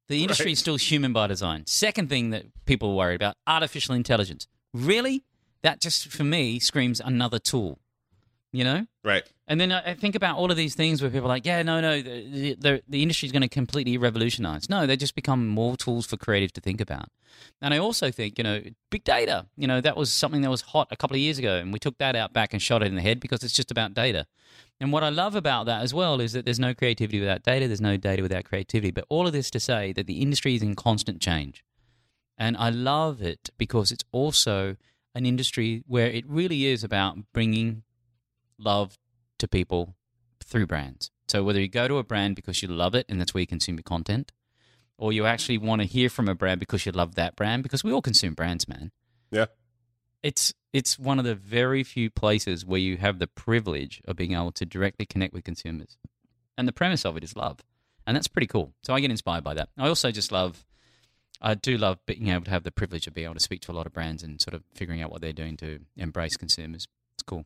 The 0.09 0.23
industry 0.23 0.47
Right. 0.47 0.53
is 0.53 0.59
still 0.59 0.77
human 0.77 1.13
by 1.13 1.27
design. 1.27 1.67
Second 1.67 2.09
thing 2.09 2.31
that 2.31 2.47
people 2.65 2.91
are 2.91 2.95
worried 2.95 3.17
about 3.17 3.37
artificial 3.47 3.95
intelligence. 3.95 4.47
Really? 4.73 5.25
That 5.63 5.81
just, 5.81 6.09
for 6.09 6.25
me, 6.25 6.59
screams 6.59 7.01
another 7.01 7.39
tool. 7.39 7.79
You 8.51 8.65
know? 8.65 8.87
right 9.05 9.25
And 9.47 9.61
then 9.61 9.71
I 9.71 9.91
I 9.91 9.95
think 9.95 10.15
about 10.15 10.39
all 10.39 10.51
of 10.51 10.57
these 10.57 10.75
things 10.75 11.03
where 11.03 11.11
people 11.11 11.27
are 11.27 11.35
like, 11.37 11.45
yeah, 11.45 11.63
no, 11.63 11.83
no, 11.83 12.01
the, 12.01 12.55
the, 12.59 12.83
the 12.89 13.03
industry 13.03 13.27
is 13.27 13.33
going 13.33 13.43
to 13.43 13.49
completely 13.49 13.99
revolutionize. 13.99 14.71
No, 14.71 14.87
they 14.87 14.97
just 14.97 15.15
become 15.15 15.47
more 15.49 15.77
tools 15.77 16.07
for 16.07 16.17
creative 16.17 16.55
to 16.55 16.61
think 16.63 16.81
about. 16.81 17.09
And 17.61 17.75
I 17.75 17.79
also 17.79 18.11
think, 18.11 18.39
you 18.39 18.45
know, 18.45 18.63
big 18.91 19.05
data, 19.05 19.47
you 19.57 19.67
know, 19.67 19.83
that 19.83 19.99
was 19.99 20.11
something 20.11 20.41
that 20.41 20.51
was 20.51 20.63
hot 20.63 20.89
a 20.91 20.97
couple 20.97 21.15
of 21.15 21.21
years 21.21 21.39
ago. 21.39 21.57
And 21.59 21.75
we 21.75 21.79
took 21.79 21.99
that 21.99 22.17
out 22.17 22.33
back 22.33 22.55
and 22.55 22.63
shot 22.63 22.83
it 22.83 22.87
in 22.87 22.95
the 22.95 23.03
head 23.03 23.21
because 23.21 23.45
it's 23.45 23.53
just 23.53 23.71
about 23.71 23.93
data. 23.93 24.27
And 24.81 24.93
what 24.93 25.03
I 25.03 25.09
love 25.09 25.35
about 25.35 25.67
that 25.67 25.83
as 25.83 25.93
well 25.93 26.21
is 26.21 26.33
that 26.33 26.45
there's 26.45 26.61
no 26.61 26.73
creativity 26.73 27.19
without 27.19 27.43
data, 27.43 27.67
there's 27.67 27.81
no 27.81 27.97
data 27.97 28.23
without 28.23 28.45
creativity. 28.45 28.93
But 28.93 29.07
all 29.09 29.27
of 29.27 29.33
this 29.33 29.51
to 29.51 29.61
say 29.61 29.93
that 29.93 30.07
the 30.07 30.21
industry 30.21 30.55
is 30.55 30.63
in 30.63 30.77
constant 30.77 31.21
change. 31.21 31.65
And 32.37 32.57
I 32.57 32.71
love 32.71 33.21
it 33.21 33.51
because 33.59 33.91
it's 33.91 34.05
also 34.13 34.77
an 35.15 35.27
industry 35.27 35.83
where 35.87 36.07
it 36.07 36.25
really 36.29 36.67
is 36.67 36.85
about 36.85 37.19
bringing 37.33 37.83
love 38.57 38.99
to 39.39 39.49
people 39.49 39.97
through 40.45 40.67
brands. 40.69 41.11
So 41.27 41.43
whether 41.43 41.61
you 41.61 41.69
go 41.69 41.89
to 41.89 41.99
a 41.99 42.05
brand 42.05 42.37
because 42.37 42.63
you 42.63 42.69
love 42.69 42.95
it 42.95 43.07
and 43.09 43.21
that's 43.21 43.35
where 43.35 43.41
you 43.41 43.47
consume 43.47 43.77
your 43.77 43.83
content, 43.83 44.33
or 44.97 45.13
you 45.13 45.27
actually 45.27 45.59
want 45.59 45.81
to 45.83 45.87
hear 45.87 46.09
from 46.09 46.29
a 46.29 46.35
brand 46.35 46.61
because 46.61 46.87
you 46.87 46.93
love 46.93 47.17
that 47.17 47.37
brand, 47.37 47.63
because 47.63 47.85
we 47.85 47.93
all 47.93 48.03
consume 48.03 48.35
brands, 48.35 48.69
man. 48.69 48.93
Yeah. 49.31 49.47
It's 50.23 50.53
it's 50.73 50.99
one 50.99 51.19
of 51.19 51.25
the 51.25 51.35
very 51.35 51.83
few 51.83 52.11
places 52.11 52.65
where 52.65 52.81
you 52.81 52.97
have 52.99 53.19
the 53.19 53.27
privilege 53.27 54.03
of 54.07 54.17
being 54.17 54.33
able 54.33 54.53
to 54.53 54.67
directly 54.67 55.07
connect 55.07 55.33
with 55.33 55.45
consumers. 55.45 55.97
And 56.57 56.67
the 56.67 56.73
premise 56.73 57.05
of 57.05 57.17
it 57.17 57.25
is 57.25 57.37
love. 57.37 57.61
And 58.07 58.17
that's 58.17 58.29
pretty 58.29 58.47
cool. 58.47 58.73
So 58.83 58.95
I 58.95 59.01
get 59.01 59.11
inspired 59.11 59.45
by 59.45 59.55
that. 59.55 59.69
I 59.79 59.89
also 59.89 60.11
just 60.11 60.33
love 60.33 60.65
I 61.41 61.55
do 61.55 61.79
love 61.79 61.99
being 62.05 62.29
able 62.29 62.45
to 62.45 62.51
have 62.51 62.65
the 62.65 62.73
privilege 62.73 63.07
of 63.07 63.15
being 63.15 63.27
able 63.27 63.35
to 63.35 63.41
speak 63.41 63.61
to 63.63 63.73
a 63.73 63.75
lot 63.75 63.87
of 63.87 63.93
brands 63.93 64.23
and 64.23 64.41
sort 64.41 64.55
of 64.55 64.65
figuring 64.75 65.03
out 65.03 65.11
what 65.11 65.21
they're 65.21 65.33
doing 65.33 65.57
to 65.59 65.81
embrace 65.97 66.37
consumers. 66.37 66.89
It's 67.15 67.23
cool. 67.23 67.45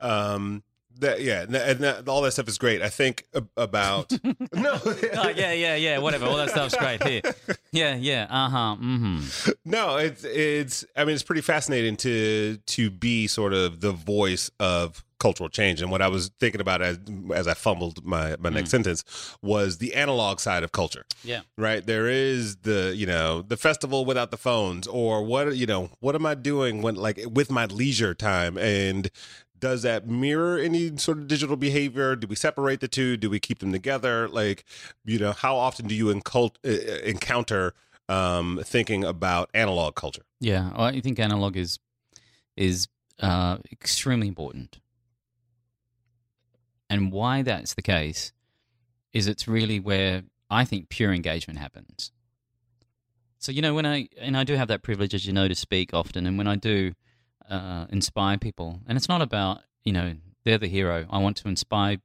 um 0.00 0.62
that 1.00 1.20
yeah 1.20 1.42
and, 1.42 1.54
that, 1.54 1.68
and 1.68 1.80
that, 1.80 2.08
all 2.08 2.22
that 2.22 2.32
stuff 2.32 2.48
is 2.48 2.58
great 2.58 2.82
i 2.82 2.88
think 2.88 3.24
about 3.56 4.12
no 4.54 4.78
oh, 4.84 5.32
yeah, 5.36 5.52
yeah, 5.52 5.74
yeah, 5.76 5.98
whatever. 5.98 6.26
All 6.26 6.36
that 6.36 6.50
stuff's 6.50 6.74
great 6.76 7.02
here. 7.02 7.22
Yeah, 7.72 7.94
yeah, 7.96 8.26
uh 8.30 8.48
huh, 8.48 8.76
mm 8.80 8.98
hmm. 8.98 9.50
no 9.64 9.96
it's 9.96 10.24
it's 10.24 10.84
i 10.96 11.04
mean 11.04 11.14
it's 11.14 11.22
pretty 11.22 11.42
fascinating 11.42 11.96
to 11.98 12.56
to 12.66 12.90
be 12.90 13.26
sort 13.26 13.52
of 13.52 13.80
the 13.80 13.92
voice 13.92 14.50
of 14.58 15.04
cultural 15.20 15.48
change 15.48 15.82
and 15.82 15.90
what 15.90 16.00
i 16.00 16.06
was 16.06 16.30
thinking 16.38 16.60
about 16.60 16.80
as 16.80 16.96
as 17.34 17.48
i 17.48 17.54
fumbled 17.54 18.04
my 18.04 18.36
my 18.38 18.48
next 18.48 18.70
sentence 18.70 19.02
was 19.42 19.78
the 19.78 19.94
analog 19.96 20.38
side 20.38 20.62
of 20.62 20.70
culture 20.70 21.04
Yeah. 21.24 21.40
right 21.56 21.84
there 21.84 22.06
is 22.06 22.58
the 22.58 22.94
you 22.96 23.04
know 23.04 23.42
the 23.42 23.56
festival 23.56 24.04
without 24.04 24.30
the 24.30 24.36
phones 24.36 24.86
or 24.86 25.24
what 25.24 25.56
you 25.56 25.66
know 25.66 25.90
what 25.98 26.14
am 26.14 26.24
i 26.24 26.34
doing 26.36 26.82
when 26.82 26.94
like 26.94 27.18
with 27.32 27.50
my 27.50 27.66
leisure 27.66 28.14
time 28.14 28.56
and 28.58 29.10
does 29.58 29.82
that 29.82 30.08
mirror 30.08 30.58
any 30.58 30.96
sort 30.96 31.18
of 31.18 31.28
digital 31.28 31.56
behavior? 31.56 32.16
Do 32.16 32.26
we 32.26 32.36
separate 32.36 32.80
the 32.80 32.88
two? 32.88 33.16
Do 33.16 33.30
we 33.30 33.40
keep 33.40 33.58
them 33.58 33.72
together? 33.72 34.28
Like 34.28 34.64
you 35.04 35.18
know 35.18 35.32
how 35.32 35.56
often 35.56 35.86
do 35.86 35.94
you 35.94 36.10
incult, 36.10 36.58
uh, 36.64 36.70
encounter 37.04 37.74
um 38.08 38.60
thinking 38.64 39.04
about 39.04 39.50
analog 39.54 39.94
culture? 39.94 40.22
Yeah, 40.40 40.70
I 40.76 41.00
think 41.00 41.18
analog 41.18 41.56
is 41.56 41.78
is 42.56 42.88
uh, 43.20 43.58
extremely 43.70 44.28
important. 44.28 44.80
And 46.90 47.12
why 47.12 47.42
that's 47.42 47.74
the 47.74 47.82
case 47.82 48.32
is 49.12 49.26
it's 49.26 49.46
really 49.46 49.78
where 49.78 50.22
I 50.50 50.64
think 50.64 50.88
pure 50.88 51.12
engagement 51.12 51.58
happens. 51.58 52.12
So 53.38 53.52
you 53.52 53.62
know 53.62 53.74
when 53.74 53.86
I 53.86 54.08
and 54.18 54.36
I 54.36 54.44
do 54.44 54.54
have 54.54 54.68
that 54.68 54.82
privilege, 54.82 55.14
as 55.14 55.26
you 55.26 55.32
know, 55.32 55.48
to 55.48 55.54
speak 55.54 55.94
often, 55.94 56.26
and 56.26 56.38
when 56.38 56.48
I 56.48 56.56
do 56.56 56.94
uh, 57.48 57.86
inspire 57.90 58.38
people, 58.38 58.80
and 58.86 58.96
it's 58.96 59.08
not 59.08 59.22
about 59.22 59.62
you 59.84 59.92
know 59.92 60.14
they're 60.44 60.58
the 60.58 60.68
hero. 60.68 61.06
I 61.10 61.18
want 61.18 61.36
to 61.38 61.48
inspire 61.48 61.98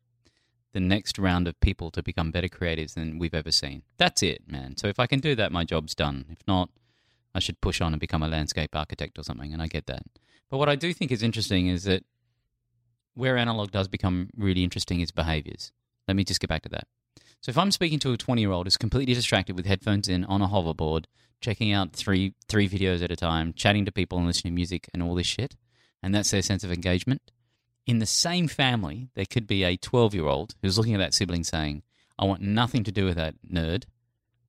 the 0.73 0.79
next 0.79 1.19
round 1.19 1.47
of 1.47 1.59
people 1.59 1.91
to 1.91 2.01
become 2.01 2.31
better 2.31 2.47
creatives 2.47 2.95
than 2.95 3.19
we've 3.19 3.33
ever 3.33 3.51
seen. 3.51 3.83
That's 3.97 4.23
it, 4.23 4.41
man. 4.47 4.75
So 4.77 4.87
if 4.87 4.99
I 4.99 5.05
can 5.05 5.19
do 5.19 5.35
that, 5.35 5.51
my 5.51 5.63
job's 5.63 5.93
done. 5.93 6.25
If 6.31 6.39
not, 6.47 6.69
I 7.35 7.39
should 7.39 7.61
push 7.61 7.79
on 7.79 7.93
and 7.93 7.99
become 7.99 8.23
a 8.23 8.27
landscape 8.27 8.75
architect 8.75 9.19
or 9.19 9.23
something, 9.23 9.53
and 9.53 9.61
I 9.61 9.67
get 9.67 9.85
that. 9.85 10.03
But 10.49 10.57
what 10.57 10.69
I 10.69 10.75
do 10.75 10.93
think 10.93 11.11
is 11.11 11.23
interesting 11.23 11.67
is 11.67 11.83
that 11.83 12.03
where 13.13 13.37
analog 13.37 13.71
does 13.71 13.87
become 13.87 14.29
really 14.35 14.63
interesting 14.63 14.99
is 14.99 15.11
behaviors. 15.11 15.71
Let 16.07 16.15
me 16.15 16.23
just 16.23 16.39
get 16.39 16.49
back 16.49 16.63
to 16.63 16.69
that. 16.69 16.87
So 17.43 17.49
if 17.49 17.57
I'm 17.57 17.71
speaking 17.71 17.99
to 17.99 18.13
a 18.13 18.17
20 18.17 18.41
year 18.41 18.51
old 18.51 18.65
who's 18.65 18.77
completely 18.77 19.13
distracted 19.13 19.57
with 19.57 19.65
headphones 19.65 20.07
in 20.07 20.23
on 20.23 20.41
a 20.41 20.47
hoverboard, 20.47 21.05
checking 21.41 21.73
out 21.73 21.91
three 21.91 22.35
three 22.47 22.69
videos 22.69 23.03
at 23.03 23.11
a 23.11 23.17
time, 23.17 23.51
chatting 23.51 23.83
to 23.83 23.91
people 23.91 24.17
and 24.17 24.25
listening 24.25 24.53
to 24.53 24.55
music 24.55 24.89
and 24.93 25.03
all 25.03 25.13
this 25.13 25.27
shit, 25.27 25.57
and 26.01 26.15
that's 26.15 26.31
their 26.31 26.41
sense 26.41 26.63
of 26.63 26.71
engagement. 26.71 27.21
In 27.85 27.99
the 27.99 28.05
same 28.05 28.47
family, 28.47 29.09
there 29.15 29.25
could 29.25 29.45
be 29.45 29.65
a 29.65 29.75
12 29.75 30.15
year 30.15 30.27
old 30.27 30.55
who's 30.61 30.77
looking 30.77 30.93
at 30.93 30.99
that 30.99 31.13
sibling 31.13 31.43
saying, 31.43 31.83
I 32.17 32.23
want 32.23 32.41
nothing 32.41 32.85
to 32.85 32.93
do 32.93 33.03
with 33.03 33.17
that 33.17 33.35
nerd. 33.45 33.83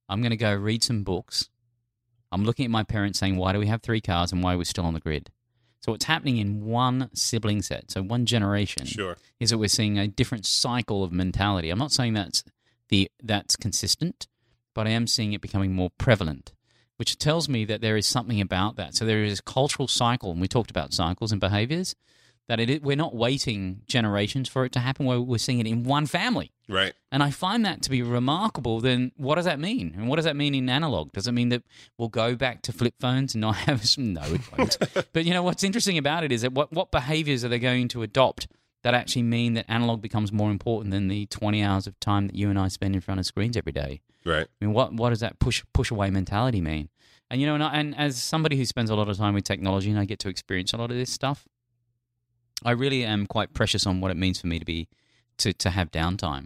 I'm 0.07 0.21
going 0.21 0.29
to 0.29 0.37
go 0.37 0.55
read 0.55 0.81
some 0.81 1.03
books. 1.03 1.49
I'm 2.31 2.45
looking 2.45 2.63
at 2.63 2.71
my 2.71 2.83
parents 2.83 3.19
saying, 3.19 3.35
Why 3.35 3.51
do 3.51 3.59
we 3.59 3.67
have 3.67 3.81
three 3.81 3.99
cars 3.99 4.31
and 4.31 4.41
why 4.41 4.53
are 4.53 4.57
we 4.57 4.63
still 4.63 4.85
on 4.85 4.93
the 4.93 5.01
grid? 5.01 5.31
So, 5.81 5.91
what's 5.91 6.05
happening 6.05 6.37
in 6.37 6.63
one 6.63 7.09
sibling 7.13 7.61
set, 7.61 7.91
so 7.91 8.01
one 8.01 8.25
generation, 8.25 8.85
Sure. 8.85 9.17
is 9.41 9.49
that 9.49 9.57
we're 9.57 9.67
seeing 9.67 9.99
a 9.99 10.07
different 10.07 10.45
cycle 10.45 11.03
of 11.03 11.11
mentality. 11.11 11.69
I'm 11.69 11.77
not 11.77 11.91
saying 11.91 12.13
that's 12.13 12.43
the 12.89 13.09
that's 13.21 13.55
consistent, 13.55 14.27
but 14.73 14.87
I 14.87 14.91
am 14.91 15.07
seeing 15.07 15.33
it 15.33 15.41
becoming 15.41 15.73
more 15.73 15.89
prevalent, 15.97 16.53
which 16.97 17.17
tells 17.17 17.49
me 17.49 17.65
that 17.65 17.81
there 17.81 17.97
is 17.97 18.07
something 18.07 18.41
about 18.41 18.75
that. 18.75 18.95
So 18.95 19.05
there 19.05 19.23
is 19.23 19.39
a 19.39 19.43
cultural 19.43 19.87
cycle, 19.87 20.31
and 20.31 20.41
we 20.41 20.47
talked 20.47 20.71
about 20.71 20.93
cycles 20.93 21.31
and 21.31 21.41
behaviors. 21.41 21.95
That 22.47 22.59
it, 22.59 22.83
we're 22.83 22.95
not 22.95 23.15
waiting 23.15 23.81
generations 23.87 24.47
for 24.47 24.65
it 24.65 24.71
to 24.73 24.79
happen. 24.79 25.07
We're, 25.07 25.19
we're 25.19 25.39
seeing 25.39 25.59
it 25.59 25.65
in 25.65 25.83
one 25.83 26.05
family. 26.05 26.51
Right. 26.69 26.93
And 27.11 27.23
I 27.23 27.31
find 27.31 27.65
that 27.65 27.81
to 27.81 27.89
be 27.89 28.03
remarkable. 28.03 28.81
Then 28.81 29.11
what 29.17 29.35
does 29.35 29.45
that 29.45 29.59
mean? 29.59 29.95
And 29.97 30.07
what 30.07 30.17
does 30.17 30.25
that 30.25 30.35
mean 30.35 30.53
in 30.53 30.69
analog? 30.69 31.11
Does 31.11 31.25
it 31.25 31.31
mean 31.31 31.49
that 31.49 31.63
we'll 31.97 32.09
go 32.09 32.35
back 32.35 32.61
to 32.63 32.71
flip 32.71 32.93
phones 32.99 33.33
and 33.33 33.41
not 33.41 33.55
have 33.55 33.83
some? 33.87 34.05
No, 34.13 34.21
it 34.25 34.41
won't. 34.55 34.77
but 35.13 35.25
you 35.25 35.33
know 35.33 35.41
what's 35.41 35.63
interesting 35.63 35.97
about 35.97 36.23
it 36.23 36.31
is 36.31 36.43
that 36.43 36.51
what 36.53 36.71
what 36.71 36.91
behaviors 36.91 37.43
are 37.43 37.49
they 37.49 37.57
going 37.57 37.87
to 37.87 38.03
adopt 38.03 38.47
that 38.85 38.93
actually 38.93 39.23
mean 39.23 39.55
that 39.55 39.65
analog 39.67 39.99
becomes 39.99 40.31
more 40.31 40.51
important 40.51 40.91
than 40.91 41.07
the 41.07 41.25
twenty 41.25 41.63
hours 41.63 41.87
of 41.87 41.99
time 41.99 42.27
that 42.27 42.35
you 42.35 42.51
and 42.51 42.59
I 42.59 42.67
spend 42.67 42.93
in 42.93 43.01
front 43.01 43.19
of 43.19 43.25
screens 43.25 43.57
every 43.57 43.71
day? 43.71 43.99
Right. 44.23 44.45
I 44.45 44.65
mean, 44.65 44.75
what 44.75 44.93
what 44.93 45.09
does 45.09 45.21
that 45.21 45.39
push 45.39 45.63
push 45.73 45.89
away 45.89 46.11
mentality 46.11 46.61
mean? 46.61 46.89
And 47.31 47.41
you 47.41 47.47
know, 47.47 47.55
and, 47.55 47.63
I, 47.63 47.73
and 47.73 47.97
as 47.97 48.21
somebody 48.21 48.57
who 48.57 48.63
spends 48.63 48.91
a 48.91 48.95
lot 48.95 49.09
of 49.09 49.17
time 49.17 49.33
with 49.33 49.43
technology 49.43 49.89
and 49.89 49.99
I 49.99 50.05
get 50.05 50.19
to 50.19 50.29
experience 50.29 50.71
a 50.71 50.77
lot 50.77 50.91
of 50.91 50.97
this 50.97 51.11
stuff, 51.11 51.47
I 52.63 52.71
really 52.71 53.03
am 53.03 53.25
quite 53.25 53.55
precious 53.55 53.87
on 53.87 54.01
what 54.01 54.11
it 54.11 54.17
means 54.17 54.39
for 54.39 54.45
me 54.45 54.59
to 54.59 54.65
be 54.65 54.87
to 55.37 55.51
to 55.51 55.71
have 55.71 55.91
downtime. 55.91 56.45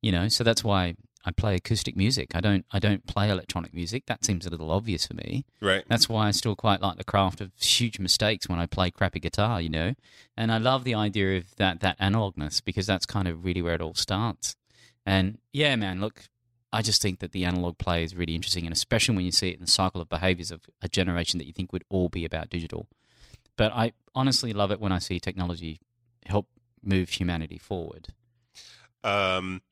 You 0.00 0.12
know, 0.12 0.28
so 0.28 0.44
that's 0.44 0.62
why 0.62 0.94
I 1.24 1.30
play 1.30 1.54
acoustic 1.54 1.96
music. 1.96 2.34
I 2.34 2.40
don't 2.40 2.66
I 2.70 2.78
don't 2.78 3.06
play 3.06 3.30
electronic 3.30 3.72
music. 3.72 4.06
That 4.06 4.24
seems 4.24 4.46
a 4.46 4.50
little 4.50 4.70
obvious 4.70 5.06
for 5.06 5.14
me. 5.14 5.44
Right. 5.60 5.84
That's 5.88 6.08
why 6.08 6.28
I 6.28 6.30
still 6.32 6.54
quite 6.54 6.82
like 6.82 6.98
the 6.98 7.04
craft 7.04 7.40
of 7.40 7.52
huge 7.58 7.98
mistakes 7.98 8.48
when 8.48 8.58
I 8.58 8.66
play 8.66 8.90
crappy 8.90 9.20
guitar, 9.20 9.60
you 9.60 9.70
know. 9.70 9.94
And 10.36 10.52
I 10.52 10.58
love 10.58 10.84
the 10.84 10.94
idea 10.94 11.38
of 11.38 11.56
that 11.56 11.80
that 11.80 11.98
analogness 11.98 12.60
because 12.62 12.86
that's 12.86 13.06
kind 13.06 13.26
of 13.26 13.44
really 13.44 13.62
where 13.62 13.74
it 13.74 13.80
all 13.80 13.94
starts. 13.94 14.56
And 15.06 15.38
yeah, 15.52 15.76
man, 15.76 16.00
look, 16.00 16.24
I 16.72 16.82
just 16.82 17.00
think 17.00 17.20
that 17.20 17.32
the 17.32 17.44
analog 17.44 17.78
play 17.78 18.02
is 18.02 18.14
really 18.16 18.34
interesting, 18.34 18.66
and 18.66 18.72
especially 18.72 19.16
when 19.16 19.24
you 19.24 19.32
see 19.32 19.50
it 19.50 19.54
in 19.54 19.60
the 19.60 19.70
cycle 19.70 20.00
of 20.00 20.08
behaviors 20.08 20.50
of 20.50 20.62
a 20.82 20.88
generation 20.88 21.38
that 21.38 21.46
you 21.46 21.52
think 21.52 21.72
would 21.72 21.84
all 21.88 22.08
be 22.08 22.24
about 22.24 22.50
digital. 22.50 22.88
But 23.56 23.72
I 23.72 23.92
honestly 24.14 24.52
love 24.52 24.72
it 24.72 24.80
when 24.80 24.92
I 24.92 24.98
see 24.98 25.20
technology 25.20 25.80
help 26.26 26.48
move 26.82 27.10
humanity 27.10 27.58
forward. 27.58 28.08
Um, 29.04 29.62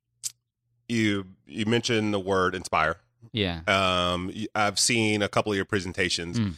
you 0.89 1.27
you 1.47 1.67
mentioned 1.67 2.13
the 2.15 2.21
word 2.21 2.55
inspire. 2.55 2.97
Yeah. 3.33 3.61
Um, 3.67 4.33
I've 4.55 4.79
seen 4.79 5.23
a 5.23 5.29
couple 5.29 5.53
of 5.53 5.57
your 5.57 5.65
presentations. 5.65 6.39
Mm. 6.39 6.55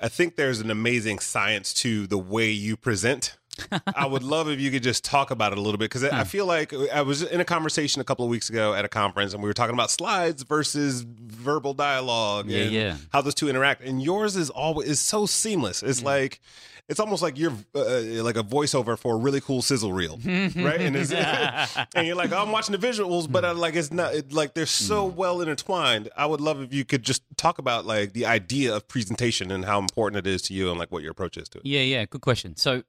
I 0.00 0.08
think 0.08 0.36
there's 0.36 0.60
an 0.60 0.70
amazing 0.70 1.20
science 1.20 1.72
to 1.74 2.06
the 2.08 2.18
way 2.18 2.50
you 2.50 2.76
present. 2.76 3.36
I 3.94 4.06
would 4.06 4.22
love 4.22 4.48
if 4.48 4.58
you 4.58 4.70
could 4.70 4.82
just 4.82 5.04
talk 5.04 5.30
about 5.30 5.52
it 5.52 5.58
a 5.58 5.60
little 5.60 5.76
bit 5.78 5.90
because 5.90 6.04
I 6.04 6.24
feel 6.24 6.46
like 6.46 6.72
I 6.92 7.02
was 7.02 7.22
in 7.22 7.38
a 7.40 7.44
conversation 7.44 8.00
a 8.00 8.04
couple 8.04 8.24
of 8.24 8.30
weeks 8.30 8.48
ago 8.48 8.72
at 8.74 8.84
a 8.84 8.88
conference 8.88 9.34
and 9.34 9.42
we 9.42 9.48
were 9.48 9.52
talking 9.52 9.74
about 9.74 9.90
slides 9.90 10.42
versus 10.42 11.02
verbal 11.06 11.74
dialogue 11.74 12.48
Yeah, 12.48 12.62
and 12.62 12.72
yeah. 12.72 12.96
how 13.12 13.20
those 13.20 13.34
two 13.34 13.48
interact. 13.50 13.82
And 13.82 14.02
yours 14.02 14.36
is 14.36 14.48
always 14.48 14.88
is 14.88 15.00
so 15.00 15.26
seamless. 15.26 15.82
It's 15.82 16.02
like 16.02 16.40
it's 16.88 17.00
almost 17.00 17.22
like 17.22 17.38
you're 17.38 17.52
uh, 17.74 17.80
uh, 17.80 18.22
like 18.22 18.36
a 18.36 18.42
voiceover 18.42 18.98
for 18.98 19.14
a 19.14 19.18
really 19.18 19.40
cool 19.40 19.62
sizzle 19.62 19.92
reel, 19.92 20.18
right? 20.26 20.80
And, 20.80 20.96
it's, 20.96 21.12
and 21.94 22.06
you're 22.06 22.16
like, 22.16 22.32
oh, 22.32 22.42
I'm 22.42 22.50
watching 22.50 22.76
the 22.78 22.86
visuals, 22.86 23.30
but 23.30 23.44
I, 23.44 23.52
like 23.52 23.76
it's 23.76 23.92
not 23.92 24.14
it, 24.14 24.32
like 24.32 24.54
they're 24.54 24.66
so 24.66 25.10
mm. 25.10 25.14
well 25.14 25.40
intertwined. 25.40 26.10
I 26.16 26.26
would 26.26 26.40
love 26.40 26.60
if 26.60 26.74
you 26.74 26.84
could 26.84 27.02
just 27.02 27.22
talk 27.36 27.58
about 27.58 27.86
like 27.86 28.12
the 28.12 28.26
idea 28.26 28.74
of 28.74 28.88
presentation 28.88 29.50
and 29.50 29.64
how 29.64 29.78
important 29.78 30.26
it 30.26 30.30
is 30.30 30.42
to 30.42 30.54
you 30.54 30.70
and 30.70 30.78
like 30.78 30.90
what 30.90 31.02
your 31.02 31.12
approach 31.12 31.36
is 31.36 31.48
to 31.50 31.58
it. 31.58 31.66
Yeah, 31.66 31.80
yeah, 31.80 32.04
good 32.04 32.20
question. 32.20 32.56
So, 32.56 32.82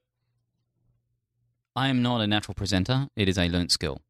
I 1.76 1.88
am 1.88 2.02
not 2.02 2.20
a 2.20 2.26
natural 2.26 2.54
presenter. 2.54 3.08
It 3.16 3.28
is 3.28 3.38
a 3.38 3.48
learnt 3.48 3.72
skill. 3.72 4.00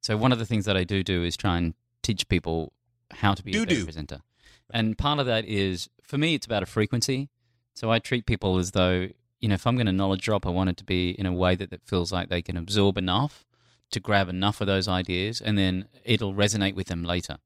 So, 0.00 0.16
one 0.16 0.32
of 0.32 0.38
the 0.38 0.46
things 0.46 0.64
that 0.64 0.76
I 0.76 0.84
do 0.84 1.02
do 1.02 1.22
is 1.24 1.36
try 1.36 1.58
and 1.58 1.74
teach 2.02 2.28
people 2.28 2.72
how 3.10 3.34
to 3.34 3.42
be 3.42 3.50
a 3.50 3.54
Do-do. 3.54 3.74
better 3.74 3.84
presenter. 3.84 4.20
And 4.72 4.96
part 4.96 5.18
of 5.18 5.26
that 5.26 5.44
is, 5.44 5.88
for 6.02 6.16
me, 6.16 6.34
it's 6.34 6.46
about 6.46 6.62
a 6.62 6.66
frequency. 6.66 7.28
So, 7.80 7.90
I 7.90 7.98
treat 7.98 8.26
people 8.26 8.58
as 8.58 8.72
though, 8.72 9.08
you 9.40 9.48
know, 9.48 9.54
if 9.54 9.66
I'm 9.66 9.74
going 9.74 9.86
to 9.86 9.92
knowledge 9.92 10.20
drop, 10.20 10.46
I 10.46 10.50
want 10.50 10.68
it 10.68 10.76
to 10.76 10.84
be 10.84 11.12
in 11.12 11.24
a 11.24 11.32
way 11.32 11.54
that, 11.54 11.70
that 11.70 11.82
feels 11.86 12.12
like 12.12 12.28
they 12.28 12.42
can 12.42 12.58
absorb 12.58 12.98
enough 12.98 13.46
to 13.92 14.00
grab 14.00 14.28
enough 14.28 14.60
of 14.60 14.66
those 14.66 14.86
ideas 14.86 15.40
and 15.40 15.56
then 15.56 15.88
it'll 16.04 16.34
resonate 16.34 16.74
with 16.74 16.88
them 16.88 17.02
later. 17.02 17.38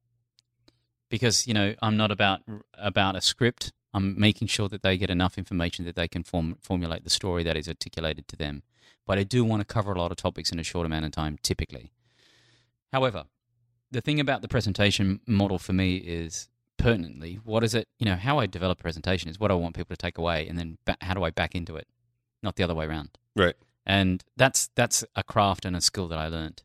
Because, 1.08 1.46
you 1.46 1.54
know, 1.54 1.76
I'm 1.80 1.96
not 1.96 2.10
about 2.10 2.40
about 2.76 3.14
a 3.14 3.20
script. 3.20 3.72
I'm 3.92 4.18
making 4.18 4.48
sure 4.48 4.68
that 4.70 4.82
they 4.82 4.98
get 4.98 5.08
enough 5.08 5.38
information 5.38 5.84
that 5.84 5.94
they 5.94 6.08
can 6.08 6.24
form, 6.24 6.56
formulate 6.60 7.04
the 7.04 7.10
story 7.10 7.44
that 7.44 7.56
is 7.56 7.68
articulated 7.68 8.26
to 8.26 8.34
them. 8.34 8.64
But 9.06 9.20
I 9.20 9.22
do 9.22 9.44
want 9.44 9.60
to 9.60 9.72
cover 9.72 9.92
a 9.92 10.00
lot 10.00 10.10
of 10.10 10.16
topics 10.16 10.50
in 10.50 10.58
a 10.58 10.64
short 10.64 10.84
amount 10.84 11.04
of 11.04 11.12
time, 11.12 11.38
typically. 11.44 11.92
However, 12.92 13.26
the 13.88 14.00
thing 14.00 14.18
about 14.18 14.42
the 14.42 14.48
presentation 14.48 15.20
model 15.28 15.60
for 15.60 15.74
me 15.74 15.98
is 15.98 16.48
pertinently 16.84 17.40
what 17.44 17.64
is 17.64 17.74
it, 17.74 17.88
you 17.98 18.04
know, 18.04 18.16
how 18.16 18.38
I 18.38 18.46
develop 18.46 18.80
a 18.80 18.82
presentation 18.82 19.30
is 19.30 19.40
what 19.40 19.50
I 19.50 19.54
want 19.54 19.74
people 19.74 19.96
to 19.96 20.00
take 20.00 20.18
away, 20.18 20.46
and 20.46 20.58
then 20.58 20.76
ba- 20.84 20.98
how 21.00 21.14
do 21.14 21.24
I 21.24 21.30
back 21.30 21.54
into 21.54 21.76
it, 21.76 21.88
not 22.42 22.56
the 22.56 22.62
other 22.62 22.74
way 22.74 22.84
around. 22.84 23.10
Right. 23.34 23.54
And 23.86 24.22
that's 24.36 24.68
that's 24.74 25.02
a 25.16 25.22
craft 25.22 25.64
and 25.64 25.74
a 25.74 25.80
skill 25.80 26.08
that 26.08 26.18
I 26.18 26.28
learned. 26.28 26.62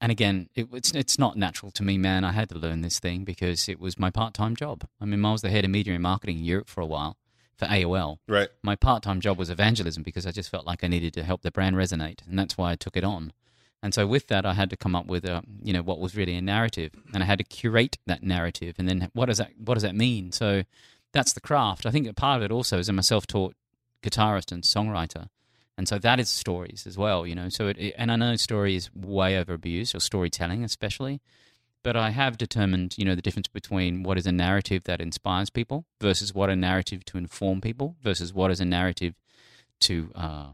And 0.00 0.10
again, 0.10 0.48
it, 0.54 0.68
it's 0.72 0.92
it's 0.92 1.18
not 1.18 1.36
natural 1.36 1.70
to 1.72 1.82
me, 1.82 1.98
man. 1.98 2.24
I 2.24 2.32
had 2.32 2.48
to 2.50 2.58
learn 2.58 2.80
this 2.80 2.98
thing 2.98 3.24
because 3.24 3.68
it 3.68 3.78
was 3.78 3.98
my 3.98 4.10
part 4.10 4.32
time 4.32 4.56
job. 4.56 4.86
I 5.00 5.04
mean, 5.04 5.22
I 5.24 5.32
was 5.32 5.42
the 5.42 5.50
head 5.50 5.64
of 5.64 5.70
media 5.70 5.92
and 5.94 6.02
marketing 6.02 6.38
in 6.38 6.44
Europe 6.44 6.68
for 6.68 6.80
a 6.80 6.86
while 6.86 7.18
for 7.56 7.66
AOL. 7.66 8.18
Right. 8.26 8.48
My 8.62 8.76
part 8.76 9.02
time 9.02 9.20
job 9.20 9.38
was 9.38 9.50
evangelism 9.50 10.02
because 10.02 10.26
I 10.26 10.30
just 10.30 10.50
felt 10.50 10.66
like 10.66 10.82
I 10.82 10.88
needed 10.88 11.12
to 11.14 11.22
help 11.22 11.42
the 11.42 11.50
brand 11.50 11.76
resonate, 11.76 12.26
and 12.26 12.38
that's 12.38 12.56
why 12.56 12.72
I 12.72 12.76
took 12.76 12.96
it 12.96 13.04
on. 13.04 13.32
And 13.84 13.92
so 13.92 14.06
with 14.06 14.28
that, 14.28 14.46
I 14.46 14.54
had 14.54 14.70
to 14.70 14.78
come 14.78 14.96
up 14.96 15.04
with 15.06 15.26
a 15.26 15.42
you 15.62 15.74
know 15.74 15.82
what 15.82 16.00
was 16.00 16.16
really 16.16 16.34
a 16.34 16.40
narrative, 16.40 16.92
and 17.12 17.22
I 17.22 17.26
had 17.26 17.36
to 17.38 17.44
curate 17.44 17.98
that 18.06 18.22
narrative, 18.22 18.76
and 18.78 18.88
then 18.88 19.10
what 19.12 19.26
does 19.26 19.36
that 19.36 19.50
what 19.58 19.74
does 19.74 19.82
that 19.82 19.94
mean? 19.94 20.32
So 20.32 20.64
that's 21.12 21.34
the 21.34 21.40
craft. 21.42 21.84
I 21.84 21.90
think 21.90 22.16
part 22.16 22.38
of 22.38 22.42
it 22.42 22.50
also 22.50 22.78
is 22.78 22.88
I'm 22.88 22.98
a 22.98 23.02
self 23.02 23.26
taught 23.26 23.54
guitarist 24.02 24.50
and 24.52 24.62
songwriter. 24.62 25.28
And 25.76 25.86
so 25.86 25.98
that 25.98 26.18
is 26.18 26.30
stories 26.30 26.86
as 26.86 26.96
well, 26.96 27.26
you 27.26 27.34
know. 27.34 27.50
So 27.50 27.68
it, 27.68 27.76
it- 27.78 27.94
and 27.98 28.10
I 28.10 28.16
know 28.16 28.36
story 28.36 28.74
is 28.74 28.88
way 28.94 29.36
over 29.38 29.52
abused, 29.52 29.94
or 29.94 30.00
storytelling 30.00 30.64
especially. 30.64 31.20
But 31.82 31.94
I 31.96 32.08
have 32.10 32.38
determined, 32.38 32.94
you 32.96 33.04
know, 33.04 33.14
the 33.14 33.20
difference 33.20 33.48
between 33.48 34.02
what 34.02 34.16
is 34.16 34.26
a 34.26 34.32
narrative 34.32 34.84
that 34.84 35.02
inspires 35.02 35.50
people 35.50 35.84
versus 36.00 36.32
what 36.32 36.48
a 36.48 36.56
narrative 36.56 37.04
to 37.06 37.18
inform 37.18 37.60
people 37.60 37.96
versus 38.02 38.32
what 38.32 38.50
is 38.50 38.60
a 38.60 38.64
narrative 38.64 39.12
to 39.80 40.10
uh, 40.14 40.46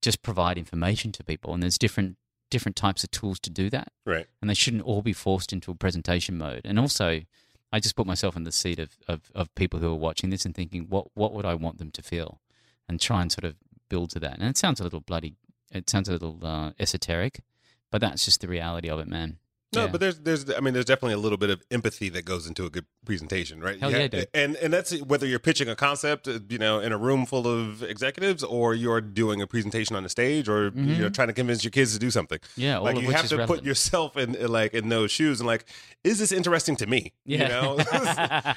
just 0.00 0.22
provide 0.22 0.56
information 0.56 1.12
to 1.12 1.22
people. 1.22 1.52
And 1.52 1.62
there's 1.62 1.76
different 1.76 2.16
different 2.50 2.76
types 2.76 3.04
of 3.04 3.10
tools 3.10 3.38
to 3.40 3.50
do 3.50 3.68
that 3.70 3.92
Right. 4.06 4.26
and 4.40 4.48
they 4.48 4.54
shouldn't 4.54 4.82
all 4.84 5.02
be 5.02 5.12
forced 5.12 5.52
into 5.52 5.70
a 5.70 5.74
presentation 5.74 6.38
mode. 6.38 6.62
And 6.64 6.78
also, 6.78 7.22
I 7.72 7.80
just 7.80 7.96
put 7.96 8.06
myself 8.06 8.36
in 8.36 8.44
the 8.44 8.52
seat 8.52 8.78
of, 8.78 8.96
of, 9.06 9.30
of 9.34 9.54
people 9.54 9.80
who 9.80 9.90
are 9.90 9.94
watching 9.94 10.30
this 10.30 10.44
and 10.46 10.54
thinking, 10.54 10.86
what 10.88 11.08
what 11.14 11.34
would 11.34 11.44
I 11.44 11.54
want 11.54 11.78
them 11.78 11.90
to 11.90 12.02
feel, 12.02 12.40
and 12.88 13.00
try 13.00 13.20
and 13.22 13.30
sort 13.30 13.44
of 13.44 13.56
build 13.90 14.10
to 14.10 14.20
that. 14.20 14.38
And 14.38 14.48
it 14.48 14.56
sounds 14.56 14.80
a 14.80 14.84
little 14.84 15.00
bloody, 15.00 15.34
it 15.70 15.90
sounds 15.90 16.08
a 16.08 16.12
little 16.12 16.38
uh, 16.42 16.70
esoteric, 16.80 17.42
but 17.90 18.00
that's 18.00 18.24
just 18.24 18.40
the 18.40 18.48
reality 18.48 18.88
of 18.88 18.98
it, 19.00 19.08
man. 19.08 19.38
No, 19.74 19.82
Yeah. 19.84 19.90
but 19.90 20.00
there's 20.00 20.18
there's 20.20 20.50
I 20.50 20.60
mean 20.60 20.72
there's 20.72 20.86
definitely 20.86 21.12
a 21.14 21.18
little 21.18 21.36
bit 21.36 21.50
of 21.50 21.62
empathy 21.70 22.08
that 22.10 22.24
goes 22.24 22.46
into 22.46 22.64
a 22.64 22.70
good 22.70 22.86
presentation, 23.04 23.60
right? 23.60 23.78
Hell 23.78 23.90
You 23.90 23.98
yeah, 23.98 24.08
dude. 24.08 24.28
And 24.32 24.56
and 24.56 24.72
that's 24.72 24.96
whether 25.02 25.26
you're 25.26 25.38
pitching 25.38 25.68
a 25.68 25.76
concept, 25.76 26.26
uh, 26.26 26.38
you 26.48 26.56
know, 26.58 26.80
in 26.80 26.90
a 26.92 26.96
room 26.96 27.26
full 27.26 27.46
of 27.46 27.82
executives, 27.82 28.42
or 28.42 28.74
you're 28.74 29.02
doing 29.02 29.42
a 29.42 29.46
presentation 29.46 29.94
on 29.94 30.04
the 30.04 30.08
stage, 30.08 30.48
or 30.48 30.72
you're 30.74 31.10
trying 31.10 31.28
to 31.28 31.34
convince 31.34 31.64
your 31.64 31.70
kids 31.70 31.92
to 31.92 31.98
do 31.98 32.10
something. 32.10 32.38
yeah, 32.56 32.76
Mm-hmm. 32.76 32.84
like 32.84 33.00
you 33.02 33.10
have 33.10 33.26
to 33.28 33.36
relevant. 33.36 33.58
put 33.60 33.66
yourself 33.66 34.16
in 34.16 34.34
in, 34.34 34.48
like 34.50 34.72
in 34.72 34.88
those 34.88 35.10
shoes 35.10 35.38
and 35.40 35.46
like, 35.46 35.66
is 36.02 36.18
this 36.18 36.32
interesting 36.32 36.76
to 36.76 36.86
me? 36.86 37.12
Yeah. 37.26 37.42
You 37.42 37.48
know, 37.48 37.78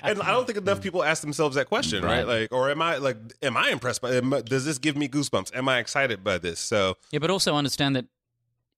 and 0.03 0.21
I 0.21 0.31
don't 0.31 0.45
think 0.45 0.57
enough 0.59 0.81
people 0.87 1.03
ask 1.03 1.21
themselves 1.21 1.55
that 1.55 1.67
question, 1.67 2.03
right? 2.05 2.25
Right. 2.25 2.41
Like, 2.41 2.53
or 2.53 2.69
am 2.71 2.81
I 2.81 2.97
like, 2.97 3.17
am 3.41 3.57
I 3.57 3.69
impressed 3.69 4.01
by? 4.01 4.13
Am, 4.15 4.29
does 4.45 4.63
this 4.65 4.77
give 4.77 4.95
me 4.95 5.09
goosebumps? 5.09 5.55
Am 5.55 5.67
I 5.67 5.79
excited 5.79 6.23
by 6.23 6.37
this? 6.37 6.59
So 6.59 6.95
Yeah, 7.11 7.19
but 7.19 7.29
also 7.29 7.55
understand 7.55 7.95
that, 7.97 8.05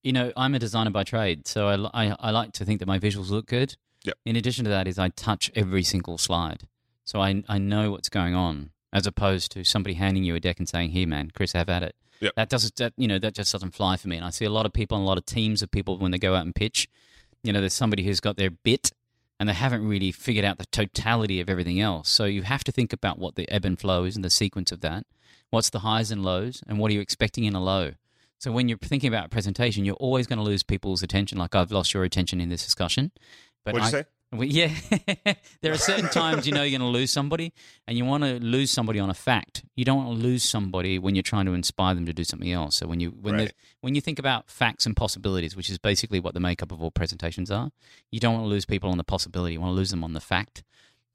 you 0.03 0.13
know, 0.13 0.31
I'm 0.35 0.53
a 0.53 0.59
designer 0.59 0.91
by 0.91 1.03
trade, 1.03 1.47
so 1.47 1.67
I, 1.93 2.07
I, 2.07 2.15
I 2.19 2.31
like 2.31 2.53
to 2.53 2.65
think 2.65 2.79
that 2.79 2.87
my 2.87 2.99
visuals 2.99 3.29
look 3.29 3.45
good. 3.47 3.75
Yep. 4.03 4.17
In 4.25 4.35
addition 4.35 4.65
to 4.65 4.69
that, 4.69 4.87
is 4.87 4.99
I 4.99 5.09
touch 5.09 5.49
every 5.55 5.83
single 5.83 6.17
slide, 6.17 6.67
so 7.05 7.21
I 7.21 7.43
I 7.47 7.57
know 7.57 7.91
what's 7.91 8.09
going 8.09 8.35
on, 8.35 8.71
as 8.91 9.07
opposed 9.07 9.51
to 9.53 9.63
somebody 9.63 9.93
handing 9.95 10.23
you 10.23 10.35
a 10.35 10.39
deck 10.39 10.59
and 10.59 10.67
saying, 10.67 10.91
"Here, 10.91 11.07
man, 11.07 11.31
Chris, 11.33 11.53
have 11.53 11.69
at 11.69 11.83
it." 11.83 11.95
Yep. 12.19 12.35
That 12.35 12.49
doesn't 12.49 12.75
that 12.75 12.93
you 12.97 13.07
know 13.07 13.19
that 13.19 13.33
just 13.33 13.51
doesn't 13.51 13.73
fly 13.73 13.95
for 13.97 14.07
me. 14.09 14.17
And 14.17 14.25
I 14.25 14.29
see 14.29 14.45
a 14.45 14.49
lot 14.49 14.65
of 14.65 14.73
people 14.73 14.97
and 14.97 15.05
a 15.05 15.07
lot 15.07 15.17
of 15.17 15.25
teams 15.25 15.61
of 15.61 15.71
people 15.71 15.97
when 15.97 16.11
they 16.11 16.17
go 16.17 16.35
out 16.35 16.45
and 16.45 16.53
pitch, 16.53 16.89
You 17.43 17.51
know, 17.51 17.59
there's 17.59 17.73
somebody 17.73 18.03
who's 18.03 18.21
got 18.21 18.37
their 18.37 18.49
bit 18.51 18.91
and 19.39 19.49
they 19.49 19.53
haven't 19.53 19.85
really 19.85 20.11
figured 20.11 20.45
out 20.45 20.57
the 20.57 20.65
totality 20.67 21.41
of 21.41 21.49
everything 21.49 21.81
else. 21.81 22.07
So 22.07 22.25
you 22.25 22.43
have 22.43 22.63
to 22.63 22.71
think 22.71 22.93
about 22.93 23.19
what 23.19 23.35
the 23.35 23.49
ebb 23.49 23.65
and 23.65 23.77
flow 23.77 24.05
is 24.05 24.15
and 24.15 24.23
the 24.23 24.29
sequence 24.29 24.71
of 24.71 24.79
that. 24.81 25.05
What's 25.49 25.69
the 25.69 25.79
highs 25.79 26.11
and 26.11 26.23
lows, 26.23 26.63
and 26.65 26.79
what 26.79 26.89
are 26.89 26.93
you 26.93 27.01
expecting 27.01 27.43
in 27.43 27.53
a 27.53 27.61
low? 27.61 27.91
So 28.43 28.51
when 28.51 28.67
you're 28.67 28.77
thinking 28.77 29.07
about 29.07 29.27
a 29.27 29.29
presentation, 29.29 29.85
you're 29.85 29.95
always 29.95 30.27
going 30.27 30.37
to 30.37 30.43
lose 30.43 30.63
people's 30.63 31.01
attention. 31.01 31.37
Like 31.37 31.55
I've 31.55 31.71
lost 31.71 31.93
your 31.93 32.03
attention 32.03 32.41
in 32.41 32.49
this 32.49 32.65
discussion. 32.65 33.13
But 33.63 33.73
What'd 33.73 33.85
you 33.85 33.99
say? 33.99 34.05
Well, 34.33 34.43
yeah, 34.43 34.73
there 35.61 35.71
are 35.71 35.77
certain 35.77 36.09
times 36.09 36.45
you 36.45 36.51
know 36.51 36.61
you're 36.63 36.77
going 36.77 36.91
to 36.91 36.97
lose 36.97 37.09
somebody, 37.09 37.53
and 37.87 37.97
you 37.97 38.03
want 38.03 38.25
to 38.25 38.39
lose 38.39 38.69
somebody 38.69 38.99
on 38.99 39.09
a 39.09 39.13
fact. 39.13 39.63
You 39.77 39.85
don't 39.85 40.03
want 40.03 40.17
to 40.17 40.21
lose 40.21 40.43
somebody 40.43 40.99
when 40.99 41.15
you're 41.15 41.21
trying 41.21 41.45
to 41.45 41.53
inspire 41.53 41.95
them 41.95 42.05
to 42.05 42.13
do 42.13 42.25
something 42.25 42.51
else. 42.51 42.75
So 42.75 42.85
when 42.85 42.99
you 42.99 43.11
when 43.11 43.35
right. 43.35 43.53
when 43.79 43.95
you 43.95 44.01
think 44.01 44.19
about 44.19 44.49
facts 44.49 44.85
and 44.85 44.93
possibilities, 44.93 45.55
which 45.55 45.69
is 45.69 45.77
basically 45.77 46.19
what 46.19 46.33
the 46.33 46.41
makeup 46.41 46.73
of 46.73 46.83
all 46.83 46.91
presentations 46.91 47.49
are, 47.49 47.69
you 48.11 48.19
don't 48.19 48.33
want 48.33 48.43
to 48.43 48.49
lose 48.49 48.65
people 48.65 48.89
on 48.89 48.97
the 48.97 49.05
possibility. 49.05 49.53
You 49.53 49.61
want 49.61 49.71
to 49.71 49.75
lose 49.75 49.91
them 49.91 50.03
on 50.03 50.11
the 50.11 50.19
fact 50.19 50.63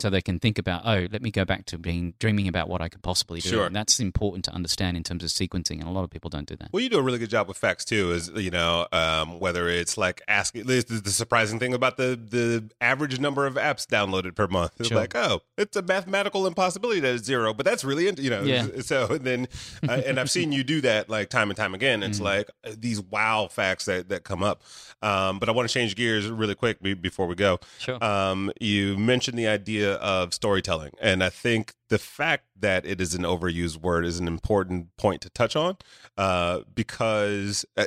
so 0.01 0.11
they 0.11 0.21
can 0.21 0.39
think 0.39 0.59
about, 0.59 0.83
oh, 0.85 1.09
let 1.11 1.23
me 1.23 1.31
go 1.31 1.45
back 1.45 1.67
to 1.67 1.79
being 1.79 2.15
dreaming 2.21 2.47
about 2.47 2.69
what 2.69 2.81
I 2.81 2.89
could 2.89 3.03
possibly 3.03 3.41
do. 3.41 3.49
Sure. 3.49 3.67
And 3.67 3.75
that's 3.75 3.99
important 3.99 4.45
to 4.45 4.53
understand 4.53 4.97
in 4.97 5.03
terms 5.03 5.25
of 5.25 5.31
sequencing, 5.31 5.81
and 5.81 5.89
a 5.89 5.91
lot 5.91 6.05
of 6.05 6.11
people 6.11 6.31
don't 6.31 6.47
do 6.47 6.57
that. 6.57 6.69
Well, 6.73 6.83
you 6.83 6.89
do 6.89 6.99
a 6.99 7.03
really 7.03 7.19
good 7.19 7.31
job 7.31 7.49
with 7.49 7.57
facts 7.57 7.85
too. 7.85 8.13
Is 8.13 8.31
you 8.35 8.51
know 8.51 8.87
um, 8.93 9.41
whether 9.41 9.69
it's 9.69 9.99
like 9.99 10.23
asking 10.29 10.67
the, 10.67 10.83
the, 10.83 11.11
surprising 11.11 11.59
thing 11.59 11.75
about 11.75 11.97
the 11.97 12.17
the 12.17 12.71
average 12.81 13.19
number 13.19 13.47
of 13.47 13.55
apps 13.55 13.87
downloaded 13.87 14.35
per 14.37 14.47
month. 14.47 14.73
It's 14.79 14.89
sure. 14.89 14.99
like, 14.99 15.17
oh, 15.17 15.41
it's 15.57 15.77
a 15.77 15.83
mathematical 15.83 16.47
impossibility 16.47 17.01
that 17.01 17.15
it's 17.15 17.25
zero, 17.25 17.53
but 17.53 17.67
that's 17.67 17.85
really 17.85 18.05
you 18.19 18.31
know. 18.31 18.43
Yeah. 18.43 18.69
So 18.81 19.07
then, 19.07 19.49
uh, 19.89 20.01
and 20.07 20.21
I've 20.21 20.31
seen 20.31 20.53
you 20.53 20.63
do 20.63 20.81
that 20.83 21.11
like 21.11 21.29
time 21.29 21.51
and 21.51 21.57
time 21.57 21.75
again. 21.75 22.03
It's 22.03 22.19
mm-hmm. 22.19 22.25
like 22.25 22.51
uh, 22.65 22.73
these 22.79 23.01
wow 23.01 23.49
facts 23.51 23.87
that 23.87 24.11
that 24.11 24.23
come 24.23 24.43
up. 24.43 24.63
Um, 25.03 25.39
but 25.39 25.49
I 25.49 25.53
want 25.53 25.69
to 25.69 25.73
change 25.73 25.97
gears 25.97 26.29
really 26.29 26.55
quick 26.55 26.81
before 26.83 27.27
we 27.27 27.35
go. 27.35 27.59
Sure. 27.79 28.03
Um, 28.03 28.53
you 28.61 28.97
mentioned 28.99 29.39
the 29.39 29.47
idea 29.47 29.88
of 29.95 30.35
storytelling, 30.35 30.93
and 31.01 31.23
I 31.23 31.31
think 31.31 31.75
the 31.89 31.99
fact 31.99 32.45
that 32.59 32.85
it 32.85 33.01
is 33.01 33.15
an 33.15 33.23
overused 33.23 33.79
word 33.79 34.05
is 34.05 34.21
an 34.21 34.29
important 34.29 34.97
point 34.97 35.23
to 35.23 35.31
touch 35.31 35.57
on 35.57 35.77
uh, 36.17 36.61
because 36.75 37.65
uh, 37.77 37.85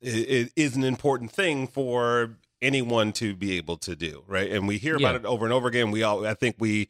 it, 0.00 0.30
it 0.30 0.52
is 0.56 0.76
an 0.76 0.84
important 0.84 1.30
thing 1.30 1.66
for 1.66 2.36
anyone 2.62 3.12
to 3.12 3.34
be 3.34 3.56
able 3.56 3.76
to 3.76 3.94
do, 3.94 4.24
right? 4.26 4.50
And 4.50 4.66
we 4.66 4.78
hear 4.78 4.96
about 4.96 5.14
yeah. 5.14 5.20
it 5.20 5.24
over 5.24 5.44
and 5.44 5.52
over 5.52 5.68
again. 5.68 5.90
We 5.90 6.02
all, 6.02 6.26
I 6.26 6.34
think 6.34 6.56
we 6.58 6.88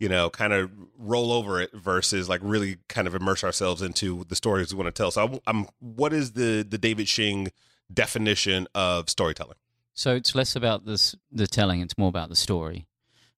you 0.00 0.08
know, 0.08 0.30
kind 0.30 0.54
of 0.54 0.70
roll 0.98 1.30
over 1.30 1.60
it 1.60 1.70
versus 1.74 2.28
like 2.28 2.40
really 2.42 2.78
kind 2.88 3.06
of 3.06 3.14
immerse 3.14 3.44
ourselves 3.44 3.82
into 3.82 4.24
the 4.24 4.34
stories 4.34 4.74
we 4.74 4.82
want 4.82 4.92
to 4.92 4.98
tell. 4.98 5.10
So, 5.10 5.24
I'm, 5.24 5.38
I'm 5.46 5.66
what 5.78 6.12
is 6.12 6.32
the 6.32 6.66
the 6.68 6.78
David 6.78 7.06
Shing 7.06 7.52
definition 7.92 8.66
of 8.74 9.10
storytelling? 9.10 9.58
So 9.92 10.14
it's 10.14 10.34
less 10.34 10.56
about 10.56 10.86
this 10.86 11.14
the 11.30 11.46
telling; 11.46 11.82
it's 11.82 11.98
more 11.98 12.08
about 12.08 12.30
the 12.30 12.36
story. 12.36 12.86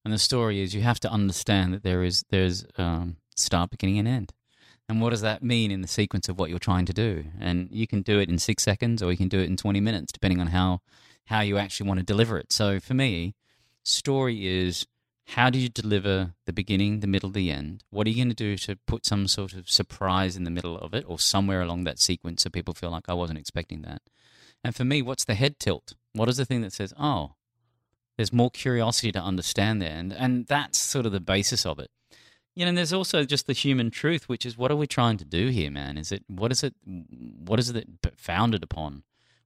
And 0.04 0.12
the 0.12 0.18
story 0.18 0.60
is 0.60 0.74
you 0.74 0.82
have 0.82 1.00
to 1.00 1.10
understand 1.10 1.72
that 1.74 1.82
there 1.82 2.02
is 2.02 2.24
there's 2.30 2.64
um, 2.76 3.16
start, 3.36 3.70
beginning, 3.70 3.98
and 3.98 4.08
end. 4.08 4.32
And 4.88 5.00
what 5.00 5.10
does 5.10 5.20
that 5.20 5.42
mean 5.42 5.70
in 5.70 5.80
the 5.80 5.88
sequence 5.88 6.28
of 6.28 6.38
what 6.38 6.50
you're 6.50 6.58
trying 6.58 6.86
to 6.86 6.92
do? 6.92 7.24
And 7.40 7.68
you 7.70 7.86
can 7.86 8.02
do 8.02 8.18
it 8.18 8.28
in 8.28 8.38
six 8.38 8.62
seconds, 8.62 9.02
or 9.02 9.10
you 9.10 9.16
can 9.16 9.28
do 9.28 9.38
it 9.38 9.48
in 9.48 9.56
20 9.56 9.80
minutes, 9.80 10.12
depending 10.12 10.40
on 10.40 10.48
how 10.48 10.80
how 11.26 11.40
you 11.40 11.56
actually 11.56 11.88
want 11.88 12.00
to 12.00 12.04
deliver 12.04 12.36
it. 12.36 12.52
So 12.52 12.80
for 12.80 12.94
me, 12.94 13.34
story 13.84 14.46
is 14.46 14.86
how 15.28 15.50
do 15.50 15.58
you 15.58 15.68
deliver 15.68 16.34
the 16.46 16.52
beginning, 16.52 17.00
the 17.00 17.06
middle, 17.06 17.30
the 17.30 17.50
end? 17.50 17.84
What 17.90 18.06
are 18.06 18.10
you 18.10 18.16
going 18.16 18.28
to 18.28 18.34
do 18.34 18.56
to 18.58 18.76
put 18.86 19.06
some 19.06 19.28
sort 19.28 19.52
of 19.54 19.70
surprise 19.70 20.36
in 20.36 20.44
the 20.44 20.50
middle 20.50 20.76
of 20.76 20.94
it 20.94 21.04
or 21.06 21.18
somewhere 21.18 21.62
along 21.62 21.84
that 21.84 22.00
sequence 22.00 22.42
so 22.42 22.50
people 22.50 22.74
feel 22.74 22.90
like 22.90 23.08
I 23.08 23.14
wasn't 23.14 23.38
expecting 23.38 23.82
that? 23.82 24.02
And 24.64 24.74
for 24.74 24.84
me, 24.84 25.00
what's 25.00 25.24
the 25.24 25.34
head 25.34 25.58
tilt? 25.58 25.94
What 26.12 26.28
is 26.28 26.36
the 26.36 26.44
thing 26.44 26.60
that 26.62 26.72
says, 26.72 26.92
oh, 26.98 27.32
there's 28.16 28.32
more 28.32 28.50
curiosity 28.50 29.12
to 29.12 29.20
understand 29.20 29.80
there? 29.80 29.96
And, 29.96 30.12
and 30.12 30.46
that's 30.46 30.78
sort 30.78 31.06
of 31.06 31.12
the 31.12 31.20
basis 31.20 31.64
of 31.66 31.78
it. 31.78 31.90
You 32.54 32.64
know, 32.64 32.70
and 32.70 32.78
there's 32.78 32.92
also 32.92 33.24
just 33.24 33.46
the 33.46 33.54
human 33.54 33.90
truth, 33.90 34.28
which 34.28 34.44
is 34.44 34.58
what 34.58 34.70
are 34.70 34.76
we 34.76 34.86
trying 34.86 35.16
to 35.16 35.24
do 35.24 35.48
here, 35.48 35.70
man? 35.70 35.96
Is 35.96 36.12
it 36.12 36.24
what 36.26 36.52
is 36.52 36.62
it 36.62 36.74
what 36.84 37.58
is 37.58 37.70
it 37.70 37.88
founded 38.16 38.62
upon? 38.62 39.04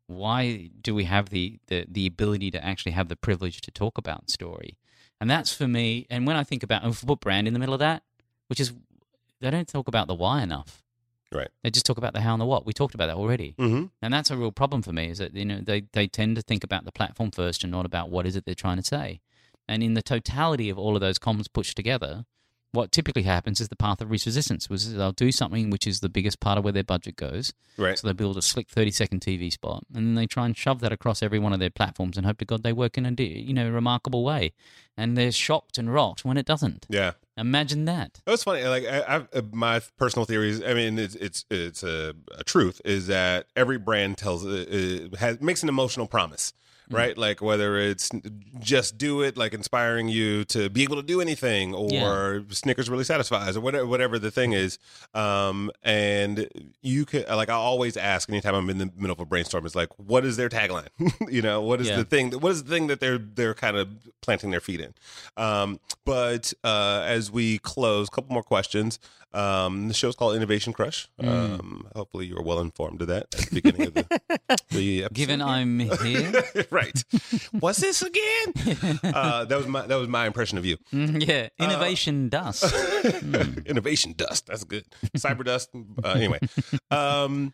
Why 0.08 0.70
do 0.80 0.94
we 0.94 1.04
have 1.04 1.30
the, 1.30 1.58
the, 1.66 1.84
the 1.88 2.06
ability 2.06 2.50
to 2.52 2.64
actually 2.64 2.92
have 2.92 3.08
the 3.08 3.16
privilege 3.16 3.60
to 3.62 3.70
talk 3.70 3.98
about 3.98 4.30
story? 4.30 4.76
And 5.20 5.30
that's 5.30 5.52
for 5.52 5.66
me. 5.66 6.06
And 6.10 6.26
when 6.26 6.36
I 6.36 6.44
think 6.44 6.62
about, 6.62 6.84
and 6.84 6.94
put 6.94 7.20
brand 7.20 7.48
in 7.48 7.54
the 7.54 7.58
middle 7.58 7.74
of 7.74 7.80
that, 7.80 8.02
which 8.48 8.60
is, 8.60 8.72
they 9.40 9.50
don't 9.50 9.68
talk 9.68 9.88
about 9.88 10.06
the 10.06 10.14
why 10.14 10.42
enough. 10.42 10.82
Right. 11.32 11.48
They 11.62 11.70
just 11.70 11.86
talk 11.86 11.98
about 11.98 12.12
the 12.12 12.20
how 12.20 12.34
and 12.34 12.40
the 12.40 12.46
what. 12.46 12.66
We 12.66 12.72
talked 12.72 12.94
about 12.94 13.06
that 13.06 13.16
already. 13.16 13.54
Mm-hmm. 13.58 13.86
And 14.00 14.14
that's 14.14 14.30
a 14.30 14.36
real 14.36 14.52
problem 14.52 14.82
for 14.82 14.92
me 14.92 15.10
is 15.10 15.18
that, 15.18 15.34
you 15.34 15.44
know, 15.44 15.60
they, 15.60 15.82
they 15.92 16.06
tend 16.06 16.36
to 16.36 16.42
think 16.42 16.62
about 16.62 16.84
the 16.84 16.92
platform 16.92 17.30
first 17.30 17.64
and 17.64 17.72
not 17.72 17.84
about 17.84 18.10
what 18.10 18.26
is 18.26 18.36
it 18.36 18.44
they're 18.44 18.54
trying 18.54 18.76
to 18.76 18.84
say. 18.84 19.20
And 19.68 19.82
in 19.82 19.94
the 19.94 20.02
totality 20.02 20.70
of 20.70 20.78
all 20.78 20.94
of 20.94 21.00
those 21.00 21.18
comms 21.18 21.52
pushed 21.52 21.76
together, 21.76 22.24
what 22.72 22.92
typically 22.92 23.22
happens 23.22 23.60
is 23.60 23.68
the 23.68 23.76
path 23.76 24.00
of 24.00 24.10
least 24.10 24.26
resistance 24.26 24.68
was 24.68 24.94
they'll 24.94 25.12
do 25.12 25.32
something 25.32 25.70
which 25.70 25.86
is 25.86 26.00
the 26.00 26.08
biggest 26.08 26.40
part 26.40 26.58
of 26.58 26.64
where 26.64 26.72
their 26.72 26.84
budget 26.84 27.16
goes. 27.16 27.52
Right. 27.76 27.98
So 27.98 28.06
they 28.06 28.12
build 28.12 28.36
a 28.36 28.42
slick 28.42 28.68
30 28.68 28.90
second 28.90 29.20
TV 29.20 29.50
spot 29.52 29.84
and 29.94 30.06
then 30.06 30.14
they 30.14 30.26
try 30.26 30.46
and 30.46 30.56
shove 30.56 30.80
that 30.80 30.92
across 30.92 31.22
every 31.22 31.38
one 31.38 31.52
of 31.52 31.58
their 31.58 31.70
platforms 31.70 32.16
and 32.16 32.26
hope 32.26 32.38
to 32.38 32.44
God 32.44 32.62
they 32.62 32.72
work 32.72 32.98
in 32.98 33.06
a 33.06 33.22
you 33.22 33.54
know 33.54 33.70
remarkable 33.70 34.24
way. 34.24 34.52
And 34.96 35.16
they're 35.16 35.32
shocked 35.32 35.78
and 35.78 35.92
rocked 35.92 36.24
when 36.24 36.36
it 36.36 36.46
doesn't. 36.46 36.86
Yeah. 36.88 37.12
Imagine 37.36 37.84
that. 37.84 38.20
It's 38.26 38.44
funny. 38.44 38.64
Like 38.64 38.84
I, 38.86 39.04
I've, 39.06 39.28
uh, 39.34 39.42
my 39.52 39.80
personal 39.98 40.24
theories. 40.24 40.62
I 40.62 40.72
mean, 40.72 40.98
it's 40.98 41.14
it's 41.16 41.44
it's 41.50 41.82
a, 41.82 42.14
a 42.36 42.44
truth 42.44 42.80
is 42.84 43.08
that 43.08 43.46
every 43.54 43.78
brand 43.78 44.16
tells 44.16 44.46
uh, 44.46 45.08
uh 45.12 45.16
has 45.18 45.40
makes 45.40 45.62
an 45.62 45.68
emotional 45.68 46.06
promise 46.06 46.54
Mm. 46.90 46.96
right? 46.96 47.18
Like 47.18 47.42
whether 47.42 47.78
it's 47.78 48.10
just 48.60 48.96
do 48.96 49.22
it, 49.22 49.36
like 49.36 49.54
inspiring 49.54 50.08
you 50.08 50.44
to 50.46 50.70
be 50.70 50.82
able 50.82 50.96
to 50.96 51.02
do 51.02 51.20
anything, 51.20 51.74
or 51.74 51.88
yeah. 51.90 52.40
Snickers 52.50 52.88
really 52.88 53.04
satisfies, 53.04 53.56
or 53.56 53.60
whatever, 53.60 53.86
whatever 53.86 54.18
the 54.18 54.30
thing 54.30 54.52
is. 54.52 54.78
Um, 55.14 55.70
and 55.82 56.48
you 56.82 57.04
can 57.04 57.24
like 57.28 57.48
I 57.48 57.54
always 57.54 57.96
ask 57.96 58.28
anytime 58.28 58.54
I'm 58.54 58.70
in 58.70 58.78
the 58.78 58.90
middle 58.96 59.12
of 59.12 59.20
a 59.20 59.26
brainstorm 59.26 59.66
is 59.66 59.74
like, 59.74 59.88
what 59.98 60.24
is 60.24 60.36
their 60.36 60.48
tagline? 60.48 60.88
you 61.28 61.42
know, 61.42 61.60
what 61.60 61.80
is 61.80 61.88
yeah. 61.88 61.96
the 61.96 62.04
thing? 62.04 62.32
What 62.32 62.52
is 62.52 62.64
the 62.64 62.70
thing 62.70 62.86
that 62.86 63.00
they're 63.00 63.18
they're 63.18 63.54
kind 63.54 63.76
of 63.76 63.88
planting 64.20 64.50
their 64.50 64.60
feet 64.60 64.80
in? 64.80 64.94
Um, 65.36 65.80
but 66.04 66.52
uh, 66.62 67.02
as 67.06 67.30
we 67.30 67.58
close, 67.58 68.08
a 68.08 68.10
couple 68.10 68.32
more 68.32 68.42
questions. 68.42 68.98
Um, 69.32 69.88
the 69.88 69.94
show's 69.94 70.16
called 70.16 70.36
Innovation 70.36 70.72
Crush. 70.72 71.08
Mm. 71.20 71.28
Um, 71.28 71.88
hopefully, 71.94 72.26
you 72.26 72.36
are 72.36 72.42
well 72.42 72.60
informed 72.60 73.02
of 73.02 73.08
that 73.08 73.34
at 73.34 73.40
the 73.50 73.60
beginning 73.60 73.88
of 73.88 73.94
the, 73.94 74.20
the 74.70 75.04
episode. 75.04 75.14
Given 75.14 75.42
I'm 75.42 75.78
here, 75.80 76.32
right? 76.70 77.04
What's 77.58 77.80
this 77.80 78.02
again? 78.02 78.54
Uh, 79.16 79.44
that 79.44 79.56
was 79.56 79.66
my 79.66 79.86
that 79.86 79.96
was 79.96 80.08
my 80.08 80.26
impression 80.26 80.58
of 80.58 80.64
you. 80.64 80.76
Mm, 80.92 81.26
yeah, 81.26 81.48
uh, 81.58 81.64
innovation 81.64 82.26
uh, 82.26 82.42
dust. 82.42 82.64
Mm. 82.64 83.64
Innovation 83.66 84.14
dust. 84.16 84.46
That's 84.46 84.64
good. 84.64 84.84
Cyber 85.16 85.44
dust. 85.44 85.70
Uh, 86.02 86.08
anyway, 86.10 86.38
um, 86.90 87.52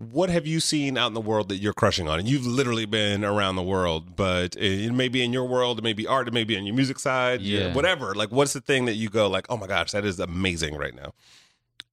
what 0.00 0.30
have 0.30 0.46
you 0.46 0.60
seen 0.60 0.96
out 0.96 1.08
in 1.08 1.14
the 1.14 1.20
world 1.20 1.50
that 1.50 1.58
you're 1.58 1.74
crushing 1.74 2.08
on? 2.08 2.18
And 2.18 2.26
you've 2.26 2.46
literally 2.46 2.86
been 2.86 3.22
around 3.22 3.56
the 3.56 3.62
world, 3.62 4.16
but 4.16 4.56
it 4.56 4.92
may 4.94 5.08
be 5.08 5.22
in 5.22 5.30
your 5.30 5.44
world, 5.44 5.78
it 5.78 5.82
may 5.82 5.92
be 5.92 6.06
art, 6.06 6.26
it 6.26 6.32
may 6.32 6.44
be 6.44 6.56
on 6.56 6.64
your 6.64 6.74
music 6.74 6.98
side, 6.98 7.42
yeah. 7.42 7.74
whatever. 7.74 8.14
Like, 8.14 8.32
what's 8.32 8.54
the 8.54 8.62
thing 8.62 8.86
that 8.86 8.94
you 8.94 9.10
go 9.10 9.28
like, 9.28 9.44
oh 9.50 9.58
my 9.58 9.66
gosh, 9.66 9.90
that 9.90 10.06
is 10.06 10.18
amazing 10.18 10.74
right 10.74 10.94
now? 10.94 11.12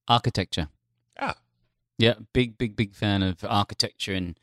Architecture. 0.08 0.68
Ah, 1.20 1.36
yeah, 1.98 2.14
big, 2.32 2.56
big, 2.56 2.76
big 2.76 2.94
fan 2.94 3.22
of 3.22 3.44
architecture 3.44 4.14
and 4.14 4.40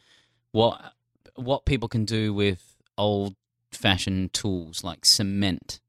what 0.52 0.94
what 1.34 1.66
people 1.66 1.90
can 1.90 2.06
do 2.06 2.36
with 2.36 2.76
old 3.00 3.36
fashioned 3.72 4.32
tools 4.32 4.84
like 4.84 5.06
cement. 5.06 5.80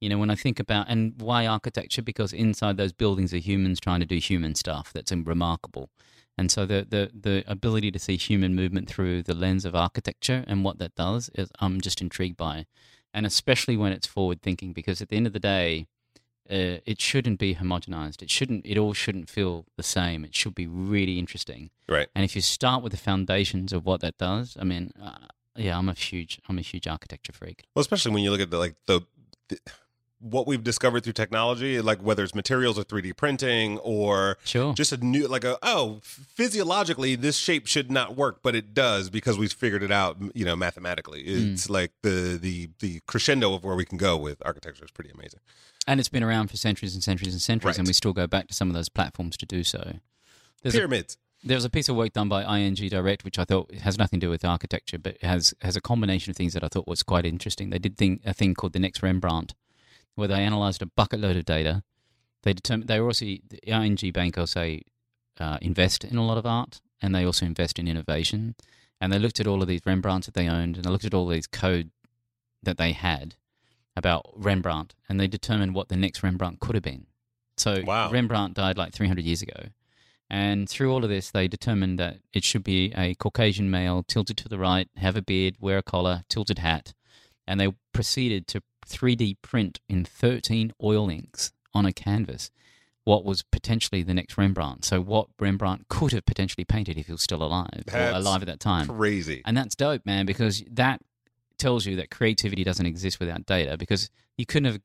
You 0.00 0.08
know, 0.08 0.16
when 0.16 0.30
I 0.30 0.36
think 0.36 0.58
about 0.58 0.86
and 0.88 1.12
why 1.20 1.46
architecture, 1.46 2.00
because 2.00 2.32
inside 2.32 2.78
those 2.78 2.92
buildings 2.92 3.34
are 3.34 3.38
humans 3.38 3.78
trying 3.78 4.00
to 4.00 4.06
do 4.06 4.16
human 4.16 4.54
stuff. 4.54 4.90
That's 4.94 5.12
remarkable. 5.12 5.90
And 6.40 6.50
so 6.50 6.64
the, 6.64 6.86
the, 6.88 7.10
the 7.12 7.44
ability 7.46 7.90
to 7.90 7.98
see 7.98 8.16
human 8.16 8.54
movement 8.54 8.88
through 8.88 9.24
the 9.24 9.34
lens 9.34 9.66
of 9.66 9.74
architecture 9.74 10.42
and 10.46 10.64
what 10.64 10.78
that 10.78 10.94
does 10.94 11.28
is 11.34 11.50
I'm 11.60 11.82
just 11.82 12.00
intrigued 12.00 12.38
by. 12.38 12.64
And 13.12 13.26
especially 13.26 13.76
when 13.76 13.92
it's 13.92 14.06
forward 14.06 14.40
thinking, 14.40 14.72
because 14.72 15.02
at 15.02 15.10
the 15.10 15.16
end 15.16 15.26
of 15.26 15.34
the 15.34 15.38
day, 15.38 15.86
uh, 16.50 16.80
it 16.86 16.98
shouldn't 16.98 17.38
be 17.38 17.56
homogenized. 17.56 18.22
It 18.22 18.30
shouldn't. 18.30 18.64
It 18.64 18.78
all 18.78 18.94
shouldn't 18.94 19.28
feel 19.28 19.66
the 19.76 19.82
same. 19.82 20.24
It 20.24 20.34
should 20.34 20.54
be 20.54 20.66
really 20.66 21.18
interesting. 21.18 21.68
Right. 21.86 22.08
And 22.14 22.24
if 22.24 22.34
you 22.34 22.40
start 22.40 22.82
with 22.82 22.92
the 22.92 22.98
foundations 22.98 23.74
of 23.74 23.84
what 23.84 24.00
that 24.00 24.16
does, 24.16 24.56
I 24.58 24.64
mean, 24.64 24.92
uh, 25.00 25.26
yeah, 25.56 25.76
I'm 25.76 25.90
a 25.90 25.92
huge, 25.92 26.40
I'm 26.48 26.56
a 26.56 26.62
huge 26.62 26.86
architecture 26.86 27.34
freak. 27.34 27.66
Well, 27.74 27.82
especially 27.82 28.12
when 28.12 28.24
you 28.24 28.30
look 28.30 28.40
at 28.40 28.50
the 28.50 28.58
like 28.58 28.76
the, 28.86 29.02
the 29.50 29.58
what 30.20 30.46
we've 30.46 30.62
discovered 30.62 31.02
through 31.02 31.14
technology, 31.14 31.80
like 31.80 32.00
whether 32.00 32.22
it's 32.22 32.34
materials 32.34 32.78
or 32.78 32.84
3D 32.84 33.16
printing 33.16 33.78
or 33.78 34.36
sure. 34.44 34.74
just 34.74 34.92
a 34.92 34.98
new, 34.98 35.26
like 35.26 35.44
a, 35.44 35.58
oh, 35.62 36.00
physiologically, 36.02 37.16
this 37.16 37.36
shape 37.36 37.66
should 37.66 37.90
not 37.90 38.16
work, 38.16 38.40
but 38.42 38.54
it 38.54 38.74
does 38.74 39.08
because 39.10 39.38
we've 39.38 39.52
figured 39.52 39.82
it 39.82 39.90
out, 39.90 40.18
you 40.34 40.44
know, 40.44 40.54
mathematically. 40.54 41.22
Hmm. 41.22 41.52
It's 41.52 41.66
mm. 41.66 41.70
like 41.70 41.92
the, 42.02 42.38
the, 42.40 42.70
the 42.80 43.00
crescendo 43.06 43.54
of 43.54 43.64
where 43.64 43.74
we 43.74 43.84
can 43.84 43.98
go 43.98 44.16
with 44.16 44.42
architecture 44.44 44.84
is 44.84 44.90
pretty 44.90 45.10
amazing. 45.10 45.40
And 45.86 45.98
it's 45.98 46.10
been 46.10 46.22
around 46.22 46.48
for 46.48 46.56
centuries 46.56 46.94
and 46.94 47.02
centuries 47.02 47.32
and 47.32 47.40
centuries, 47.40 47.74
right. 47.74 47.78
and 47.78 47.86
we 47.86 47.94
still 47.94 48.12
go 48.12 48.26
back 48.26 48.48
to 48.48 48.54
some 48.54 48.68
of 48.68 48.74
those 48.74 48.88
platforms 48.90 49.36
to 49.38 49.46
do 49.46 49.64
so. 49.64 49.94
There's 50.62 50.74
Pyramids. 50.74 51.16
There 51.42 51.56
was 51.56 51.64
a 51.64 51.70
piece 51.70 51.88
of 51.88 51.96
work 51.96 52.12
done 52.12 52.28
by 52.28 52.58
ING 52.58 52.74
Direct, 52.74 53.24
which 53.24 53.38
I 53.38 53.44
thought 53.44 53.74
has 53.74 53.96
nothing 53.96 54.20
to 54.20 54.26
do 54.26 54.30
with 54.30 54.44
architecture, 54.44 54.98
but 54.98 55.16
has 55.22 55.54
has 55.62 55.74
a 55.74 55.80
combination 55.80 56.30
of 56.30 56.36
things 56.36 56.52
that 56.52 56.62
I 56.62 56.68
thought 56.68 56.86
was 56.86 57.02
quite 57.02 57.24
interesting. 57.24 57.70
They 57.70 57.78
did 57.78 57.96
thing, 57.96 58.20
a 58.26 58.34
thing 58.34 58.52
called 58.52 58.74
the 58.74 58.78
Next 58.78 59.02
Rembrandt, 59.02 59.54
where 60.14 60.28
they 60.28 60.44
analysed 60.44 60.82
a 60.82 60.86
bucket 60.86 61.20
load 61.20 61.36
of 61.36 61.44
data. 61.44 61.82
They 62.42 62.52
determined 62.52 62.88
they 62.88 63.00
were 63.00 63.06
also 63.08 63.24
the 63.24 63.60
ING 63.64 64.12
Bank 64.12 64.38
also 64.38 64.78
uh, 65.38 65.58
invest 65.60 66.04
in 66.04 66.16
a 66.16 66.24
lot 66.24 66.38
of 66.38 66.46
art, 66.46 66.80
and 67.00 67.14
they 67.14 67.24
also 67.24 67.46
invest 67.46 67.78
in 67.78 67.88
innovation. 67.88 68.54
And 69.00 69.12
they 69.12 69.18
looked 69.18 69.40
at 69.40 69.46
all 69.46 69.62
of 69.62 69.68
these 69.68 69.80
Rembrandts 69.86 70.26
that 70.26 70.34
they 70.34 70.48
owned, 70.48 70.76
and 70.76 70.84
they 70.84 70.90
looked 70.90 71.04
at 71.04 71.14
all 71.14 71.26
these 71.26 71.46
code 71.46 71.90
that 72.62 72.76
they 72.76 72.92
had 72.92 73.36
about 73.96 74.26
Rembrandt, 74.34 74.94
and 75.08 75.18
they 75.18 75.26
determined 75.26 75.74
what 75.74 75.88
the 75.88 75.96
next 75.96 76.22
Rembrandt 76.22 76.60
could 76.60 76.74
have 76.74 76.84
been. 76.84 77.06
So 77.56 77.82
Wow. 77.84 78.10
Rembrandt 78.10 78.54
died 78.54 78.78
like 78.78 78.92
300 78.92 79.24
years 79.24 79.42
ago. 79.42 79.68
And 80.28 80.68
through 80.68 80.92
all 80.92 81.02
of 81.02 81.10
this, 81.10 81.30
they 81.30 81.48
determined 81.48 81.98
that 81.98 82.18
it 82.32 82.44
should 82.44 82.62
be 82.62 82.92
a 82.96 83.14
Caucasian 83.16 83.70
male, 83.70 84.04
tilted 84.06 84.36
to 84.38 84.48
the 84.48 84.58
right, 84.58 84.88
have 84.96 85.16
a 85.16 85.22
beard, 85.22 85.56
wear 85.58 85.78
a 85.78 85.82
collar, 85.82 86.22
tilted 86.28 86.60
hat. 86.60 86.94
And 87.46 87.58
they 87.58 87.72
proceeded 87.92 88.46
to 88.48 88.62
3D 88.86 89.36
print 89.42 89.80
in 89.88 90.04
13 90.04 90.72
oil 90.82 91.08
inks 91.08 91.52
on 91.74 91.86
a 91.86 91.92
canvas 91.92 92.50
what 93.04 93.24
was 93.24 93.42
potentially 93.42 94.02
the 94.02 94.14
next 94.14 94.36
Rembrandt. 94.36 94.84
So, 94.84 95.00
what 95.00 95.28
Rembrandt 95.38 95.88
could 95.88 96.12
have 96.12 96.26
potentially 96.26 96.64
painted 96.64 96.98
if 96.98 97.06
he 97.06 97.12
was 97.12 97.22
still 97.22 97.42
alive 97.42 97.84
or 97.92 97.98
alive 97.98 98.42
at 98.42 98.46
that 98.46 98.60
time. 98.60 98.86
Crazy. 98.86 99.42
And 99.44 99.56
that's 99.56 99.74
dope, 99.74 100.04
man, 100.04 100.26
because 100.26 100.62
that 100.70 101.00
tells 101.58 101.86
you 101.86 101.96
that 101.96 102.10
creativity 102.10 102.64
doesn't 102.64 102.86
exist 102.86 103.20
without 103.20 103.46
data 103.46 103.76
because 103.76 104.10
you 104.38 104.46
couldn't 104.46 104.72
have 104.72 104.80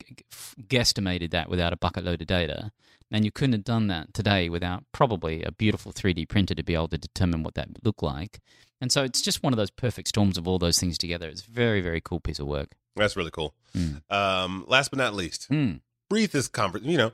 guesstimated 0.68 1.32
that 1.32 1.50
without 1.50 1.72
a 1.72 1.78
bucket 1.78 2.04
load 2.04 2.22
of 2.22 2.28
data. 2.28 2.72
And 3.12 3.24
you 3.24 3.32
couldn't 3.32 3.54
have 3.54 3.64
done 3.64 3.88
that 3.88 4.14
today 4.14 4.50
without 4.50 4.84
probably 4.91 5.43
a 5.43 5.52
beautiful 5.52 5.93
3D 5.93 6.28
printer 6.28 6.56
to 6.56 6.64
be 6.64 6.74
able 6.74 6.88
to 6.89 6.98
determine 6.98 7.43
what 7.43 7.54
that 7.54 7.68
would 7.68 7.86
look 7.86 8.02
like. 8.02 8.39
And 8.82 8.91
so 8.91 9.04
it's 9.04 9.22
just 9.22 9.43
one 9.43 9.54
of 9.54 9.58
those 9.58 9.70
perfect 9.70 10.10
storms 10.10 10.38
of 10.38 10.48
all 10.48 10.58
those 10.58 10.80
things 10.80 10.98
together. 10.98 11.30
It's 11.30 11.46
a 11.46 11.52
very, 11.52 11.82
very 11.82 12.02
cool 12.02 12.20
piece 12.20 12.39
of 12.39 12.48
work. 12.48 12.72
That's 12.96 13.16
really 13.18 13.32
cool. 13.32 13.54
Mm. 13.76 14.02
Um, 14.12 14.66
last 14.68 14.89
but 14.89 14.98
not 14.98 15.14
least, 15.14 15.50
Mm. 15.50 15.82
breathe 16.10 16.32
this 16.32 16.48
conference. 16.48 16.86
You 16.86 16.98
know, 16.98 17.12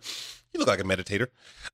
you 0.54 0.60
look 0.60 0.68
like 0.68 0.80
a 0.80 0.84
meditator. 0.84 1.28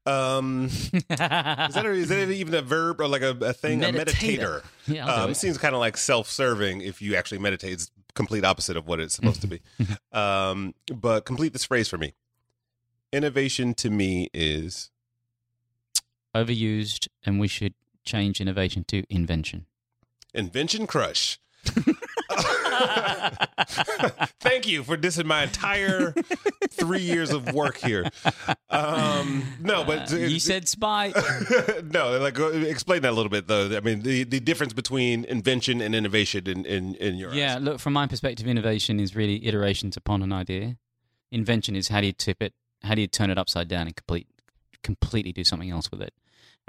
Um, 0.06 0.66
is, 0.68 0.92
that 1.10 1.84
a, 1.86 1.90
is 1.92 2.10
that 2.10 2.30
even 2.30 2.54
a 2.54 2.62
verb 2.62 3.02
or 3.02 3.08
like 3.08 3.22
a, 3.24 3.32
a 3.42 3.54
thing? 3.54 3.84
A 3.84 3.88
Meditator. 3.88 4.04
meditator. 4.14 4.64
yeah, 4.88 5.06
Um, 5.06 5.32
it. 5.32 5.36
seems 5.36 5.58
kind 5.58 5.76
of 5.76 5.80
like 5.80 5.98
self-serving 5.98 6.82
if 6.82 7.02
you 7.02 7.16
actually 7.16 7.40
meditate. 7.40 7.74
It's 7.74 7.92
complete 8.16 8.46
opposite 8.46 8.78
of 8.78 8.88
what 8.88 9.00
it's 9.00 9.14
supposed 9.16 9.42
to 9.42 9.48
be. 9.48 9.62
Um, 10.14 10.74
but 10.94 11.26
complete 11.26 11.54
this 11.54 11.66
phrase 11.66 11.88
for 11.90 11.98
me. 11.98 12.14
Innovation 13.12 13.74
to 13.76 13.90
me 13.90 14.30
is 14.34 14.90
Overused, 16.36 17.08
and 17.26 17.40
we 17.40 17.48
should 17.48 17.74
change 18.06 18.40
innovation 18.42 18.84
to 18.90 19.04
invention. 19.10 19.66
invention 20.34 20.88
crush. 20.88 21.40
Thank 24.40 24.68
you 24.68 24.84
for 24.84 24.98
dissing 24.98 25.26
my 25.26 25.44
entire 25.44 26.14
three 26.72 27.02
years 27.02 27.32
of 27.32 27.54
work 27.54 27.78
here. 27.78 28.10
Um, 28.70 29.44
no, 29.60 29.84
but 29.84 30.12
Uh, 30.14 30.18
you 30.18 30.40
said 30.40 30.68
spy. 30.68 31.14
no, 31.92 32.18
like 32.20 32.38
explain 32.40 33.02
that 33.02 33.12
a 33.12 33.16
little 33.16 33.30
bit 33.30 33.48
though. 33.48 33.76
I 33.76 33.80
mean, 33.82 34.02
the, 34.02 34.24
the 34.24 34.40
difference 34.40 34.74
between 34.74 35.26
invention 35.26 35.82
and 35.82 35.94
innovation 35.96 36.48
in 36.48 36.66
in, 36.66 36.96
in 36.96 37.16
your 37.18 37.34
Yeah, 37.34 37.56
eyes. 37.56 37.62
look, 37.62 37.80
from 37.80 37.94
my 37.94 38.08
perspective, 38.08 38.48
innovation 38.48 39.00
is 39.00 39.16
really 39.16 39.46
iterations 39.46 39.98
upon 39.98 40.22
an 40.22 40.32
idea. 40.32 40.78
Invention 41.32 41.76
is 41.76 41.90
how 41.90 42.00
do 42.02 42.08
you 42.08 42.14
tip 42.14 42.42
it, 42.42 42.54
how 42.84 42.96
do 42.96 43.02
you 43.02 43.08
turn 43.08 43.30
it 43.30 43.38
upside 43.38 43.68
down 43.68 43.88
and 43.88 43.96
complete, 43.96 44.28
completely 44.84 45.34
do 45.34 45.44
something 45.44 45.70
else 45.70 45.92
with 45.92 46.02
it. 46.02 46.14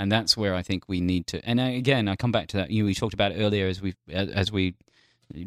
And 0.00 0.10
that's 0.12 0.36
where 0.36 0.54
I 0.54 0.62
think 0.62 0.84
we 0.88 1.00
need 1.00 1.26
to. 1.28 1.44
And 1.48 1.58
uh, 1.58 1.64
again, 1.64 2.06
I 2.08 2.14
come 2.16 2.30
back 2.32 2.46
to 2.48 2.56
that. 2.58 2.70
You 2.70 2.84
we 2.84 2.94
talked 2.94 3.14
about 3.14 3.32
earlier 3.34 3.66
as 3.66 3.82
we 3.82 3.94
as 4.10 4.52
we 4.52 4.74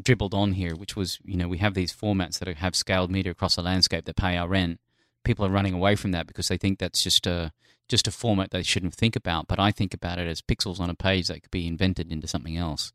dribbled 0.01 0.33
on 0.33 0.53
here, 0.53 0.75
which 0.75 0.95
was 0.95 1.19
you 1.23 1.37
know 1.37 1.47
we 1.47 1.59
have 1.59 1.73
these 1.73 1.93
formats 1.93 2.39
that 2.39 2.57
have 2.57 2.75
scaled 2.75 3.11
media 3.11 3.31
across 3.31 3.55
the 3.55 3.61
landscape 3.61 4.05
that 4.05 4.15
pay 4.15 4.37
our 4.37 4.47
rent. 4.47 4.79
People 5.23 5.45
are 5.45 5.49
running 5.49 5.73
away 5.73 5.95
from 5.95 6.11
that 6.11 6.27
because 6.27 6.47
they 6.47 6.57
think 6.57 6.79
that's 6.79 7.03
just 7.03 7.27
a 7.27 7.51
just 7.87 8.07
a 8.07 8.11
format 8.11 8.51
they 8.51 8.63
shouldn't 8.63 8.95
think 8.95 9.15
about. 9.15 9.47
But 9.47 9.59
I 9.59 9.71
think 9.71 9.93
about 9.93 10.17
it 10.17 10.27
as 10.27 10.41
pixels 10.41 10.79
on 10.79 10.89
a 10.89 10.95
page 10.95 11.27
that 11.27 11.41
could 11.41 11.51
be 11.51 11.67
invented 11.67 12.11
into 12.11 12.27
something 12.27 12.57
else 12.57 12.93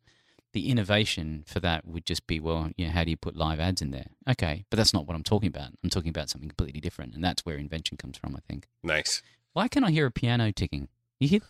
the 0.56 0.70
innovation 0.70 1.44
for 1.46 1.60
that 1.60 1.86
would 1.86 2.06
just 2.06 2.26
be 2.26 2.40
well, 2.40 2.70
you 2.78 2.86
know, 2.86 2.92
how 2.92 3.04
do 3.04 3.10
you 3.10 3.16
put 3.18 3.36
live 3.36 3.60
ads 3.60 3.82
in 3.82 3.90
there? 3.90 4.06
Okay, 4.26 4.64
but 4.70 4.78
that's 4.78 4.94
not 4.94 5.06
what 5.06 5.14
I'm 5.14 5.22
talking 5.22 5.48
about. 5.48 5.68
I'm 5.84 5.90
talking 5.90 6.08
about 6.08 6.30
something 6.30 6.48
completely 6.48 6.80
different, 6.80 7.14
and 7.14 7.22
that's 7.22 7.44
where 7.44 7.58
invention 7.58 7.98
comes 7.98 8.16
from. 8.16 8.34
I 8.34 8.40
think. 8.48 8.66
Nice. 8.82 9.20
Why 9.52 9.68
can 9.68 9.84
I 9.84 9.90
hear 9.90 10.06
a 10.06 10.10
piano 10.10 10.52
ticking? 10.52 10.88
You 11.20 11.28
hear 11.28 11.40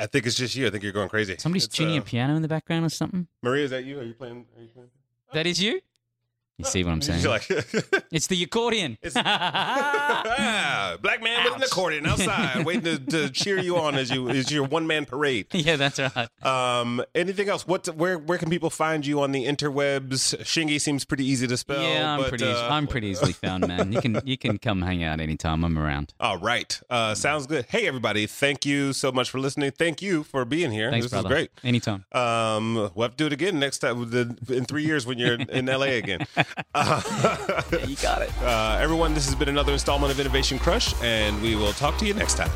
I 0.00 0.06
think 0.06 0.26
it's 0.26 0.36
just 0.36 0.56
you. 0.56 0.66
I 0.66 0.70
think 0.70 0.82
you're 0.82 0.92
going 0.92 1.10
crazy. 1.10 1.36
somebody's 1.38 1.66
It's, 1.66 1.76
tuning 1.76 1.98
uh, 1.98 2.00
a 2.00 2.04
piano 2.04 2.34
in 2.34 2.40
the 2.40 2.48
background 2.48 2.86
or 2.86 2.88
something? 2.88 3.28
Maria, 3.42 3.64
is 3.64 3.70
that 3.70 3.84
you? 3.84 4.00
Are 4.00 4.02
you 4.02 4.14
playing? 4.14 4.46
Are 4.56 4.62
you 4.62 4.68
playing? 4.68 4.88
That 5.34 5.46
is 5.46 5.62
you. 5.62 5.80
You 6.60 6.70
see 6.70 6.84
what 6.84 6.92
I'm 6.92 7.02
saying? 7.02 7.24
Like, 7.24 7.48
it's 8.12 8.26
the 8.26 8.42
accordion. 8.42 8.98
It's- 9.02 9.16
ah, 9.24 10.96
black 11.00 11.22
man 11.22 11.44
with 11.44 11.56
an 11.56 11.62
accordion 11.62 12.06
outside, 12.06 12.64
waiting 12.64 12.82
to, 12.82 12.98
to 12.98 13.30
cheer 13.30 13.58
you 13.58 13.76
on 13.76 13.94
as 13.94 14.10
you 14.10 14.28
as 14.28 14.50
your 14.52 14.64
one 14.64 14.86
man 14.86 15.04
parade. 15.06 15.46
yeah, 15.52 15.76
that's 15.76 15.98
right. 15.98 16.28
Um, 16.44 17.02
anything 17.14 17.48
else? 17.48 17.66
What? 17.66 17.86
Where? 17.88 18.18
Where 18.18 18.38
can 18.38 18.50
people 18.50 18.70
find 18.70 19.04
you 19.06 19.20
on 19.20 19.32
the 19.32 19.44
interwebs? 19.44 20.36
Shingy 20.40 20.80
seems 20.80 21.04
pretty 21.04 21.24
easy 21.24 21.46
to 21.46 21.56
spell. 21.56 21.82
yeah, 21.82 22.14
I'm 22.14 22.20
but, 22.20 22.28
pretty. 22.28 22.46
uh, 22.46 22.68
I'm 22.68 22.86
pretty 22.86 23.08
easily 23.08 23.32
found, 23.32 23.66
man. 23.66 23.92
You 23.92 24.00
can 24.00 24.20
you 24.24 24.36
can 24.36 24.58
come 24.58 24.82
hang 24.82 25.02
out 25.02 25.20
anytime. 25.20 25.64
I'm 25.64 25.78
around. 25.78 26.14
All 26.20 26.38
right. 26.38 26.80
Uh, 26.90 27.14
sounds 27.14 27.46
good. 27.46 27.66
Hey, 27.68 27.86
everybody. 27.86 28.26
Thank 28.26 28.66
you 28.66 28.92
so 28.92 29.12
much 29.12 29.30
for 29.30 29.38
listening. 29.38 29.70
Thank 29.72 30.02
you 30.02 30.22
for 30.22 30.44
being 30.44 30.70
here. 30.70 30.90
Thanks, 30.90 31.06
this 31.06 31.12
brother. 31.12 31.28
is 31.28 31.32
great. 31.32 31.50
Anytime. 31.64 32.04
Um, 32.12 32.74
we'll 32.94 33.02
have 33.02 33.12
to 33.12 33.16
do 33.16 33.26
it 33.26 33.32
again 33.32 33.58
next 33.58 33.78
time 33.78 34.10
the, 34.10 34.36
in 34.48 34.64
three 34.64 34.84
years 34.84 35.06
when 35.06 35.18
you're 35.18 35.34
in 35.34 35.66
LA 35.66 35.96
again. 36.00 36.26
Uh, 36.74 37.62
yeah, 37.72 37.86
you 37.86 37.96
got 37.96 38.22
it. 38.22 38.30
Uh, 38.42 38.78
everyone, 38.80 39.14
this 39.14 39.26
has 39.26 39.34
been 39.34 39.48
another 39.48 39.72
installment 39.72 40.12
of 40.12 40.20
Innovation 40.20 40.58
Crush, 40.58 40.94
and 41.02 41.40
we 41.42 41.56
will 41.56 41.72
talk 41.72 41.96
to 41.98 42.06
you 42.06 42.14
next 42.14 42.36
time. 42.36 42.50